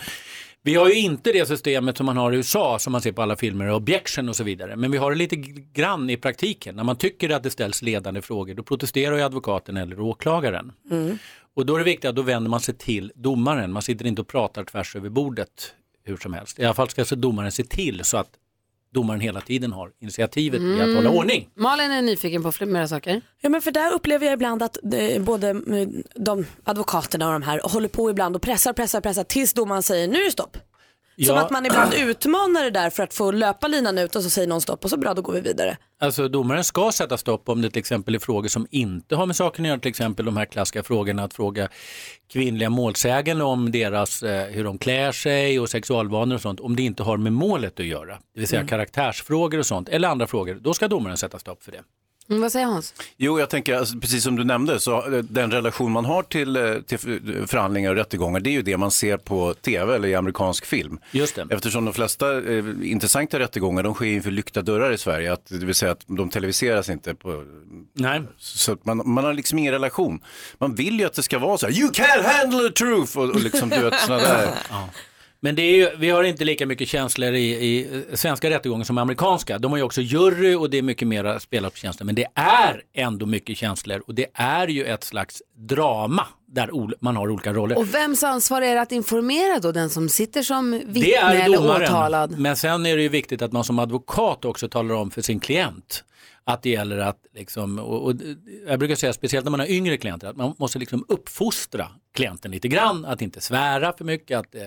vi 0.62 0.74
har 0.74 0.88
ju 0.88 0.94
inte 0.94 1.32
det 1.32 1.48
systemet 1.48 1.96
som 1.96 2.06
man 2.06 2.16
har 2.16 2.32
i 2.32 2.36
USA 2.36 2.78
som 2.78 2.92
man 2.92 3.00
ser 3.00 3.12
på 3.12 3.22
alla 3.22 3.36
filmer, 3.36 3.70
objection 3.70 4.28
och 4.28 4.36
så 4.36 4.44
vidare. 4.44 4.76
Men 4.76 4.90
vi 4.90 4.98
har 4.98 5.10
det 5.10 5.16
lite 5.16 5.36
grann 5.72 6.10
i 6.10 6.16
praktiken. 6.16 6.76
När 6.76 6.84
man 6.84 6.96
tycker 6.96 7.30
att 7.30 7.42
det 7.42 7.50
ställs 7.50 7.82
ledande 7.82 8.22
frågor 8.22 8.54
då 8.54 8.62
protesterar 8.62 9.16
ju 9.16 9.22
advokaten 9.22 9.76
eller 9.76 10.00
åklagaren. 10.00 10.72
Mm. 10.90 11.18
Och 11.56 11.66
då 11.66 11.74
är 11.74 11.78
det 11.78 11.84
viktigt 11.84 12.08
att 12.08 12.16
då 12.16 12.22
vänder 12.22 12.50
man 12.50 12.60
sig 12.60 12.74
till 12.74 13.12
domaren. 13.14 13.72
Man 13.72 13.82
sitter 13.82 14.06
inte 14.06 14.20
och 14.20 14.28
pratar 14.28 14.64
tvärs 14.64 14.96
över 14.96 15.08
bordet 15.08 15.74
hur 16.04 16.16
som 16.16 16.32
helst. 16.32 16.58
I 16.58 16.64
alla 16.64 16.74
fall 16.74 16.88
ska 16.88 17.04
så 17.04 17.14
domaren 17.14 17.52
se 17.52 17.64
till 17.64 18.04
så 18.04 18.16
att 18.16 18.30
domaren 18.94 19.20
hela 19.20 19.40
tiden 19.40 19.72
har 19.72 19.90
initiativet 20.00 20.60
i 20.60 20.80
att 20.80 20.94
hålla 20.94 21.10
ordning. 21.10 21.48
Malin 21.54 21.90
är 21.90 22.02
nyfiken 22.02 22.42
på 22.42 22.52
flera 22.52 22.88
saker. 22.88 23.20
Ja 23.40 23.48
men 23.48 23.62
för 23.62 23.70
där 23.70 23.92
upplever 23.92 24.26
jag 24.26 24.32
ibland 24.32 24.62
att 24.62 24.78
eh, 24.94 25.22
både 25.22 25.48
eh, 25.50 25.88
de 26.14 26.46
advokaterna 26.64 27.26
och 27.26 27.32
de 27.32 27.42
här 27.42 27.60
håller 27.64 27.88
på 27.88 28.10
ibland 28.10 28.36
och 28.36 28.42
pressar, 28.42 28.72
pressar, 28.72 29.00
pressar 29.00 29.24
tills 29.24 29.54
domaren 29.54 29.82
säger 29.82 30.08
nu 30.08 30.20
är 30.20 30.24
det 30.24 30.30
stopp. 30.30 30.56
Som 31.16 31.24
Ja. 31.36 31.40
att 31.44 31.50
man 31.50 31.66
ibland 31.66 31.94
utmanar 31.94 32.64
det 32.64 32.70
där 32.70 32.90
för 32.90 33.02
att 33.02 33.14
få 33.14 33.30
löpa 33.30 33.68
linan 33.68 33.98
ut 33.98 34.16
och 34.16 34.22
så 34.22 34.30
säger 34.30 34.48
någon 34.48 34.60
stopp 34.60 34.84
och 34.84 34.90
så 34.90 34.96
bra 34.96 35.14
då 35.14 35.22
går 35.22 35.32
vi 35.32 35.40
vidare. 35.40 35.76
Alltså 36.00 36.28
domaren 36.28 36.64
ska 36.64 36.92
sätta 36.92 37.16
stopp 37.18 37.48
om 37.48 37.62
det 37.62 37.70
till 37.70 37.78
exempel 37.78 38.14
är 38.14 38.18
frågor 38.18 38.48
som 38.48 38.66
inte 38.70 39.16
har 39.16 39.26
med 39.26 39.36
saken 39.36 39.64
att 39.64 39.68
göra, 39.68 39.78
till 39.80 39.88
exempel 39.88 40.26
de 40.26 40.36
här 40.36 40.44
klassiska 40.44 40.82
frågorna 40.82 41.24
att 41.24 41.34
fråga 41.34 41.68
kvinnliga 42.32 42.70
målsägande 42.70 43.44
om 43.44 43.72
deras, 43.72 44.22
eh, 44.22 44.46
hur 44.50 44.64
de 44.64 44.78
klär 44.78 45.12
sig 45.12 45.60
och 45.60 45.70
sexualvanor 45.70 46.34
och 46.34 46.40
sånt, 46.42 46.60
om 46.60 46.76
det 46.76 46.82
inte 46.82 47.02
har 47.02 47.16
med 47.16 47.32
målet 47.32 47.80
att 47.80 47.86
göra, 47.86 48.18
det 48.34 48.40
vill 48.40 48.48
säga 48.48 48.60
Mm. 48.60 48.68
karaktärsfrågor 48.68 49.58
och 49.58 49.66
sånt, 49.66 49.88
eller 49.88 50.08
andra 50.08 50.26
frågor, 50.26 50.54
då 50.60 50.74
ska 50.74 50.88
domaren 50.88 51.16
sätta 51.16 51.38
stopp 51.38 51.62
för 51.62 51.72
det. 51.72 51.82
Mm, 52.30 52.42
vad 52.42 52.52
säger 52.52 52.66
Hans? 52.66 52.94
Jo, 53.16 53.40
jag 53.40 53.50
tänker, 53.50 53.74
alltså, 53.74 53.98
precis 53.98 54.24
som 54.24 54.36
du 54.36 54.44
nämnde, 54.44 54.80
så 54.80 55.16
eh, 55.16 55.22
den 55.22 55.50
relation 55.50 55.92
man 55.92 56.04
har 56.04 56.22
till, 56.22 56.56
eh, 56.56 56.74
till 56.74 56.98
förhandlingar 57.46 57.90
och 57.90 57.96
rättegångar, 57.96 58.40
det 58.40 58.50
är 58.50 58.52
ju 58.52 58.62
det 58.62 58.76
man 58.76 58.90
ser 58.90 59.16
på 59.16 59.54
tv 59.54 59.94
eller 59.94 60.08
i 60.08 60.14
amerikansk 60.14 60.66
film. 60.66 60.98
Just 61.10 61.34
det. 61.34 61.46
Eftersom 61.50 61.84
de 61.84 61.94
flesta 61.94 62.38
eh, 62.38 62.64
intressanta 62.82 63.38
rättegångar, 63.38 63.82
de 63.82 63.94
sker 63.94 64.06
inför 64.06 64.30
lyckta 64.30 64.62
dörrar 64.62 64.92
i 64.92 64.98
Sverige, 64.98 65.32
att, 65.32 65.46
det 65.46 65.66
vill 65.66 65.74
säga 65.74 65.92
att 65.92 66.04
de 66.06 66.30
televiseras 66.30 66.88
inte 66.88 67.14
på... 67.14 67.44
Nej. 67.94 68.22
Så 68.38 68.72
att 68.72 68.84
man, 68.84 69.02
man 69.04 69.24
har 69.24 69.32
liksom 69.32 69.58
ingen 69.58 69.72
relation. 69.72 70.20
Man 70.58 70.74
vill 70.74 71.00
ju 71.00 71.06
att 71.06 71.14
det 71.14 71.22
ska 71.22 71.38
vara 71.38 71.58
så 71.58 71.66
här, 71.66 71.72
you 71.72 71.90
can't 71.90 72.22
handle 72.22 72.68
the 72.68 72.74
truth, 72.74 73.18
och, 73.18 73.28
och 73.28 73.40
liksom, 73.40 73.68
du 73.68 73.82
vet, 73.82 74.00
sådana 74.00 74.22
där. 74.22 74.48
Men 75.42 75.54
det 75.54 75.62
är 75.62 75.76
ju, 75.76 75.88
vi 75.98 76.10
har 76.10 76.24
inte 76.24 76.44
lika 76.44 76.66
mycket 76.66 76.88
känslor 76.88 77.32
i, 77.34 77.50
i 77.50 78.02
svenska 78.14 78.50
rättegångar 78.50 78.84
som 78.84 78.98
amerikanska. 78.98 79.58
De 79.58 79.70
har 79.70 79.78
ju 79.78 79.84
också 79.84 80.00
jury 80.00 80.54
och 80.54 80.70
det 80.70 80.78
är 80.78 80.82
mycket 80.82 81.08
mer 81.08 81.38
spelat 81.38 81.72
på 81.72 81.78
känslor. 81.78 82.06
Men 82.06 82.14
det 82.14 82.26
är 82.34 82.82
ändå 82.94 83.26
mycket 83.26 83.56
känslor 83.56 84.02
och 84.06 84.14
det 84.14 84.26
är 84.34 84.68
ju 84.68 84.84
ett 84.84 85.04
slags 85.04 85.42
drama 85.56 86.26
där 86.46 86.70
man 87.04 87.16
har 87.16 87.30
olika 87.30 87.52
roller. 87.52 87.78
Och 87.78 87.94
vems 87.94 88.22
ansvar 88.22 88.62
är 88.62 88.74
det 88.74 88.80
att 88.80 88.92
informera 88.92 89.58
då 89.58 89.72
den 89.72 89.90
som 89.90 90.08
sitter 90.08 90.42
som 90.42 90.70
Det 90.70 90.78
vittne 90.86 91.12
är 91.16 91.44
eller 91.44 91.56
domaren. 91.58 91.82
åtalad? 91.82 92.38
Men 92.38 92.56
sen 92.56 92.86
är 92.86 92.96
det 92.96 93.02
ju 93.02 93.08
viktigt 93.08 93.42
att 93.42 93.52
man 93.52 93.64
som 93.64 93.78
advokat 93.78 94.44
också 94.44 94.68
talar 94.68 94.94
om 94.94 95.10
för 95.10 95.22
sin 95.22 95.40
klient 95.40 96.04
att 96.52 96.62
det 96.62 96.70
gäller 96.70 96.98
att, 96.98 97.18
liksom, 97.34 97.78
och, 97.78 98.04
och 98.04 98.14
jag 98.66 98.78
brukar 98.78 98.94
säga 98.94 99.12
speciellt 99.12 99.44
när 99.44 99.50
man 99.50 99.60
har 99.60 99.70
yngre 99.70 99.96
klienter, 99.96 100.28
att 100.28 100.36
man 100.36 100.54
måste 100.58 100.78
liksom 100.78 101.04
uppfostra 101.08 101.88
klienten 102.14 102.50
lite 102.50 102.68
grann, 102.68 103.04
att 103.04 103.22
inte 103.22 103.40
svära 103.40 103.92
för 103.92 104.04
mycket, 104.04 104.38
att 104.38 104.54
eh, 104.54 104.62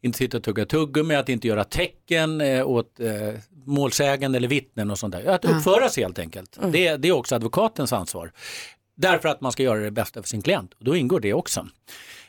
inte 0.00 0.18
sitta 0.18 0.36
och 0.36 0.42
tugga 0.42 0.66
tuggummi, 0.66 1.14
att 1.14 1.28
inte 1.28 1.48
göra 1.48 1.64
tecken 1.64 2.40
eh, 2.40 2.68
åt 2.68 3.00
eh, 3.00 3.40
målsägande 3.66 4.36
eller 4.38 4.48
vittnen 4.48 4.90
och 4.90 4.98
sånt 4.98 5.12
där. 5.12 5.26
Att 5.26 5.44
uppföra 5.44 5.88
sig 5.88 6.02
helt 6.02 6.18
enkelt. 6.18 6.58
Det, 6.72 6.96
det 6.96 7.08
är 7.08 7.12
också 7.12 7.34
advokatens 7.34 7.92
ansvar. 7.92 8.32
Därför 8.96 9.28
att 9.28 9.40
man 9.40 9.52
ska 9.52 9.62
göra 9.62 9.80
det 9.80 9.90
bästa 9.90 10.22
för 10.22 10.28
sin 10.28 10.42
klient 10.42 10.74
och 10.74 10.84
då 10.84 10.96
ingår 10.96 11.20
det 11.20 11.34
också. 11.34 11.66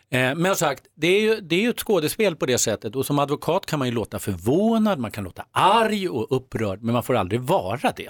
Eh, 0.10 0.36
Men 0.36 0.56
sagt, 0.56 0.84
det 0.96 1.08
är, 1.08 1.22
ju, 1.22 1.42
det 1.42 1.56
är 1.56 1.60
ju 1.62 1.70
ett 1.70 1.80
skådespel 1.80 2.36
på 2.36 2.46
det 2.46 2.58
sättet 2.58 2.96
och 2.96 3.06
som 3.06 3.20
advokat 3.20 3.66
kan 3.66 3.80
man 3.80 3.88
ju 3.88 3.94
låta 3.94 4.20
förvånad, 4.20 5.00
man 5.00 5.12
kan 5.12 5.24
låta 5.24 5.46
arg 5.52 6.10
och 6.10 6.36
upprörd 6.36 6.82
men 6.82 6.94
man 6.94 7.04
får 7.04 7.16
aldrig 7.16 7.42
vara 7.42 7.94
det. 7.96 8.10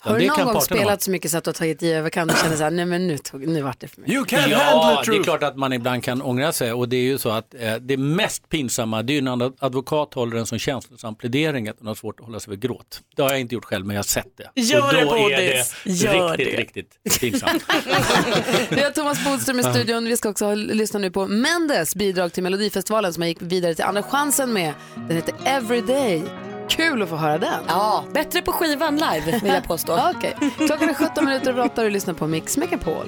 Har 0.00 0.18
du 0.18 0.20
det 0.20 0.26
någon 0.36 0.52
gång 0.52 0.60
spelat 0.60 0.84
ha. 0.90 0.98
så 0.98 1.10
mycket 1.10 1.30
så 1.30 1.38
att 1.38 1.44
du 1.44 1.48
har 1.48 1.54
tagit 1.54 1.82
i 1.82 1.92
överkant 1.92 2.32
och 2.32 2.38
känner 2.38 2.56
så 2.56 2.62
här, 2.62 2.70
nej 2.70 2.84
men 2.84 3.06
nu, 3.06 3.18
tog, 3.18 3.46
nu 3.48 3.62
vart 3.62 3.80
det 3.80 3.88
för 3.88 4.00
mycket. 4.00 4.32
ja, 4.32 5.02
det 5.06 5.16
är 5.16 5.22
klart 5.22 5.42
att 5.42 5.56
man 5.56 5.72
ibland 5.72 6.04
kan 6.04 6.22
ångra 6.22 6.52
sig 6.52 6.72
och 6.72 6.88
det 6.88 6.96
är 6.96 7.02
ju 7.02 7.18
så 7.18 7.30
att 7.30 7.54
eh, 7.54 7.74
det 7.74 7.96
mest 7.96 8.48
pinsamma 8.48 9.02
det 9.02 9.12
är 9.12 9.14
ju 9.14 9.20
när 9.20 9.32
en 9.46 9.52
advokat 9.58 10.14
håller 10.14 10.36
en 10.36 10.46
sån 10.46 10.58
känslosam 10.58 11.14
plädering 11.14 11.68
att 11.68 11.80
man 11.80 11.86
har 11.88 11.94
svårt 11.94 12.20
att 12.20 12.26
hålla 12.26 12.40
sig 12.40 12.50
vid 12.50 12.60
gråt. 12.60 13.00
Det 13.16 13.22
har 13.22 13.30
jag 13.30 13.40
inte 13.40 13.54
gjort 13.54 13.64
själv 13.64 13.86
men 13.86 13.96
jag 13.96 13.98
har 13.98 14.04
sett 14.04 14.36
det. 14.54 14.60
Gör 14.60 14.86
och 14.86 14.94
det, 14.94 15.04
då 15.04 15.16
är 15.16 15.22
Bodis. 15.22 15.74
det 15.84 15.90
Gör 15.92 16.36
riktigt, 16.36 16.56
det. 16.56 16.60
riktigt 16.60 17.20
pinsamt. 17.20 17.64
Vi 18.70 18.80
har 18.82 18.90
Thomas 18.90 19.24
Bodström 19.24 19.60
i 19.60 19.62
studion. 19.62 20.04
Vi 20.04 20.16
ska 20.16 20.28
också 20.28 20.44
ha- 20.44 20.54
lyssna 20.54 20.98
nu 20.98 21.10
på 21.10 21.26
Mendes 21.26 21.94
bidrag 21.94 22.32
till 22.32 22.42
Melodifestivalen 22.42 23.12
som 23.14 23.20
han 23.22 23.28
gick 23.28 23.42
vidare 23.42 23.74
till 23.74 23.84
Andra 23.84 24.02
chansen 24.02 24.52
med. 24.52 24.74
Den 24.94 25.16
heter 25.16 25.34
Everyday. 25.44 26.22
Kul 26.68 27.02
att 27.02 27.08
få 27.08 27.16
höra 27.16 27.38
den. 27.38 27.64
Ja, 27.68 28.04
bättre 28.12 28.42
på 28.42 28.52
skivan 28.52 28.94
live 28.96 29.38
vill 29.42 29.52
jag 29.52 29.64
påstå. 29.64 29.98
Okej. 30.16 30.36
Klockan 30.56 30.88
är 30.88 30.94
17 30.94 31.24
minuter 31.24 31.50
över 31.50 31.64
8 31.64 31.72
och 31.76 31.84
du 31.84 31.90
lyssnar 31.90 32.14
på 32.14 32.26
Mix 32.26 32.56
Megapol. 32.56 33.06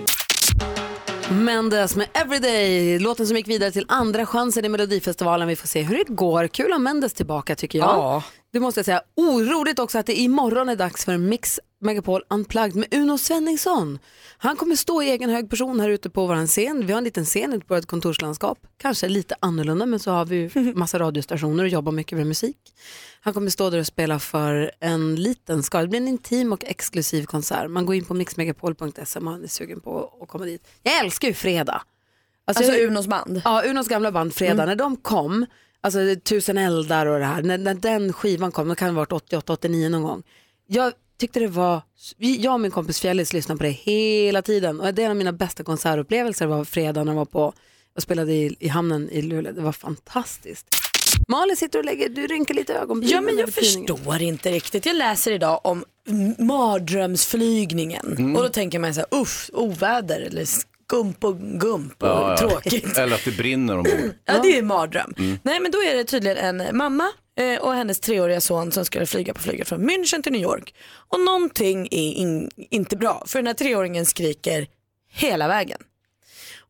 Mendes 1.30 1.96
med 1.96 2.06
Everyday, 2.12 2.98
låten 2.98 3.26
som 3.26 3.36
gick 3.36 3.48
vidare 3.48 3.70
till 3.70 3.84
andra 3.88 4.26
chansen 4.26 4.64
i 4.64 4.68
Melodifestivalen. 4.68 5.48
Vi 5.48 5.56
får 5.56 5.68
se 5.68 5.82
hur 5.82 5.98
det 5.98 6.04
går. 6.14 6.48
Kul 6.48 6.66
att 6.66 6.72
ha 6.72 6.78
Mendes 6.78 7.12
tillbaka 7.12 7.56
tycker 7.56 7.78
jag. 7.78 7.88
Ja. 7.88 8.22
Det 8.53 8.61
måste 8.61 8.78
jag 8.80 8.84
säga. 8.84 9.03
Oroligt 9.16 9.78
också 9.78 9.98
att 9.98 10.07
det 10.07 10.14
imorgon 10.20 10.68
är 10.68 10.76
dags 10.76 11.05
för 11.05 11.16
Mix 11.16 11.61
Megapol 11.80 12.22
Unplugged 12.30 12.76
med 12.76 12.94
Uno 12.94 13.18
Svenningsson. 13.18 13.98
Han 14.38 14.57
kommer 14.57 14.76
stå 14.76 15.03
i 15.03 15.11
egen 15.11 15.30
hög 15.30 15.51
person 15.51 15.80
här 15.80 15.88
ute 15.88 16.11
på 16.11 16.26
vår 16.26 16.46
scen. 16.46 16.86
Vi 16.86 16.92
har 16.92 16.98
en 16.98 17.05
liten 17.05 17.24
scen 17.24 17.53
ute 17.53 17.66
på 17.66 17.74
ett 17.74 17.86
kontorslandskap. 17.86 18.59
Kanske 18.76 19.09
lite 19.09 19.34
annorlunda 19.40 19.86
men 19.86 19.98
så 19.98 20.11
har 20.11 20.24
vi 20.26 20.51
massa 20.74 20.98
radiostationer 20.98 21.62
och 21.64 21.68
jobbar 21.68 21.92
mycket 21.92 22.18
med 22.18 22.26
musik. 22.26 22.57
Han 23.20 23.34
kommer 23.34 23.51
stå 23.51 23.70
där 23.70 23.78
och 23.78 23.86
spela 23.86 24.18
för 24.18 24.70
en 24.80 25.16
liten 25.16 25.62
skara. 25.62 25.82
Det 25.82 25.88
blir 25.88 26.01
en 26.01 26.09
intim 26.09 26.53
och 26.53 26.64
exklusiv 26.64 27.24
konsert. 27.24 27.70
Man 27.70 27.86
går 27.86 27.94
in 27.96 28.05
på 28.05 28.14
mixmegapol.se 28.14 29.18
om 29.18 29.24
man 29.24 29.42
är 29.44 29.48
sugen 29.48 29.80
på 29.80 30.12
att 30.22 30.28
komma 30.28 30.44
dit. 30.44 30.68
Jag 30.82 30.98
älskar 30.98 31.28
ju 31.28 31.34
Fredag. 31.34 31.82
Alltså 32.44 32.62
jag- 32.64 32.80
Unos 32.80 33.07
band? 33.07 33.42
Ja, 33.44 33.62
Unos 33.64 33.88
gamla 33.88 34.12
band 34.12 34.34
Fredag. 34.34 34.53
Mm. 34.53 34.66
När 34.66 34.76
de 34.76 34.96
kom, 34.96 35.46
alltså 35.81 35.99
Tusen 36.24 36.59
eldar 36.59 37.07
och 37.07 37.18
det 37.18 37.24
här, 37.24 37.43
när, 37.43 37.59
när 37.59 37.74
den 37.74 38.12
skivan 38.12 38.53
kom, 38.53 38.68
det 38.68 38.74
kan 38.74 38.89
ha 38.89 38.97
varit 39.07 39.33
88-89 39.33 39.89
någon 39.89 40.03
gång. 40.03 40.22
Jag 40.66 40.93
tyckte 41.18 41.41
det 41.41 41.47
var, 41.47 41.83
jag 42.18 42.55
och 42.55 42.61
min 42.61 42.70
kompis 42.70 43.01
Fjällis 43.01 43.33
lyssnade 43.33 43.59
på 43.59 43.64
det 43.64 43.70
hela 43.70 44.43
tiden 44.43 44.81
och 44.81 44.95
det 44.95 45.03
är 45.03 45.07
en 45.07 45.11
av 45.11 45.16
mina 45.16 45.33
bästa 45.33 45.64
konsertupplevelser 45.64 46.47
var 46.47 46.64
fredag 46.64 47.05
när 47.05 47.12
jag 47.12 47.16
var 47.18 47.24
på 47.24 47.53
och 47.97 48.03
spellade 48.03 48.33
i, 48.33 48.57
i 48.61 48.68
hamnen 48.68 49.09
i 49.11 49.22
Luleå. 49.22 49.53
Det 49.53 49.61
var 49.61 49.72
fantastiskt. 49.72 50.66
Malin 51.28 51.57
sitter 51.57 51.78
och 51.78 51.85
lägger, 51.85 52.09
du 52.09 52.26
rynkar 52.26 52.55
lite 52.55 52.74
ögonbrynen. 52.74 53.14
Ja 53.14 53.20
men 53.20 53.39
jag 53.39 53.55
förstår 53.55 54.22
inte 54.22 54.51
riktigt. 54.53 54.87
Jag 54.87 54.97
läser 54.97 55.33
idag 55.33 55.61
om 55.64 55.85
mardrömsflygningen 56.39 58.07
Mm. 58.18 58.37
och 58.37 58.43
då 58.43 58.49
tänker 58.49 58.78
man 58.78 58.95
så 58.95 59.01
här, 59.01 59.20
uff, 59.20 59.51
oväder 59.53 60.20
eller 60.20 60.47
skump 60.91 61.24
och 61.24 61.38
gump 61.41 62.03
och 62.03 62.09
Ja, 62.09 62.36
tråkigt. 62.36 62.99
Eller 62.99 63.14
att 63.14 63.24
det 63.24 63.36
brinner 63.36 63.78
ombord. 63.78 63.93
Ja 64.24 64.41
det 64.43 64.55
är 64.55 64.59
en 64.59 64.66
mardröm. 64.66 65.14
Mm. 65.18 65.38
Nej 65.43 65.61
men 65.61 65.70
då 65.70 65.78
är 65.82 65.95
det 65.97 66.05
tydligen 66.05 66.61
en 66.61 66.76
mamma 66.76 67.05
eh, 67.38 67.61
och 67.62 67.72
hennes 67.74 68.01
treåriga 68.01 68.41
son 68.41 68.72
som 68.72 68.84
skulle 68.84 69.07
flyga 69.07 69.34
på 69.34 69.41
flyget 69.41 69.68
från 69.68 69.91
München 69.91 70.22
till 70.22 70.32
New 70.32 70.43
York. 70.43 70.74
Och 71.09 71.20
någonting 71.20 71.88
är 71.91 72.12
in, 72.12 72.51
inte 72.57 72.97
bra 72.97 73.24
för 73.26 73.38
den 73.38 73.47
här 73.47 73.55
treåringen 73.55 74.07
skriker 74.07 74.66
hela 75.12 75.49
vägen. 75.49 75.78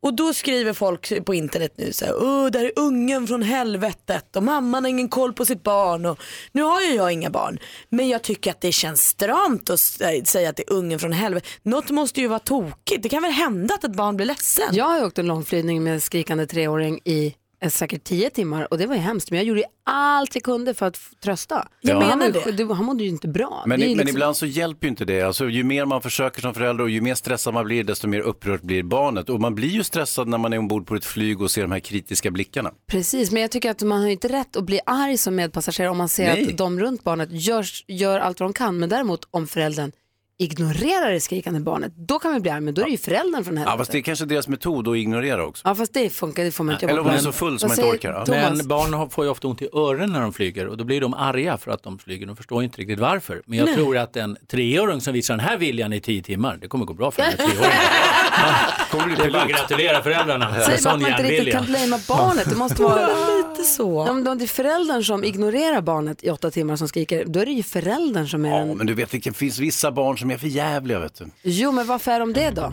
Och 0.02 0.14
då 0.14 0.34
skriver 0.34 0.72
folk 0.72 1.24
på 1.24 1.34
internet 1.34 1.74
nu 1.76 1.92
så 1.92 2.04
här, 2.04 2.14
Åh, 2.22 2.46
där 2.46 2.64
är 2.64 2.72
ungen 2.76 3.26
från 3.26 3.42
helvetet 3.42 4.36
och 4.36 4.42
mamman 4.42 4.84
har 4.84 4.90
ingen 4.90 5.08
koll 5.08 5.32
på 5.32 5.44
sitt 5.44 5.62
barn. 5.62 6.06
Och 6.06 6.20
nu 6.52 6.62
har 6.62 6.80
ju 6.80 6.94
jag 6.94 7.12
inga 7.12 7.30
barn, 7.30 7.58
men 7.88 8.08
jag 8.08 8.22
tycker 8.22 8.50
att 8.50 8.60
det 8.60 8.72
känns 8.72 9.02
stramt 9.02 9.70
att 9.70 10.00
äh, 10.00 10.24
säga 10.24 10.50
att 10.50 10.56
det 10.56 10.62
är 10.62 10.72
ungen 10.72 10.98
från 10.98 11.12
helvetet. 11.12 11.50
Något 11.62 11.90
måste 11.90 12.20
ju 12.20 12.26
vara 12.26 12.38
tokigt. 12.38 13.02
Det 13.02 13.08
kan 13.08 13.22
väl 13.22 13.32
hända 13.32 13.74
att 13.74 13.84
ett 13.84 13.96
barn 13.96 14.16
blir 14.16 14.26
ledsen? 14.26 14.68
Jag 14.72 14.84
har 14.84 15.04
åkt 15.04 15.18
en 15.18 15.26
långflygning 15.26 15.82
med 15.82 15.94
en 15.94 16.00
skrikande 16.00 16.46
treåring 16.46 17.00
i 17.04 17.34
säkert 17.68 18.04
tio 18.04 18.30
timmar 18.30 18.68
och 18.72 18.78
det 18.78 18.86
var 18.86 18.94
ju 18.94 19.00
hemskt 19.00 19.30
men 19.30 19.36
jag 19.38 19.46
gjorde 19.46 19.60
ju 19.60 19.66
allt 19.84 20.34
jag 20.34 20.42
kunde 20.44 20.74
för 20.74 20.86
att 20.86 20.98
trösta. 21.24 21.68
Jag 21.80 21.98
Men 21.98 22.08
menar 22.08 22.26
ju- 22.46 22.52
det. 22.52 22.74
han 22.74 22.84
mådde 22.84 23.02
ju 23.04 23.08
inte 23.08 23.28
bra. 23.28 23.62
Men, 23.66 23.80
Det 23.80 23.86
men 23.86 23.96
liksom- 23.96 24.08
ibland 24.08 24.36
så 24.36 24.46
hjälper 24.46 24.86
ju 24.86 24.88
inte 24.90 25.04
det. 25.04 25.22
Alltså, 25.22 25.48
ju 25.48 25.64
mer 25.64 25.84
man 25.84 26.02
försöker 26.02 26.40
som 26.40 26.54
förälder 26.54 26.84
och 26.84 26.90
ju 26.90 27.00
mer 27.00 27.14
stressad 27.14 27.54
man 27.54 27.64
blir, 27.64 27.84
desto 27.84 28.08
mer 28.08 28.20
upprört 28.20 28.62
blir 28.62 28.82
barnet. 28.82 29.28
Och 29.28 29.40
man 29.40 29.54
blir 29.54 29.68
ju 29.68 29.82
stressad 29.82 30.28
när 30.28 30.38
man 30.38 30.52
är 30.52 30.58
ombord 30.58 30.86
på 30.86 30.94
ett 30.94 31.04
flyg 31.04 31.42
och 31.42 31.50
ser 31.50 31.62
de 31.62 31.72
här 31.72 31.80
kritiska 31.80 32.30
blickarna. 32.30 32.70
Precis, 32.90 33.30
men 33.30 33.42
jag 33.42 33.50
tycker 33.50 33.70
att 33.70 33.82
man 33.82 34.00
har 34.02 34.08
inte 34.08 34.28
rätt 34.28 34.56
att 34.56 34.64
bli 34.64 34.80
arg 34.86 35.16
som 35.18 35.34
medpassagerare 35.36 35.90
om 35.90 35.98
man 35.98 36.08
ser 36.08 36.26
Nej. 36.26 36.48
att 36.50 36.58
de 36.58 36.80
runt 36.80 37.04
barnet 37.04 37.28
gör, 37.32 37.66
gör 37.86 38.18
allt 38.20 38.40
vad 38.40 38.48
de 38.48 38.52
kan. 38.52 38.78
Men 38.78 38.88
däremot 38.88 39.28
om 39.30 39.46
föräldern 39.46 39.92
ignorerar 40.40 41.10
det 41.12 41.20
skrikande 41.20 41.60
barnet, 41.60 41.92
då 41.96 42.18
kan 42.18 42.32
man 42.32 42.42
bli 42.42 42.50
arg, 42.50 42.60
men 42.60 42.74
då 42.74 42.82
är 42.82 42.86
det 42.86 42.90
ju 42.90 42.98
föräldern 42.98 43.44
från 43.44 43.54
Ja, 43.56 43.60
helvetet. 43.60 43.78
fast 43.78 43.92
det 43.92 43.98
är 43.98 44.02
kanske 44.02 44.24
deras 44.24 44.48
metod 44.48 44.88
att 44.88 44.96
ignorera 44.96 45.46
också. 45.46 45.68
Ja, 45.68 45.74
fast 45.74 45.94
det 45.94 46.10
funkar, 46.10 46.44
det 46.44 46.50
får 46.52 46.64
man 46.64 46.72
inte 46.74 46.84
jobba 46.84 46.92
Eller 46.92 47.00
om 47.00 47.06
man 47.06 47.16
är 47.16 47.18
så 47.20 47.32
full 47.32 47.58
som 47.58 47.68
man 47.68 47.78
inte 47.78 47.82
säger 47.82 47.94
orkar. 48.18 48.34
ja. 48.36 48.50
Men 48.54 48.68
barn 48.68 48.94
har- 48.94 49.08
får 49.08 49.24
ju 49.24 49.30
ofta 49.30 49.48
ont 49.48 49.62
i 49.62 49.68
öronen 49.72 50.12
när 50.12 50.20
de 50.20 50.32
flyger 50.32 50.66
och 50.66 50.76
då 50.76 50.84
blir 50.84 51.00
de 51.00 51.14
arga 51.14 51.58
för 51.58 51.70
att 51.70 51.82
de 51.82 51.98
flyger. 51.98 52.26
De 52.26 52.36
förstår 52.36 52.62
inte 52.64 52.78
riktigt 52.80 52.98
varför. 52.98 53.42
Men 53.46 53.58
jag 53.58 53.64
Nej. 53.66 53.74
tror 53.74 53.96
att 53.96 54.16
en 54.16 54.36
treåring 54.50 55.00
som 55.00 55.12
visar 55.14 55.36
den 55.36 55.46
här 55.46 55.56
viljan 55.58 55.92
i 55.92 56.00
tio 56.00 56.22
timmar, 56.22 56.58
det 56.60 56.68
kommer 56.68 56.84
gå 56.84 56.94
bra 56.94 57.10
för 57.10 57.22
den 57.22 57.30
här 57.30 57.36
treåringen. 58.90 59.18
det 59.18 59.24
är 59.24 59.30
bara 59.30 59.42
att 59.42 59.48
gratulera 59.48 60.02
föräldrarna. 60.02 60.54
Säg 60.54 60.66
bara 60.66 60.76
Sån 60.78 60.92
att 60.92 61.00
man 61.00 61.10
inte 61.10 61.22
riktigt 61.22 61.52
kan 61.54 61.64
blamea 61.66 61.98
barnet. 62.08 62.50
Det 62.50 62.56
måste 62.56 62.82
vara 62.82 63.06
lite 63.48 63.62
så. 63.68 64.00
Om 64.08 64.24
det 64.24 64.30
är 64.30 64.46
föräldern 64.46 65.04
som 65.04 65.24
ignorerar 65.24 65.80
barnet 65.80 66.24
i 66.24 66.30
åtta 66.30 66.50
timmar 66.50 66.76
som 66.76 66.88
skriker, 66.88 67.24
då 67.26 67.40
är 67.40 67.46
det 67.46 67.52
ju 67.52 67.62
föräldern 67.62 68.28
som 68.28 68.44
är 68.44 68.50
Ja, 68.50 68.56
den. 68.64 68.76
men 68.78 68.86
du 68.86 68.94
vet, 68.94 69.10
det 69.10 69.36
finns 69.36 69.58
vissa 69.58 69.92
barn 69.92 70.18
som 70.18 70.29
är 70.32 70.38
för 70.38 70.46
jävliga, 70.46 70.98
vet 70.98 71.14
du. 71.14 71.26
Jo, 71.42 71.72
men 71.72 71.86
varför 71.86 72.10
är 72.12 72.20
de 72.20 72.32
det 72.32 72.50
då? 72.50 72.72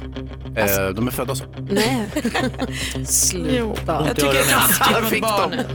Eh, 0.55 0.89
de 0.89 1.08
är 1.08 1.12
födda 1.12 1.36
så. 1.36 1.43
Nej. 1.70 2.08
Sluta. 3.05 4.03
Jag 4.08 4.16
tycker 4.16 4.34
det 4.34 4.39
är 4.39 4.43
taskigt 4.68 5.01
mot 5.01 5.10
Fick 5.10 5.22
de. 5.24 5.30
barnen. 5.30 5.66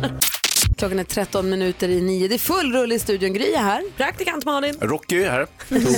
Klockan 0.78 0.98
är 0.98 1.04
13 1.04 1.50
minuter 1.50 1.88
i 1.88 2.00
nio. 2.00 2.28
Det 2.28 2.34
är 2.34 2.38
full 2.38 2.72
rulle 2.72 2.94
i 2.94 2.98
studion. 2.98 3.32
Gry 3.32 3.52
är 3.52 3.58
här. 3.62 3.82
Praktikant 3.96 4.44
Malin. 4.44 4.74
Rocky 4.80 5.22
är 5.22 5.30
här. 5.30 5.46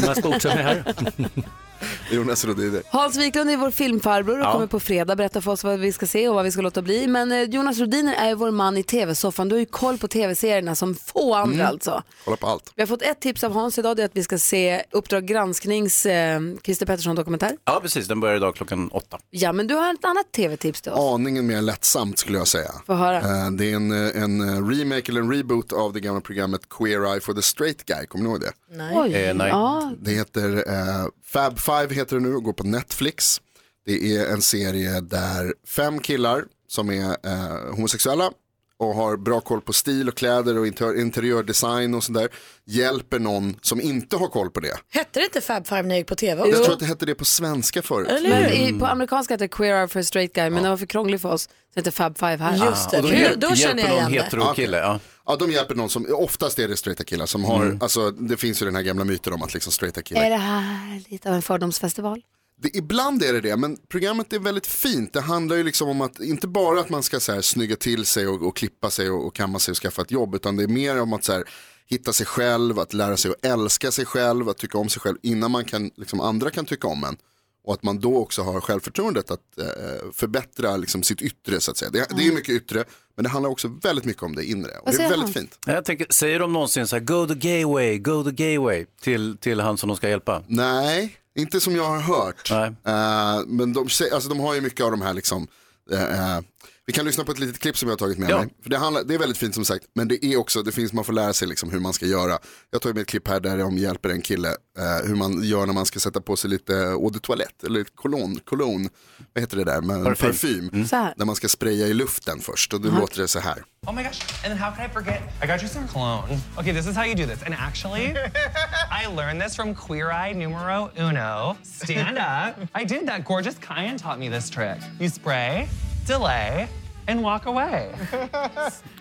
Thomas 0.01 0.23
Bodström 0.23 0.59
är 0.59 0.63
här. 0.63 0.85
Jonas 2.11 2.45
Rhodiner. 2.45 2.83
Hans 2.91 3.17
Wiklund 3.17 3.51
är 3.51 3.57
vår 3.57 3.71
filmfarbror 3.71 4.39
och 4.39 4.45
Ja. 4.45 4.53
kommer 4.53 4.67
på 4.67 4.81
fredag 4.81 5.17
berätta 5.17 5.41
för 5.41 5.51
oss 5.51 5.65
vad 5.65 5.79
vi 5.81 5.93
ska 5.93 6.07
se 6.07 6.29
och 6.29 6.35
vad 6.35 6.45
vi 6.45 6.51
ska 6.51 6.61
låta 6.63 6.83
bli. 6.83 7.07
Men 7.07 7.33
eh, 7.33 7.43
Jonas 7.43 7.79
Rodiner 7.79 8.15
är 8.15 8.35
vår 8.35 8.51
man 8.51 8.77
i 8.77 8.83
tv-soffan. 8.83 9.49
Du 9.49 9.55
har 9.55 9.61
ju 9.61 9.67
koll 9.67 9.99
på 9.99 10.09
tv-serierna 10.09 10.75
som 10.75 10.95
få 10.95 11.35
andra 11.35 11.55
Mm. 11.55 11.67
alltså. 11.67 12.03
Kolla 12.25 12.37
på 12.37 12.47
allt. 12.47 12.73
Vi 12.77 12.83
har 12.83 12.87
fått 12.87 13.03
ett 13.03 13.21
tips 13.21 13.45
av 13.45 13.53
Hans 13.53 13.79
idag, 13.79 13.97
det 13.97 14.03
är 14.03 14.07
att 14.07 14.17
vi 14.17 14.23
ska 14.25 14.39
se 14.39 14.83
Uppdrag 14.91 15.27
gransknings 15.27 16.07
eh, 16.07 16.41
Christer 16.65 16.87
Pettersson 16.87 17.17
dokumentär. 17.17 17.57
Ja, 17.65 17.79
precis. 17.83 18.09
Den 18.09 18.21
börjar 18.21 18.37
idag 18.37 18.55
klockan 18.55 18.89
åtta. 18.89 19.19
Ja, 19.31 19.53
men 19.53 19.67
du 19.67 19.75
har 19.75 19.95
ett 19.95 20.05
annat 20.05 20.33
tv-tips 20.33 20.81
till 20.83 20.93
oss. 20.93 21.15
Aningen 21.15 21.47
mer 21.47 21.63
lättsamt 21.63 22.19
skulle 22.19 22.39
jag 22.39 22.49
säga. 22.49 22.71
Få 22.87 22.95
höra. 22.95 23.17
Eh, 23.19 23.51
Det 23.51 23.71
är 23.73 23.77
en, 23.77 24.07
eh, 24.07 24.23
en 24.23 24.71
remake 24.71 25.13
eller 25.13 25.21
en 25.21 25.33
reboot 25.33 25.73
av 25.73 25.93
det 25.93 26.01
gamla 26.01 26.21
programmet 26.21 26.61
Queer 26.69 27.13
Eye 27.13 27.21
for 27.21 27.35
the 27.35 27.43
Straight 27.43 27.85
Guy, 27.85 28.07
kommer 28.07 28.25
ni 28.25 28.31
ihåg 28.31 28.41
det? 28.41 28.53
Nej. 28.71 28.93
Oj, 28.97 29.15
Eh, 29.15 29.35
nej. 29.35 29.49
ja. 29.49 29.93
Det 30.01 30.11
heter 30.11 30.57
eh, 30.69 31.07
Fab 31.35 31.59
Five 31.59 31.95
heter 31.95 32.17
det 32.17 32.23
nu 32.23 32.35
och 32.35 32.43
går 32.43 32.53
på 32.53 32.65
Netflix. 32.65 33.41
Det 33.87 34.17
är 34.17 34.33
en 34.33 34.43
serie 34.43 35.01
där 35.01 35.55
fem 35.67 36.01
killar 36.01 36.45
som 36.69 36.91
är 36.91 37.17
eh, 37.27 37.75
homosexuella 37.75 38.31
och 38.79 38.95
har 38.95 39.17
bra 39.17 39.41
koll 39.41 39.61
på 39.61 39.73
stil 39.73 40.09
och 40.09 40.15
kläder 40.17 40.59
och 40.59 40.67
inter- 40.67 41.01
interiördesign 41.01 41.95
och 41.95 42.05
sådär 42.05 42.29
hjälper 42.67 43.19
någon 43.19 43.57
som 43.63 43.81
inte 43.81 44.17
har 44.17 44.27
koll 44.29 44.51
på 44.51 44.61
det. 44.61 44.77
Hette 44.91 45.21
det 45.21 45.25
inte 45.25 45.41
Fab 45.41 45.67
Five 45.67 45.83
när 45.83 45.89
jag 45.91 45.99
gick 45.99 46.07
på 46.07 46.15
tv 46.15 46.41
Jag 46.41 46.49
också? 46.49 46.63
tror 46.65 46.73
att 46.75 46.81
det 46.81 46.87
hette 46.87 47.07
det 47.07 47.15
på 47.15 47.25
svenska 47.25 47.83
förut. 47.83 48.09
Men 48.23 48.53
i, 48.53 48.79
på 48.81 48.87
amerikanska 48.87 49.35
heter 49.35 49.45
det 49.45 49.49
Queer 49.49 49.81
Eye 49.81 49.89
for 49.89 50.01
a 50.01 50.03
Straight 50.05 50.33
Guy, 50.33 50.51
men 50.51 50.63
det 50.63 50.69
var 50.69 50.77
för 50.77 50.87
krångligt 50.87 51.23
för 51.23 51.33
oss. 51.33 51.43
Så 51.43 51.49
det 51.75 51.81
heter 51.81 51.91
Fab 51.91 52.19
Five 52.19 52.37
här. 52.37 52.67
Just 52.67 52.91
det. 52.91 52.97
Ah, 52.99 53.03
och 53.03 53.09
Kul, 53.11 53.19
hjälp- 53.21 53.41
då 53.41 53.55
känner 53.55 53.83
jag 53.83 53.91
hjälper 53.91 54.03
någon 54.03 54.11
igen 54.13 54.13
det. 54.13 54.23
heterokille, 54.25 54.79
ja. 54.79 55.01
Ja, 55.27 55.37
de 55.37 55.51
hjälper 55.51 55.75
någon 55.75 55.89
som, 55.91 56.07
oftast 56.11 56.59
är 56.59 56.69
det 56.69 56.77
straighta 56.77 57.05
killar 57.05 57.27
som 57.27 57.45
har, 57.45 57.63
Mm. 57.65 57.79
alltså 57.83 58.11
det 58.11 58.37
finns 58.37 58.63
ju 58.63 58.67
den 58.67 58.75
här 58.77 58.83
gamla 58.83 59.05
myten 59.05 59.33
om 59.33 59.43
att 59.43 59.55
liksom 59.55 59.73
straighta 59.73 60.03
killar 60.03 60.23
Är 60.23 60.31
det 60.31 60.37
här 60.37 61.03
lite 61.11 61.29
av 61.29 61.35
en 61.35 61.43
fördomsfestival? 61.43 62.23
Det, 62.65 62.77
ibland 62.79 63.23
är 63.23 63.33
det 63.33 63.41
det, 63.41 63.57
men 63.57 63.77
programmet 63.89 64.33
är 64.33 64.39
väldigt 64.39 64.67
fint. 64.67 65.13
Det 65.13 65.21
handlar 65.21 65.57
ju 65.57 65.63
liksom 65.63 65.89
om 65.89 66.01
att, 66.01 66.21
inte 66.21 66.47
bara 66.49 66.81
att 66.81 66.91
man 66.91 67.03
ska 67.03 67.21
så 67.21 67.33
här, 67.33 67.41
snygga 67.41 67.77
till 67.77 68.07
sig 68.07 68.27
och, 68.27 68.43
och 68.43 68.57
klippa 68.57 68.91
sig 68.91 69.11
och, 69.11 69.27
och 69.27 69.35
kamma 69.35 69.59
sig 69.59 69.73
och 69.73 69.79
skaffa 69.79 70.03
ett 70.03 70.11
jobb, 70.11 70.35
utan 70.35 70.57
det 70.57 70.63
är 70.63 70.69
mer 70.69 71.01
om 71.01 71.13
att 71.13 71.25
så 71.25 71.33
här, 71.33 71.45
hitta 71.87 72.13
sig 72.13 72.27
själv, 72.27 72.79
att 72.79 72.95
lära 72.95 73.17
sig 73.17 73.31
att 73.31 73.45
älska 73.45 73.91
sig 73.91 74.05
själv, 74.05 74.49
att 74.49 74.59
tycka 74.59 74.79
om 74.79 74.89
sig 74.89 75.01
själv 75.01 75.17
innan 75.23 75.51
man 75.51 75.65
kan, 75.65 75.91
liksom, 75.97 76.21
andra 76.21 76.51
kan 76.51 76.65
tycka 76.65 76.89
om 76.89 77.05
en. 77.05 77.17
Och 77.65 77.75
att 77.75 77.83
man 77.83 78.01
då 78.01 78.17
också 78.17 78.43
har 78.43 78.61
självförtroendet 78.61 79.31
att 79.31 79.59
eh, 79.59 80.11
förbättra 80.13 80.77
liksom, 80.77 81.03
sitt 81.03 81.23
yttre 81.23 81.61
så 81.61 81.71
att 81.71 81.77
säga. 81.77 81.91
Det, 81.91 82.07
det 82.17 82.27
är 82.27 82.33
mycket 82.33 82.55
yttre, 82.55 82.85
men 83.17 83.23
det 83.23 83.29
handlar 83.29 83.51
också 83.51 83.69
väldigt 83.83 84.05
mycket 84.05 84.23
om 84.23 84.35
det 84.35 84.45
inre. 84.45 84.79
Och 84.83 84.91
det 84.91 85.03
är 85.03 85.11
väldigt 85.11 85.35
fint. 85.35 85.59
Jag 85.67 85.85
tänker, 85.85 86.07
säger 86.11 86.39
de 86.39 86.53
någonsin 86.53 86.87
så 86.87 86.97
här, 86.97 87.05
go 87.05 87.27
the 87.27 87.35
gay 87.35 87.65
way, 87.65 87.99
go 87.99 88.25
the 88.25 88.31
gay 88.31 88.59
way 88.59 88.87
till, 89.01 89.37
till 89.39 89.61
han 89.61 89.79
som 89.79 89.89
de 89.89 89.97
ska 89.97 90.09
hjälpa? 90.09 90.43
Nej, 90.47 91.19
inte 91.39 91.61
som 91.61 91.77
jag 91.77 91.85
har 91.85 92.01
hört. 92.01 92.51
Eh, 92.87 93.47
men 93.47 93.73
de, 93.73 93.81
alltså, 94.13 94.29
de 94.29 94.41
har 94.41 94.55
ju 94.55 94.61
mycket 94.61 94.85
av 94.85 94.91
de 94.91 95.03
här 95.03 95.15
liksom, 95.15 95.47
eh, 95.93 96.41
vi 96.87 96.93
kan 96.93 97.05
lyssna 97.05 97.25
på 97.25 97.33
ett 97.33 97.39
litet 97.39 97.59
klipp 97.59 97.77
som 97.79 97.89
jag 97.89 97.93
har 97.93 97.99
tagit 97.99 98.19
med 98.19 98.31
Ja. 98.31 98.39
mig. 98.39 98.49
För 98.63 98.71
det, 98.71 98.79
handlar, 98.79 99.05
det 99.05 99.15
är 99.15 99.19
väldigt 99.19 99.39
fint 99.39 99.55
som 99.55 99.65
sagt, 99.65 99.85
men 99.95 100.09
det 100.09 100.25
är 100.25 100.37
också, 100.37 100.63
det 100.63 100.73
finns, 100.73 100.93
man 100.93 101.05
får 101.05 101.13
lära 101.13 101.33
sig 101.33 101.49
liksom 101.49 101.71
hur 101.71 101.81
man 101.81 101.93
ska 101.93 102.07
göra. 102.07 102.39
Jag 102.71 102.83
tagit 102.83 102.95
med 102.97 103.03
ett 103.03 103.09
klipp 103.09 103.29
här 103.29 103.41
där 103.41 103.59
de 103.59 103.79
hjälper 103.79 104.09
en 104.09 104.23
kille 104.23 104.49
eh, 104.49 105.07
hur 105.09 105.15
man 105.15 105.43
gör 105.43 105.67
när 105.67 105.73
man 105.73 105.87
ska 105.87 106.01
sätta 106.01 106.21
på 106.21 106.37
sig 106.37 106.51
lite 106.51 106.75
eau 106.77 107.11
de 107.11 107.19
toilette, 107.19 107.67
eller 107.67 107.85
cologne, 107.95 108.41
cologne, 108.45 108.89
vad 109.35 109.43
heter 109.43 109.57
det 109.57 109.65
där, 109.65 109.81
med 109.81 110.05
Parfym. 110.05 110.27
parfym. 110.31 110.71
Mm. 110.73 110.87
Där 111.17 111.25
man 111.25 111.37
ska 111.37 111.49
spraya 111.49 111.87
i 111.87 111.95
luften 111.95 112.41
först 112.41 112.73
och 112.75 112.81
då 112.81 112.89
Aha. 112.89 113.01
låter 113.01 113.21
det 113.21 113.29
så 113.29 113.39
här. 113.41 113.63
Oh 113.87 113.95
my 113.95 114.03
gosh, 114.03 114.21
and 114.45 114.45
then 114.45 114.59
how 114.59 114.71
could 114.77 114.91
I 114.91 114.93
forget? 114.93 115.23
I 115.43 115.47
got 115.47 115.63
you 115.63 115.69
some 115.69 115.89
cologne. 115.89 116.41
Okay, 116.59 116.73
this 116.73 116.87
is 116.87 116.97
how 116.97 117.05
you 117.05 117.15
do 117.15 117.27
this. 117.27 117.43
And 117.43 117.55
actually, 117.55 118.07
I 119.03 119.07
learned 119.17 119.43
this 119.43 119.57
from 119.57 119.75
Queer 119.75 120.11
Eye 120.11 120.33
numero 120.35 120.91
uno. 120.97 121.57
Stand 121.63 122.19
up. 122.19 122.69
I 122.81 122.85
did 122.85 123.07
that. 123.09 123.25
Gorgeous 123.25 123.57
Kyan 123.59 123.97
taught 123.99 124.19
me 124.19 124.29
this 124.31 124.49
trick. 124.51 124.79
You 125.01 125.09
spray, 125.11 125.69
delay, 126.07 126.69
and 127.09 127.23
walk 127.23 127.47
away. 127.47 127.91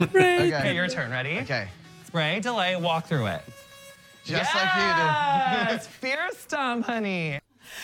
Okay. 0.02 0.48
Okay, 0.54 0.76
your 0.76 0.88
turn. 0.88 1.12
Ready? 1.12 1.40
Okay. 1.44 1.68
Spray, 2.08 2.40
delay, 2.40 2.76
walk 2.76 3.08
through 3.08 3.28
it. 3.28 3.42
Just 4.26 4.52
like 4.56 4.72
you 4.78 4.90
do. 4.98 5.74
Yes, 5.74 5.88
fear 6.02 6.30
stump, 6.40 6.86
honey. 6.88 7.40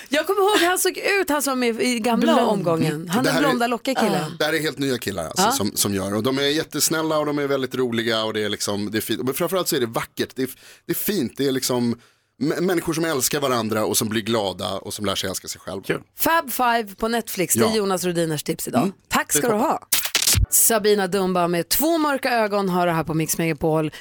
Jag 0.10 0.28
kommer 0.28 0.42
ihåg 0.42 0.60
hur 0.60 0.68
han 0.68 0.80
såg 0.80 0.98
ut, 0.98 1.30
han 1.30 1.42
som 1.42 1.52
var 1.52 1.56
med 1.56 1.82
i 1.82 2.00
gamla 2.00 2.34
Blond. 2.34 2.50
omgången. 2.50 3.10
Han 3.10 3.24
Det 3.24 3.32
den 3.32 3.40
blonda 3.40 3.68
lockiga 3.68 3.96
killen. 3.96 4.36
Det 4.40 4.46
här 4.46 4.54
är 4.54 4.60
helt 4.60 4.78
nya 4.78 4.98
killar 4.98 5.26
alltså, 5.26 5.44
Ja. 5.46 5.52
som, 5.52 5.72
som 5.76 5.94
gör 5.94 6.16
och 6.16 6.24
de 6.24 6.38
är 6.38 6.42
jättesnälla 6.44 7.18
och 7.20 7.26
de 7.26 7.40
är 7.40 7.48
väldigt 7.48 7.76
roliga 7.76 8.24
och 8.24 8.34
det 8.34 8.44
är 8.44 8.50
liksom, 8.50 8.92
det 8.92 8.98
är 8.98 9.02
fint. 9.02 9.22
Men 9.24 9.34
framförallt 9.34 9.68
så 9.68 9.76
är 9.76 9.80
det 9.80 9.86
vackert, 9.86 10.30
det 10.36 10.42
är, 10.44 10.50
det 10.86 10.92
är 10.92 10.96
fint, 10.96 11.34
det 11.38 11.48
är 11.48 11.52
liksom 11.52 12.00
människor 12.40 12.94
som 12.94 13.06
älskar 13.06 13.40
varandra 13.40 13.86
och 13.86 13.98
som 13.98 14.10
blir 14.10 14.22
glada 14.22 14.70
och 14.78 14.94
som 14.94 15.06
lär 15.06 15.16
sig 15.16 15.30
älska 15.30 15.48
sig 15.48 15.62
själv. 15.62 15.82
Fab 16.18 16.52
Five 16.52 16.96
på 16.96 17.08
Netflix, 17.08 17.54
det 17.54 17.60
är 17.60 17.64
Ja. 17.70 17.76
Jonas 17.76 18.04
Rodiners 18.04 18.44
tips 18.44 18.68
idag. 18.68 18.82
Mm. 18.84 18.94
Tack 19.08 19.32
ska 19.34 19.48
du 19.48 19.54
ha. 19.56 19.80
Sabina 20.52 21.08
Dumba 21.08 21.48
med 21.48 21.70
två 21.70 21.98
mörka 21.98 22.32
ögon 22.32 22.70
har 22.70 22.86
det 22.88 22.92
här 22.92 23.04
på 23.04 23.14
Mix 23.14 23.38
Megapol. 23.38 23.92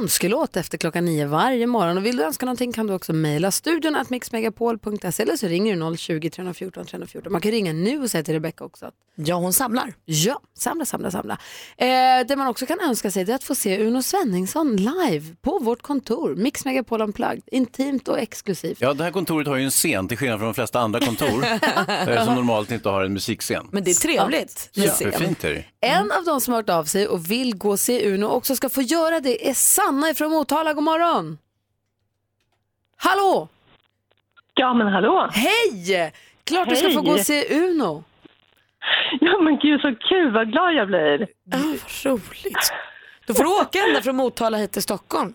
Önskelåt 0.00 0.56
efter 0.56 0.78
klockan 0.78 1.04
nio 1.04 1.26
varje 1.26 1.66
morgon. 1.66 1.96
Och 1.96 2.06
vill 2.06 2.16
du 2.16 2.24
önska 2.24 2.46
någonting 2.46 2.72
kan 2.72 2.86
du 2.86 2.94
också 2.94 3.12
mejla 3.12 3.50
studion 3.50 3.96
at 3.96 4.10
mixmegapol.se 4.10 5.22
eller 5.22 5.36
så 5.36 5.46
ringer 5.46 5.76
du 5.76 5.82
020-314 5.82 6.84
314. 6.84 7.32
Man 7.32 7.40
kan 7.40 7.50
ringa 7.50 7.72
nu 7.72 8.02
och 8.02 8.10
säga 8.10 8.24
till 8.24 8.34
Rebecca 8.34 8.64
också 8.64 8.86
att 8.86 8.94
Ja, 9.24 9.34
hon 9.34 9.52
samlar. 9.52 9.92
Ja, 10.04 10.40
samla, 10.58 10.84
samla, 10.84 11.10
samla. 11.10 11.38
Eh, 11.76 11.86
det 12.28 12.36
man 12.36 12.46
också 12.46 12.66
kan 12.66 12.80
önska 12.80 13.10
sig 13.10 13.30
är 13.30 13.34
att 13.34 13.44
få 13.44 13.54
se 13.54 13.86
Uno 13.86 14.02
Svenningsson 14.02 14.76
live 14.76 15.36
på 15.42 15.58
vårt 15.58 15.82
kontor. 15.82 16.34
Mix 16.36 16.64
Megapol 16.64 17.02
Unplugged. 17.02 17.42
Intimt 17.46 18.08
och 18.08 18.18
exklusivt. 18.18 18.80
Ja, 18.80 18.94
det 18.94 19.04
här 19.04 19.10
kontoret 19.10 19.46
har 19.46 19.56
ju 19.56 19.64
en 19.64 19.70
scen 19.70 20.08
till 20.08 20.18
skillnad 20.18 20.38
från 20.38 20.46
de 20.48 20.54
flesta 20.54 20.80
andra 20.80 21.00
kontor 21.00 21.44
eh, 22.08 22.24
som 22.24 22.34
normalt 22.34 22.70
inte 22.70 22.88
har 22.88 23.04
en 23.04 23.12
musikscen. 23.12 23.68
Men 23.72 23.84
det 23.84 23.90
är 23.90 23.94
trevligt. 23.94 24.70
Superfint 24.72 25.44
är 25.44 25.64
det. 25.80 25.88
En 26.00 26.12
av 26.12 26.24
de 26.24 26.40
som 26.40 26.52
har 26.52 26.58
hört 26.58 26.70
av 26.70 26.84
sig 26.84 27.08
och 27.08 27.30
vill 27.30 27.56
gå 27.56 27.70
och 27.70 27.78
se 27.78 28.14
Uno 28.14 28.26
och 28.26 28.36
också 28.36 28.54
ska 28.56 28.68
få 28.68 28.82
göra 28.82 29.20
det 29.20 29.48
är 29.50 29.54
Sanna 29.54 30.10
ifrån 30.10 30.30
Motala. 30.30 30.72
God 30.72 30.84
morgon! 30.84 31.38
Hallå! 32.96 33.48
Ja, 34.54 34.74
men 34.74 34.86
hallå! 34.86 35.28
Hej! 35.32 36.12
Klart 36.44 36.68
du 36.68 36.76
ska 36.76 36.90
få 36.90 37.00
Hej. 37.00 37.08
gå 37.08 37.12
och 37.12 37.20
se 37.20 37.64
Uno. 37.64 38.04
Ja, 39.20 39.40
men 39.40 39.58
gud 39.58 39.80
så 39.80 39.94
kul, 39.94 40.32
vad 40.32 40.52
glad 40.52 40.74
jag 40.74 40.86
blir. 40.86 41.20
Ja, 41.20 41.58
vad 42.04 42.12
roligt. 42.12 42.72
Då 43.26 43.34
får 43.34 43.44
du 43.44 43.50
åka 43.50 43.78
ända 43.78 44.02
från 44.02 44.16
Motala 44.16 44.56
hit 44.56 44.72
till 44.72 44.82
Stockholm. 44.82 45.34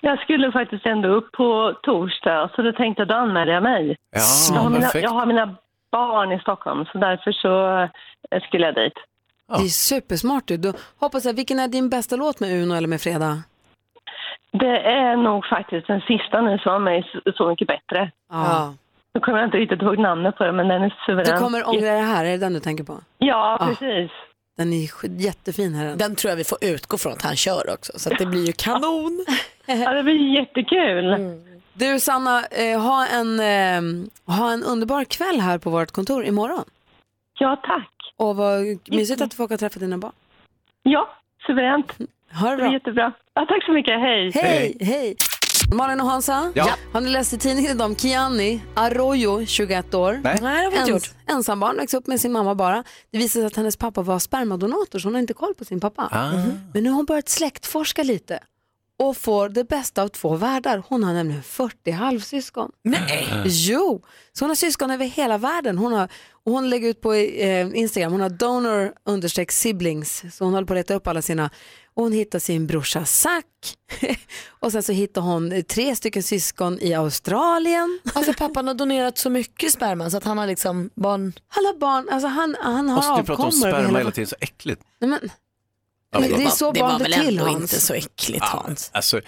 Jag 0.00 0.20
skulle 0.22 0.52
faktiskt 0.52 0.86
ändå 0.86 1.08
upp 1.08 1.32
på 1.32 1.74
torsdag, 1.82 2.50
så 2.56 2.62
då 2.62 2.72
tänkte 2.72 3.00
jag 3.00 3.08
då 3.08 3.14
anmäler 3.14 3.52
jag 3.52 3.62
mig. 3.62 3.96
Ja, 4.10 4.20
jag, 4.54 4.60
har 4.62 4.70
mina, 4.70 4.80
perfekt. 4.80 5.02
jag 5.04 5.10
har 5.10 5.26
mina 5.26 5.56
barn 5.92 6.32
i 6.32 6.38
Stockholm, 6.40 6.84
så 6.92 6.98
därför 6.98 7.32
så 7.32 7.80
eh, 8.30 8.42
skulle 8.42 8.66
jag 8.66 8.74
dit. 8.74 8.98
Det 9.48 9.54
är 9.64 9.68
supersmart 9.68 10.46
du. 10.46 10.56
Då 10.56 10.72
hoppas 10.98 11.24
jag, 11.24 11.32
vilken 11.34 11.58
är 11.58 11.68
din 11.68 11.88
bästa 11.88 12.16
låt 12.16 12.40
med 12.40 12.62
Uno 12.62 12.74
eller 12.74 12.88
med 12.88 13.00
Freda? 13.00 13.42
Det 14.52 14.78
är 14.80 15.16
nog 15.16 15.46
faktiskt 15.46 15.86
den 15.86 16.00
sista 16.00 16.40
nu 16.40 16.58
som 16.58 16.72
var 16.72 16.78
med 16.78 17.04
Så, 17.36 17.48
mycket 17.48 17.68
bättre. 17.68 18.10
Ja. 18.30 18.74
Nu 19.14 19.20
kommer 19.20 19.38
jag 19.38 19.46
inte 19.48 19.56
riktigt 19.58 19.82
ihåg 19.82 19.98
namnet 19.98 20.36
på 20.36 20.44
den, 20.44 20.56
men 20.56 20.68
den 20.68 20.82
är 20.82 20.94
suverän. 21.06 21.34
Du 21.36 21.38
kommer 21.44 21.68
ångra 21.68 21.80
det 21.94 22.00
här, 22.00 22.24
är 22.24 22.30
det 22.30 22.36
den 22.38 22.52
du 22.52 22.60
tänker 22.60 22.84
på? 22.84 23.00
Ja, 23.18 23.56
Ja. 23.60 23.66
precis. 23.66 24.10
Den 24.56 24.72
är 24.72 24.88
jättefin 25.20 25.74
här. 25.74 25.96
Den 25.96 26.16
tror 26.16 26.30
jag 26.30 26.36
vi 26.36 26.44
får 26.44 26.58
utgå 26.64 26.98
från 26.98 27.12
att 27.12 27.22
han 27.22 27.36
kör 27.36 27.72
också, 27.74 27.92
så 27.98 28.12
att 28.12 28.18
det 28.18 28.26
blir 28.26 28.46
ju 28.46 28.52
kanon. 28.52 29.24
Ja, 29.66 29.92
det 29.92 30.02
blir 30.02 30.34
jättekul. 30.34 31.16
Du 31.72 32.00
Sanna, 32.00 32.44
eh, 32.46 32.80
ha, 32.80 33.06
en, 33.06 33.40
eh, 33.40 34.34
ha 34.36 34.52
en 34.52 34.62
underbar 34.64 35.04
kväll 35.04 35.40
här 35.40 35.58
på 35.58 35.70
vårt 35.70 35.90
kontor 35.90 36.24
imorgon. 36.24 36.64
Ja, 37.38 37.56
tack. 37.66 37.90
Och 38.18 38.36
vad 38.36 38.60
mysigt 38.90 39.20
att 39.20 39.30
du 39.30 39.36
får 39.36 39.44
åka 39.44 39.54
och 39.54 39.60
träffa 39.60 39.80
dina 39.80 39.98
barn. 39.98 40.12
Ja, 40.82 41.08
suveränt. 41.46 41.92
Ha 42.40 42.50
det 42.50 42.50
Det 42.50 42.56
bra. 42.56 42.66
blir 42.68 42.72
jättebra. 42.78 43.12
Ja, 43.34 43.46
tack 43.48 43.64
så 43.66 43.72
mycket, 43.72 44.00
hej. 44.00 44.30
Hej, 44.34 44.76
hej. 44.80 45.16
Malin 45.74 46.00
och 46.00 46.06
Hansa, 46.06 46.52
Ja. 46.54 46.66
har 46.92 47.00
ni 47.00 47.10
läst 47.10 47.32
i 47.32 47.38
tidningen 47.38 47.70
idag 47.72 47.84
om 47.86 47.96
Kiani 47.96 48.60
Arroyo, 48.74 49.46
21 49.46 49.94
år? 49.94 50.20
Nej. 50.24 50.38
Nej, 50.42 50.58
det 50.58 50.64
har 50.64 50.70
vi 50.70 50.78
inte 50.78 50.90
gjort. 50.90 51.10
Ensambarn, 51.26 51.76
växte 51.76 51.96
upp 51.96 52.06
med 52.06 52.20
sin 52.20 52.32
mamma 52.32 52.54
bara. 52.54 52.84
Det 53.10 53.18
visade 53.18 53.42
sig 53.42 53.46
att 53.46 53.56
hennes 53.56 53.76
pappa 53.76 54.02
var 54.02 54.18
spermadonator 54.18 54.98
så 54.98 55.06
hon 55.08 55.14
har 55.14 55.20
inte 55.20 55.34
koll 55.34 55.54
på 55.54 55.64
sin 55.64 55.80
pappa. 55.80 56.08
Ah. 56.12 56.32
Men 56.74 56.82
nu 56.82 56.88
har 56.90 56.96
hon 56.96 57.04
börjat 57.04 57.28
släktforska 57.28 58.02
lite 58.02 58.38
och 58.98 59.16
får 59.16 59.48
det 59.48 59.64
bästa 59.64 60.02
av 60.02 60.08
två 60.08 60.36
världar. 60.36 60.82
Hon 60.88 61.04
har 61.04 61.12
nämligen 61.12 61.42
40 61.42 61.90
halvsyskon. 61.90 62.70
Nej. 62.82 63.42
Jo, 63.44 64.04
så 64.32 64.44
hon 64.44 64.50
har 64.50 64.54
syskon 64.54 64.90
över 64.90 65.06
hela 65.06 65.38
världen. 65.38 65.78
Hon, 65.78 65.92
har, 65.92 66.08
och 66.44 66.52
hon 66.52 66.70
lägger 66.70 66.88
ut 66.88 67.00
på 67.00 67.14
eh, 67.14 67.68
Instagram, 67.74 68.12
hon 68.12 68.20
har 68.20 68.30
donor 68.30 68.92
understreck 69.04 69.52
siblings. 69.52 70.24
Så 70.32 70.44
hon 70.44 70.54
håller 70.54 70.66
på 70.66 70.72
att 70.72 70.78
leta 70.78 70.94
upp 70.94 71.06
alla 71.06 71.22
sina. 71.22 71.50
Och 71.94 72.02
hon 72.02 72.12
hittar 72.12 72.38
sin 72.38 72.66
brorsa 72.66 73.04
Zack. 73.04 73.44
och 74.48 74.72
sen 74.72 74.82
så 74.82 74.92
hittar 74.92 75.20
hon 75.20 75.62
tre 75.68 75.96
stycken 75.96 76.22
syskon 76.22 76.78
i 76.80 76.94
Australien. 76.94 78.00
Alltså 78.14 78.32
pappan 78.32 78.66
har 78.66 78.74
donerat 78.74 79.18
så 79.18 79.30
mycket 79.30 79.72
sperma 79.72 80.10
så 80.10 80.16
att 80.16 80.24
han 80.24 80.38
har 80.38 80.46
liksom 80.46 80.90
barn... 80.94 81.32
Alla 81.48 81.78
barn, 81.78 82.08
alltså 82.10 82.28
han, 82.28 82.56
han 82.60 82.88
har 82.88 82.96
Måste 82.96 83.22
du 83.22 83.26
prata 83.26 83.42
om 83.42 83.48
avkommor 83.48 83.70
sperma 83.70 83.86
hela 83.86 83.98
hela 83.98 84.10
tiden, 84.10 84.28
så 84.28 84.36
äckligt. 84.40 84.82
Nej, 85.00 85.10
men, 85.10 85.30
Ja, 86.14 86.20
men 86.20 86.28
förlåt. 86.28 86.40
det 86.40 86.46
är 86.46 86.50
så 86.56 86.72
det 86.72 86.80
barn 86.80 86.92
var 86.92 86.98
blir 86.98 87.08
väl 87.16 87.26
till 87.26 87.38
ändå 87.38 87.50
Hans. 87.50 87.62
inte 87.62 87.80
så 87.80 87.94
äckligt 87.94 88.44
Hans. 88.44 88.90
Alltså, 88.94 89.20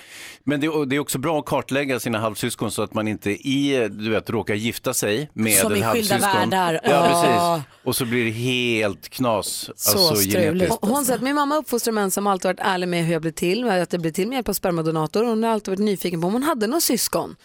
men 0.44 0.60
det, 0.60 0.68
och 0.68 0.88
det 0.88 0.96
är 0.96 1.00
också 1.00 1.18
bra 1.18 1.38
att 1.38 1.44
kartlägga 1.46 2.00
sina 2.00 2.18
halvsyskon 2.18 2.70
så 2.70 2.82
att 2.82 2.94
man 2.94 3.08
inte 3.08 3.30
i, 3.30 3.88
du 3.90 4.10
vet, 4.10 4.30
råkar 4.30 4.54
gifta 4.54 4.94
sig 4.94 5.30
med 5.32 5.52
Som 5.58 5.72
en 5.72 5.78
i 5.78 5.82
skilda 5.82 6.14
halvsyskon. 6.14 6.50
världar. 6.50 6.80
Ja, 6.84 6.90
Ja. 6.90 7.56
precis. 7.62 7.66
Och 7.84 7.96
så 7.96 8.04
blir 8.04 8.24
det 8.24 8.30
helt 8.30 9.08
knas. 9.08 9.68
alltså, 9.68 10.14
genetiskt. 10.14 10.78
Hon 10.80 11.04
säger 11.04 11.16
att 11.18 11.22
min 11.24 11.34
mamma 11.34 11.56
uppfostrar 11.56 11.92
män 11.92 12.10
som 12.10 12.26
alltid 12.26 12.48
varit 12.48 12.60
ärlig 12.60 12.88
med 12.88 13.04
hur 13.04 13.12
jag 13.12 13.22
blev 13.22 13.32
till, 13.32 13.64
med 13.64 13.82
att 13.82 13.92
jag 13.92 14.02
blev 14.02 14.12
till 14.12 14.28
med 14.28 14.34
hjälp 14.36 14.48
av 14.48 14.52
spermadonator. 14.52 15.24
Hon 15.24 15.42
har 15.44 15.50
alltid 15.50 15.68
varit 15.72 15.84
nyfiken 15.84 16.20
på 16.20 16.26
om 16.26 16.32
hon 16.32 16.42
hade 16.42 16.66
några 16.66 16.80
syskon. 16.80 17.36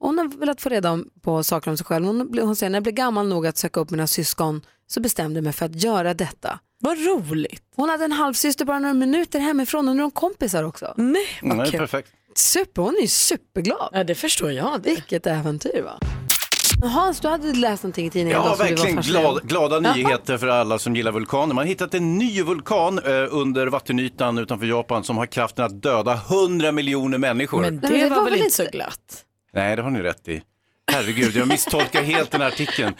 Och 0.00 0.06
Hon 0.08 0.18
har 0.18 0.28
velat 0.28 0.60
få 0.60 0.68
reda 0.68 0.98
på 1.22 1.42
saker 1.42 1.70
om 1.70 1.76
sig 1.76 1.86
själv. 1.86 2.06
Hon, 2.06 2.38
hon 2.42 2.56
säger 2.56 2.70
när 2.70 2.76
jag 2.76 2.82
blev 2.82 2.94
gammal 2.94 3.28
nog 3.28 3.46
att 3.46 3.58
söka 3.58 3.80
upp 3.80 3.90
mina 3.90 4.06
syskon 4.06 4.60
så 4.86 5.00
bestämde 5.00 5.36
jag 5.38 5.44
mig 5.44 5.52
för 5.52 5.66
att 5.66 5.82
göra 5.82 6.14
detta. 6.14 6.58
Vad 6.80 6.98
roligt. 6.98 7.62
Hon 7.76 7.88
hade 7.88 8.04
en 8.04 8.12
halvsyster 8.12 8.64
bara 8.64 8.78
några 8.78 8.94
minuter 8.94 9.38
hemifrån 9.38 9.88
och 9.88 9.96
nu 9.96 10.00
är 10.00 10.04
de 10.04 10.10
kompisar 10.10 10.64
också. 10.64 10.94
Nej, 10.96 11.26
Mm, 11.42 11.58
det 11.58 11.64
är 11.64 11.78
perfekt. 11.78 12.08
Super, 12.34 12.82
hon 12.82 12.96
är 12.96 13.00
ju 13.00 13.08
superglad. 13.08 13.88
Ja, 13.92 14.04
det 14.04 14.14
förstår 14.14 14.52
jag. 14.52 14.82
Det. 14.82 14.90
Vilket 14.90 15.26
äventyr 15.26 15.82
va? 15.82 15.98
Hans, 16.82 17.20
du 17.20 17.28
hade 17.28 17.52
läst 17.52 17.82
någonting 17.82 18.06
i 18.06 18.10
tidningen 18.10 18.38
Ja, 18.38 18.44
idag 18.44 18.56
var 18.56 18.64
verkligen 18.64 18.96
glad, 18.96 19.48
glada 19.48 19.80
nyheter 19.94 20.38
för 20.38 20.46
alla 20.46 20.78
som 20.78 20.96
gillar 20.96 21.12
vulkaner. 21.12 21.54
Man 21.54 21.56
har 21.56 21.64
hittat 21.64 21.94
en 21.94 22.18
ny 22.18 22.42
vulkan 22.42 22.98
eh, 22.98 23.26
under 23.30 23.66
vattenytan 23.66 24.38
utanför 24.38 24.66
Japan 24.66 25.04
som 25.04 25.16
har 25.16 25.26
kraften 25.26 25.64
att 25.64 25.82
döda 25.82 26.14
100 26.14 26.72
miljoner 26.72 27.18
människor. 27.18 27.60
Men 27.60 27.80
det, 27.80 28.08
var, 28.08 28.24
väl 28.24 28.34
inte 28.34 28.50
så 28.50 28.64
glatt? 28.72 29.24
Nej, 29.52 29.76
det 29.76 29.82
har 29.82 29.90
ni 29.90 30.00
rätt 30.02 30.28
i. 30.28 30.42
Herregud, 30.92 31.36
jag 31.36 31.48
misstolkar 31.48 32.02
helt 32.02 32.30
den 32.30 32.40
här 32.40 32.48
artikeln. 32.48 32.94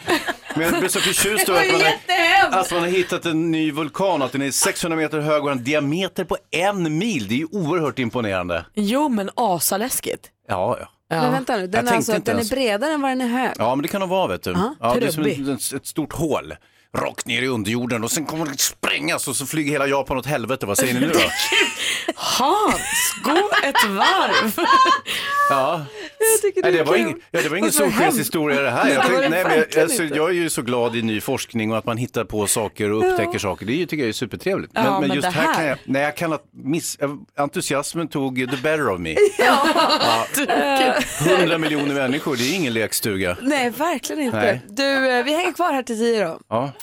Men 0.55 0.61
jag 0.63 0.79
blev 0.79 0.89
så 0.89 0.99
förtjust 0.99 1.49
över 1.49 1.59
att 1.65 1.71
man, 1.71 1.81
har, 2.51 2.59
att 2.59 2.71
man 2.71 2.79
har 2.79 2.87
hittat 2.87 3.25
en 3.25 3.51
ny 3.51 3.71
vulkan, 3.71 4.21
att 4.21 4.31
den 4.31 4.41
är 4.41 4.51
600 4.51 4.97
meter 4.97 5.19
hög 5.19 5.37
och 5.41 5.43
har 5.43 5.51
en 5.51 5.63
diameter 5.63 6.23
på 6.23 6.37
en 6.51 6.97
mil. 6.97 7.27
Det 7.27 7.33
är 7.33 7.37
ju 7.37 7.47
oerhört 7.51 7.99
imponerande. 7.99 8.65
Jo, 8.73 9.09
men 9.09 9.29
asaläskigt. 9.35 10.29
Ja, 10.47 10.77
ja. 10.79 10.87
Men 11.09 11.31
vänta 11.31 11.57
nu, 11.57 11.67
den, 11.67 11.87
är 11.87 11.91
tänkte 11.91 11.95
alltså, 11.95 12.15
inte 12.15 12.31
den 12.31 12.35
är 12.37 12.39
ens- 12.39 12.49
bredare 12.51 12.91
än 12.93 13.01
vad 13.01 13.11
den 13.11 13.21
är 13.21 13.27
hög. 13.27 13.51
Ja, 13.57 13.75
men 13.75 13.81
det 13.83 13.87
kan 13.87 14.01
de 14.01 14.09
vara, 14.09 14.27
vet 14.27 14.43
du. 14.43 14.51
Ja, 14.51 14.75
ja, 14.79 14.95
det 14.99 15.07
är 15.07 15.11
som 15.11 15.23
trubbig. 15.23 15.49
ett, 15.49 15.73
ett 15.73 15.85
stort 15.87 16.13
hål. 16.13 16.53
Rakt 16.97 17.25
ner 17.27 17.41
i 17.41 17.47
underjorden 17.47 18.03
och 18.03 18.11
sen 18.11 18.25
kommer 18.25 18.45
det 18.45 18.59
sprängas 18.59 19.27
och 19.27 19.35
så 19.35 19.45
flyger 19.45 19.71
hela 19.71 19.87
Japan 19.87 20.17
åt 20.17 20.25
helvete. 20.25 20.65
Vad 20.65 20.77
säger 20.77 20.93
ni 20.93 20.99
nu 20.99 21.07
då? 21.07 21.19
Hans, 22.15 23.15
gå 23.23 23.49
ett 23.63 23.83
varv. 23.89 24.55
Ja. 25.51 25.85
tycker 26.41 26.61
Nej, 26.61 26.71
det 26.71 26.77
det, 26.77 26.81
är 26.81 26.85
var 26.85 26.95
ingen, 26.95 27.21
ja, 27.31 27.41
det 27.41 27.49
var 27.49 27.57
ingen 27.57 27.71
solskenshistoria 27.71 28.61
det 28.61 28.69
här. 28.69 28.87
Jag, 28.89 28.97
Det 28.97 29.01
tänkte, 29.07 29.21
det 29.21 29.29
nej, 29.29 29.43
men 29.43 29.63
jag, 29.73 29.83
alltså, 29.83 30.03
jag 30.03 30.29
är 30.29 30.33
ju 30.33 30.49
så 30.49 30.61
glad 30.61 30.95
i 30.95 31.01
ny 31.01 31.21
forskning 31.21 31.71
och 31.71 31.77
att 31.77 31.85
man 31.85 31.97
hittar 31.97 32.23
på 32.23 32.47
saker 32.47 32.91
och 32.91 33.11
upptäcker 33.11 33.39
saker. 33.39 33.65
Det 33.65 33.73
är 33.73 33.75
ju- 33.75 33.85
tycker 33.85 34.03
jag 34.03 34.09
är 34.09 34.13
supertrevligt. 34.13 34.73
Men, 34.73 34.85
Ja, 34.85 34.99
men 34.99 35.07
men 35.07 35.15
just 35.15 35.27
det 35.27 35.33
här, 35.33 35.47
här- 35.47 35.55
kan 35.55 35.65
jag, 35.65 35.77
nej, 35.85 36.01
jag 36.01 36.17
kan 36.17 36.33
att 36.33 36.43
miss, 36.51 36.97
entusiasmen 37.37 38.07
tog 38.07 38.35
the 38.51 38.57
better 38.57 38.89
of 38.89 38.99
me. 38.99 39.15
Ja. 39.39 39.67
Ja. 40.47 40.93
100 41.37 41.57
miljoner 41.57 41.93
människor, 41.93 42.35
det 42.35 42.43
är 42.43 42.55
ingen 42.55 42.73
lekstuga. 42.73 43.37
Nej, 43.41 43.69
verkligen 43.69 44.21
inte. 44.21 44.37
Nej. 44.37 44.61
Du, 44.69 45.09
eh, 45.11 45.23
vi 45.25 45.35
hänger 45.35 45.51
kvar 45.53 45.73
här 45.73 45.83
till 45.83 45.97
tio 45.97 46.25
då. 46.25 46.39
Ja. 46.49 46.71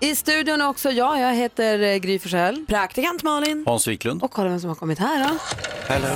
I 0.00 0.14
studion 0.16 0.60
är 0.60 0.68
också 0.68 0.90
jag, 0.90 1.20
jag 1.20 1.34
heter 1.34 1.82
eh, 1.82 1.96
Gry 1.96 2.18
Forssell. 2.18 2.64
Praktikant 2.68 3.22
Malin. 3.22 3.64
Hans 3.66 3.86
Wiklund. 3.88 4.22
Och 4.22 4.30
kolla 4.30 4.48
vem 4.48 4.60
som 4.60 4.68
har 4.68 4.74
kommit 4.76 4.98
här 4.98 5.28
då. 5.28 5.36
Hello. 5.88 6.08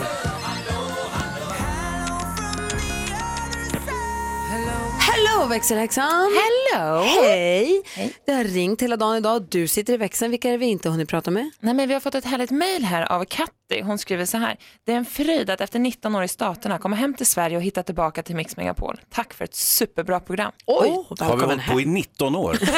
Hello 5.43 5.51
växelhäxan! 5.55 6.31
Hello! 6.73 7.03
Hej! 7.03 7.83
Det 8.27 8.33
har 8.33 8.45
ringt 8.45 8.83
hela 8.83 8.97
dagen 8.97 9.17
idag. 9.17 9.47
Du 9.51 9.69
sitter 9.69 9.93
i 9.93 9.97
växeln. 9.97 10.31
Vilka 10.31 10.49
är 10.49 10.53
det 10.53 10.59
vi 10.59 10.67
inte 10.67 10.89
hunnit 10.89 11.09
prata 11.09 11.31
med? 11.31 11.51
Nej, 11.61 11.75
men 11.75 11.89
vi 11.89 11.95
har 11.95 12.01
fått 12.01 12.15
ett 12.15 12.25
härligt 12.25 12.51
mejl 12.51 12.85
här 12.85 13.13
av 13.13 13.25
Katti. 13.25 13.81
Hon 13.83 13.99
skriver 13.99 14.25
så 14.25 14.37
här. 14.39 14.57
Det 14.87 14.93
är 14.93 14.97
en 14.97 15.05
fröjd 15.05 15.51
att 15.51 15.61
efter 15.61 15.79
19 15.79 16.15
år 16.17 16.25
i 16.25 16.29
Staterna 16.29 16.79
komma 16.79 16.97
hem 16.97 17.15
till 17.15 17.27
Sverige 17.27 17.57
och 17.57 17.63
hitta 17.63 17.83
tillbaka 17.83 18.23
till 18.23 18.37
Mix 18.37 18.57
Megapol. 18.57 19.01
Tack 19.11 19.35
för 19.35 19.45
ett 19.45 19.55
superbra 19.55 20.21
program. 20.21 20.53
Oj, 20.67 21.05
Har 21.21 21.37
vi 21.37 21.45
hållit 21.45 21.67
på 21.67 21.81
i 21.81 21.85
19 21.85 22.37
år? 22.37 22.59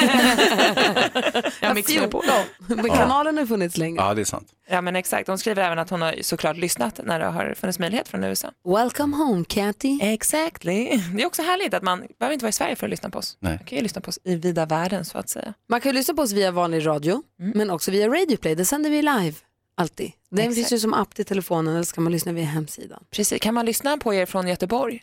Ja, 1.60 1.74
Mix 1.74 1.88
Megapol. 1.94 2.24
Men 2.66 2.88
kanalen 2.88 3.38
har 3.38 3.46
funnits 3.46 3.76
länge. 3.76 4.00
Ja, 4.00 4.14
det 4.14 4.20
är 4.20 4.24
sant. 4.24 4.48
Ja, 4.68 4.80
men 4.80 4.96
exakt. 4.96 5.28
Hon 5.28 5.38
skriver 5.38 5.62
även 5.62 5.78
att 5.78 5.90
hon 5.90 6.02
har 6.02 6.14
såklart 6.22 6.56
lyssnat 6.56 7.00
när 7.04 7.18
det 7.18 7.26
har 7.26 7.54
funnits 7.60 7.78
möjlighet 7.78 8.08
från 8.08 8.24
USA. 8.24 8.48
Welcome 8.64 9.16
home, 9.16 9.44
Catty. 9.48 9.98
Exactly. 10.02 11.00
Det 11.16 11.22
är 11.22 11.26
också 11.26 11.42
härligt 11.42 11.74
att 11.74 11.82
man 11.82 12.06
behöver 12.18 12.32
inte 12.32 12.44
vara 12.44 12.52
Sverige 12.54 12.76
för 12.76 12.86
att 12.86 12.90
lyssna 12.90 13.10
på 13.10 13.18
oss. 13.18 13.36
Nej. 13.40 13.52
Man 13.52 13.64
kan 13.66 13.76
ju 13.78 13.82
lyssna 13.82 14.00
på 14.00 14.08
oss 14.08 14.18
i 14.24 14.34
vida 14.36 14.66
världen 14.66 15.04
så 15.04 15.18
att 15.18 15.28
säga. 15.28 15.54
Man 15.68 15.80
kan 15.80 15.92
ju 15.92 15.98
lyssna 15.98 16.14
på 16.14 16.22
oss 16.22 16.32
via 16.32 16.50
vanlig 16.50 16.86
radio, 16.86 17.22
men 17.36 17.70
också 17.70 17.90
via 17.90 18.08
Radio 18.08 18.36
Play. 18.36 18.54
Det 18.54 18.64
sänder 18.64 18.90
vi 18.90 19.02
live, 19.02 19.34
alltid. 19.74 20.12
Den 20.30 20.38
Exakt. 20.38 20.54
finns 20.54 20.72
ju 20.72 20.78
som 20.78 20.94
app 20.94 21.14
till 21.14 21.24
telefonen 21.24 21.74
eller 21.74 21.84
ska 21.84 22.00
man 22.00 22.12
lyssna 22.12 22.32
via 22.32 22.44
hemsidan. 22.44 23.04
Precis. 23.10 23.40
Kan 23.40 23.54
man 23.54 23.66
lyssna 23.66 23.96
på 23.98 24.14
er 24.14 24.26
från 24.26 24.48
Göteborg? 24.48 25.02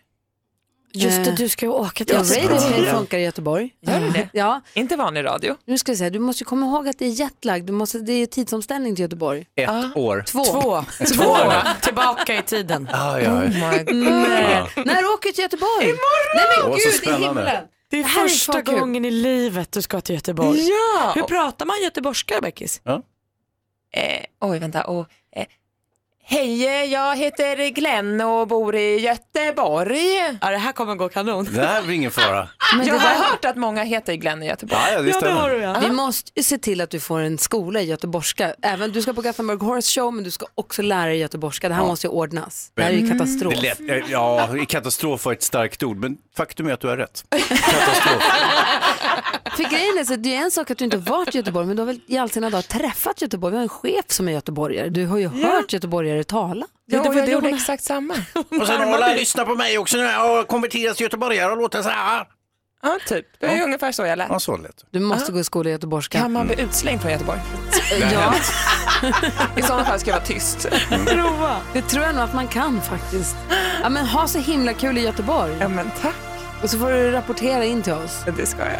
Just 0.94 1.24
det, 1.24 1.30
Eh, 1.30 1.36
du 1.36 1.50
ska 1.50 1.66
ju 1.66 1.72
åka 1.72 2.06
till 2.06 2.16
Ja, 2.16 2.22
Göteborg. 2.24 2.48
Radio 2.58 2.68
Play 2.74 2.86
Ja. 2.86 2.92
funkar 2.98 3.18
i 3.18 3.24
Göteborg. 3.24 3.70
Gör 3.82 4.00
det 4.00 4.10
det? 4.10 4.30
Ja. 4.34 4.62
Inte 4.74 4.96
vanlig 4.96 5.24
radio. 5.26 5.56
Nu 5.66 5.78
ska 5.78 5.92
jag 5.92 5.98
säga, 5.98 6.10
du 6.10 6.20
måste 6.20 6.44
komma 6.44 6.66
ihåg 6.66 6.88
att 6.88 7.00
det 7.00 7.06
är 7.06 7.10
jetlag. 7.10 7.66
Du 7.66 7.74
måste, 7.74 8.00
det 8.00 8.14
är 8.14 8.26
tidsomställning 8.26 8.96
till 8.96 9.04
Göteborg. 9.04 9.46
Ett 9.56 9.70
år. 9.96 10.24
Två. 10.28 10.44
Två. 10.46 10.84
Två. 11.16 11.36
Tillbaka 11.82 12.36
i 12.38 12.42
tiden. 12.42 12.90
Ah, 12.94 13.20
ja, 13.20 13.32
Oh 13.32 13.58
ja. 13.60 13.72
Nej. 13.72 14.66
När 14.76 15.14
åker 15.14 15.30
du 15.30 15.32
till 15.34 15.42
Göteborg? 15.44 15.84
Imorgon! 15.84 16.36
Nej 16.36 16.46
men 16.64 16.72
gud, 16.72 17.20
i 17.22 17.24
himlen. 17.26 17.46
Det 17.46 17.52
är 17.52 17.66
Det 17.90 17.98
är 18.00 18.04
första 18.28 18.62
kul. 18.62 18.80
gången 18.80 19.06
i 19.06 19.12
livet 19.12 19.72
du 19.72 19.82
ska 19.82 20.02
till 20.02 20.16
Göteborg. 20.16 20.60
Ja! 20.70 21.12
Hur 21.16 21.24
pratar 21.24 21.66
man 21.66 21.82
göteborgska, 21.84 22.42
Beckis? 22.42 22.82
Eh, 23.94 24.26
oj, 24.42 24.60
vänta. 24.60 24.84
Och, 24.84 25.06
eh, 25.36 25.46
Hej, 26.34 26.86
jag 26.92 27.16
heter 27.16 27.70
Glenn 27.70 28.22
och 28.22 28.48
bor 28.48 28.76
i 28.76 29.00
Göteborg. 29.00 30.18
Ja, 30.42 30.50
det 30.50 30.58
här 30.58 30.72
kommer 30.72 30.96
gå 30.96 31.10
kanon. 31.10 31.48
Det 31.54 31.62
här 31.66 31.78
är 31.78 31.82
väl 31.82 31.92
ingen 31.92 32.12
fara. 32.12 32.48
Men 32.78 32.88
jag 32.88 32.96
det 32.96 33.00
har 33.08 33.16
där- 33.16 33.24
hört 33.30 33.46
att 33.46 33.56
många 33.58 33.84
heter 33.84 34.14
Glenn 34.14 34.44
i 34.44 34.48
Göteborg. 34.48 34.82
Ja, 34.88 34.94
ja, 34.94 35.02
det 35.02 35.14
stämmer. 35.14 35.80
Vi 35.82 35.90
måste 35.92 36.32
ju 36.36 36.44
se 36.44 36.58
till 36.58 36.82
att 36.82 36.90
du 36.90 37.00
får 37.00 37.20
en 37.20 37.38
skola 37.38 37.82
i 37.82 37.84
göteborgska. 37.84 38.54
Även, 38.62 38.92
du 38.92 39.02
ska 39.02 39.14
på 39.14 39.22
Gothenburg 39.22 39.60
Horse 39.60 40.00
Show 40.02 40.14
men 40.14 40.24
du 40.24 40.32
ska 40.32 40.46
också 40.56 40.82
lära 40.82 41.06
dig 41.06 41.18
göteborgska. 41.18 41.70
Det 41.70 41.76
här 41.76 41.82
Ja. 41.84 41.88
måste 41.88 42.08
ju 42.08 42.12
ordnas. 42.12 42.72
Det 42.76 42.84
här 42.84 42.90
är 42.92 42.96
ju 42.96 43.10
katastrof. 43.12 43.54
Det 43.62 43.68
är 43.70 44.00
lätt, 44.00 44.10
ja, 44.10 44.50
katastrof 44.68 45.26
var 45.26 45.34
ett 45.34 45.44
starkt 45.44 45.84
ord, 45.84 45.98
men 45.98 46.18
faktum 46.38 46.68
är 46.68 46.74
att 46.74 46.80
du 46.82 46.88
har 46.88 46.98
rätt. 46.98 47.24
För 49.56 49.64
grejen 49.64 49.98
är 50.00 50.04
så 50.06 50.14
att 50.14 50.24
det 50.24 50.36
är 50.36 50.42
en 50.44 50.52
sak 50.52 50.72
att 50.72 50.78
du 50.78 50.86
inte 50.86 50.98
har 50.98 51.04
varit 51.04 51.36
i 51.36 51.38
Göteborg 51.38 51.68
men 51.68 51.76
du 51.76 51.82
har 51.82 51.88
väl 51.88 52.00
i 52.08 52.18
all 52.18 52.30
sina 52.30 52.50
dagar 52.50 52.62
träffat 52.62 53.22
Göteborg. 53.22 53.52
Vi 53.52 53.58
har 53.58 53.64
en 53.64 53.70
chef 53.70 54.06
som 54.08 54.28
är 54.28 54.32
göteborgare. 54.32 54.90
Du 54.90 55.06
har 55.06 55.18
ju 55.18 55.28
hört 55.28 55.74
göteborgare 55.74 56.21
tala. 56.24 56.66
Ja, 56.86 57.02
jag 57.06 57.14
det 57.26 57.32
gjorde 57.32 57.48
hon- 57.48 57.56
exakt 57.56 57.84
samma. 57.84 58.14
Och 58.62 58.68
sen 58.68 58.82
har 58.82 58.94
alla 58.94 59.14
lyssnat 59.14 59.48
på 59.48 59.56
mig 59.56 59.78
också 59.78 59.98
nu 59.98 60.16
och 60.18 60.48
konverterat 60.48 60.98
till 60.98 61.04
göteborgare 61.04 61.52
och 61.52 61.58
låter 61.58 61.82
så 61.82 61.90
här. 61.90 62.26
Ja, 62.84 62.98
typ. 63.08 63.26
Det 63.40 63.46
är 63.46 63.64
ungefär 63.64 63.92
så 63.92 64.06
jag 64.06 64.18
lät. 64.18 64.28
Ja, 64.30 64.40
så 64.40 64.58
lät 64.58 64.86
Du 64.92 65.00
måste 65.00 65.32
gå 65.32 65.40
i 65.40 65.44
skola 65.44 65.70
i 65.70 65.72
göteborgska. 65.72 66.20
Kan 66.20 66.32
man 66.32 66.48
bli 66.48 66.62
utslängd 66.62 67.02
från 67.02 67.12
Göteborg? 67.12 67.40
Ja, 68.12 68.34
I 69.58 69.62
sådana 69.62 69.86
fall 69.86 70.00
ska 70.00 70.10
jag 70.10 70.18
vara 70.18 70.26
tyst. 70.26 70.68
prova. 71.06 71.58
Det 71.74 71.82
tror 71.82 72.06
jag 72.06 72.16
nog 72.16 72.24
att 72.24 72.34
man 72.34 72.48
kan 72.48 72.82
faktiskt. 72.82 73.36
Ja, 73.82 73.90
men 73.90 74.06
ha 74.06 74.28
så 74.28 74.40
himla 74.40 74.74
kul 74.74 74.98
i 74.98 75.02
Göteborg. 75.02 75.56
Ja, 75.60 75.68
men 75.68 75.92
tack. 76.02 76.16
Och 76.64 76.70
så 76.70 76.80
får 76.80 76.92
du 76.92 77.12
rapportera 77.12 77.66
in 77.66 77.82
till 77.82 77.94
oss. 77.94 78.24
Det 78.38 78.46
ska 78.46 78.60
jag. 78.60 78.80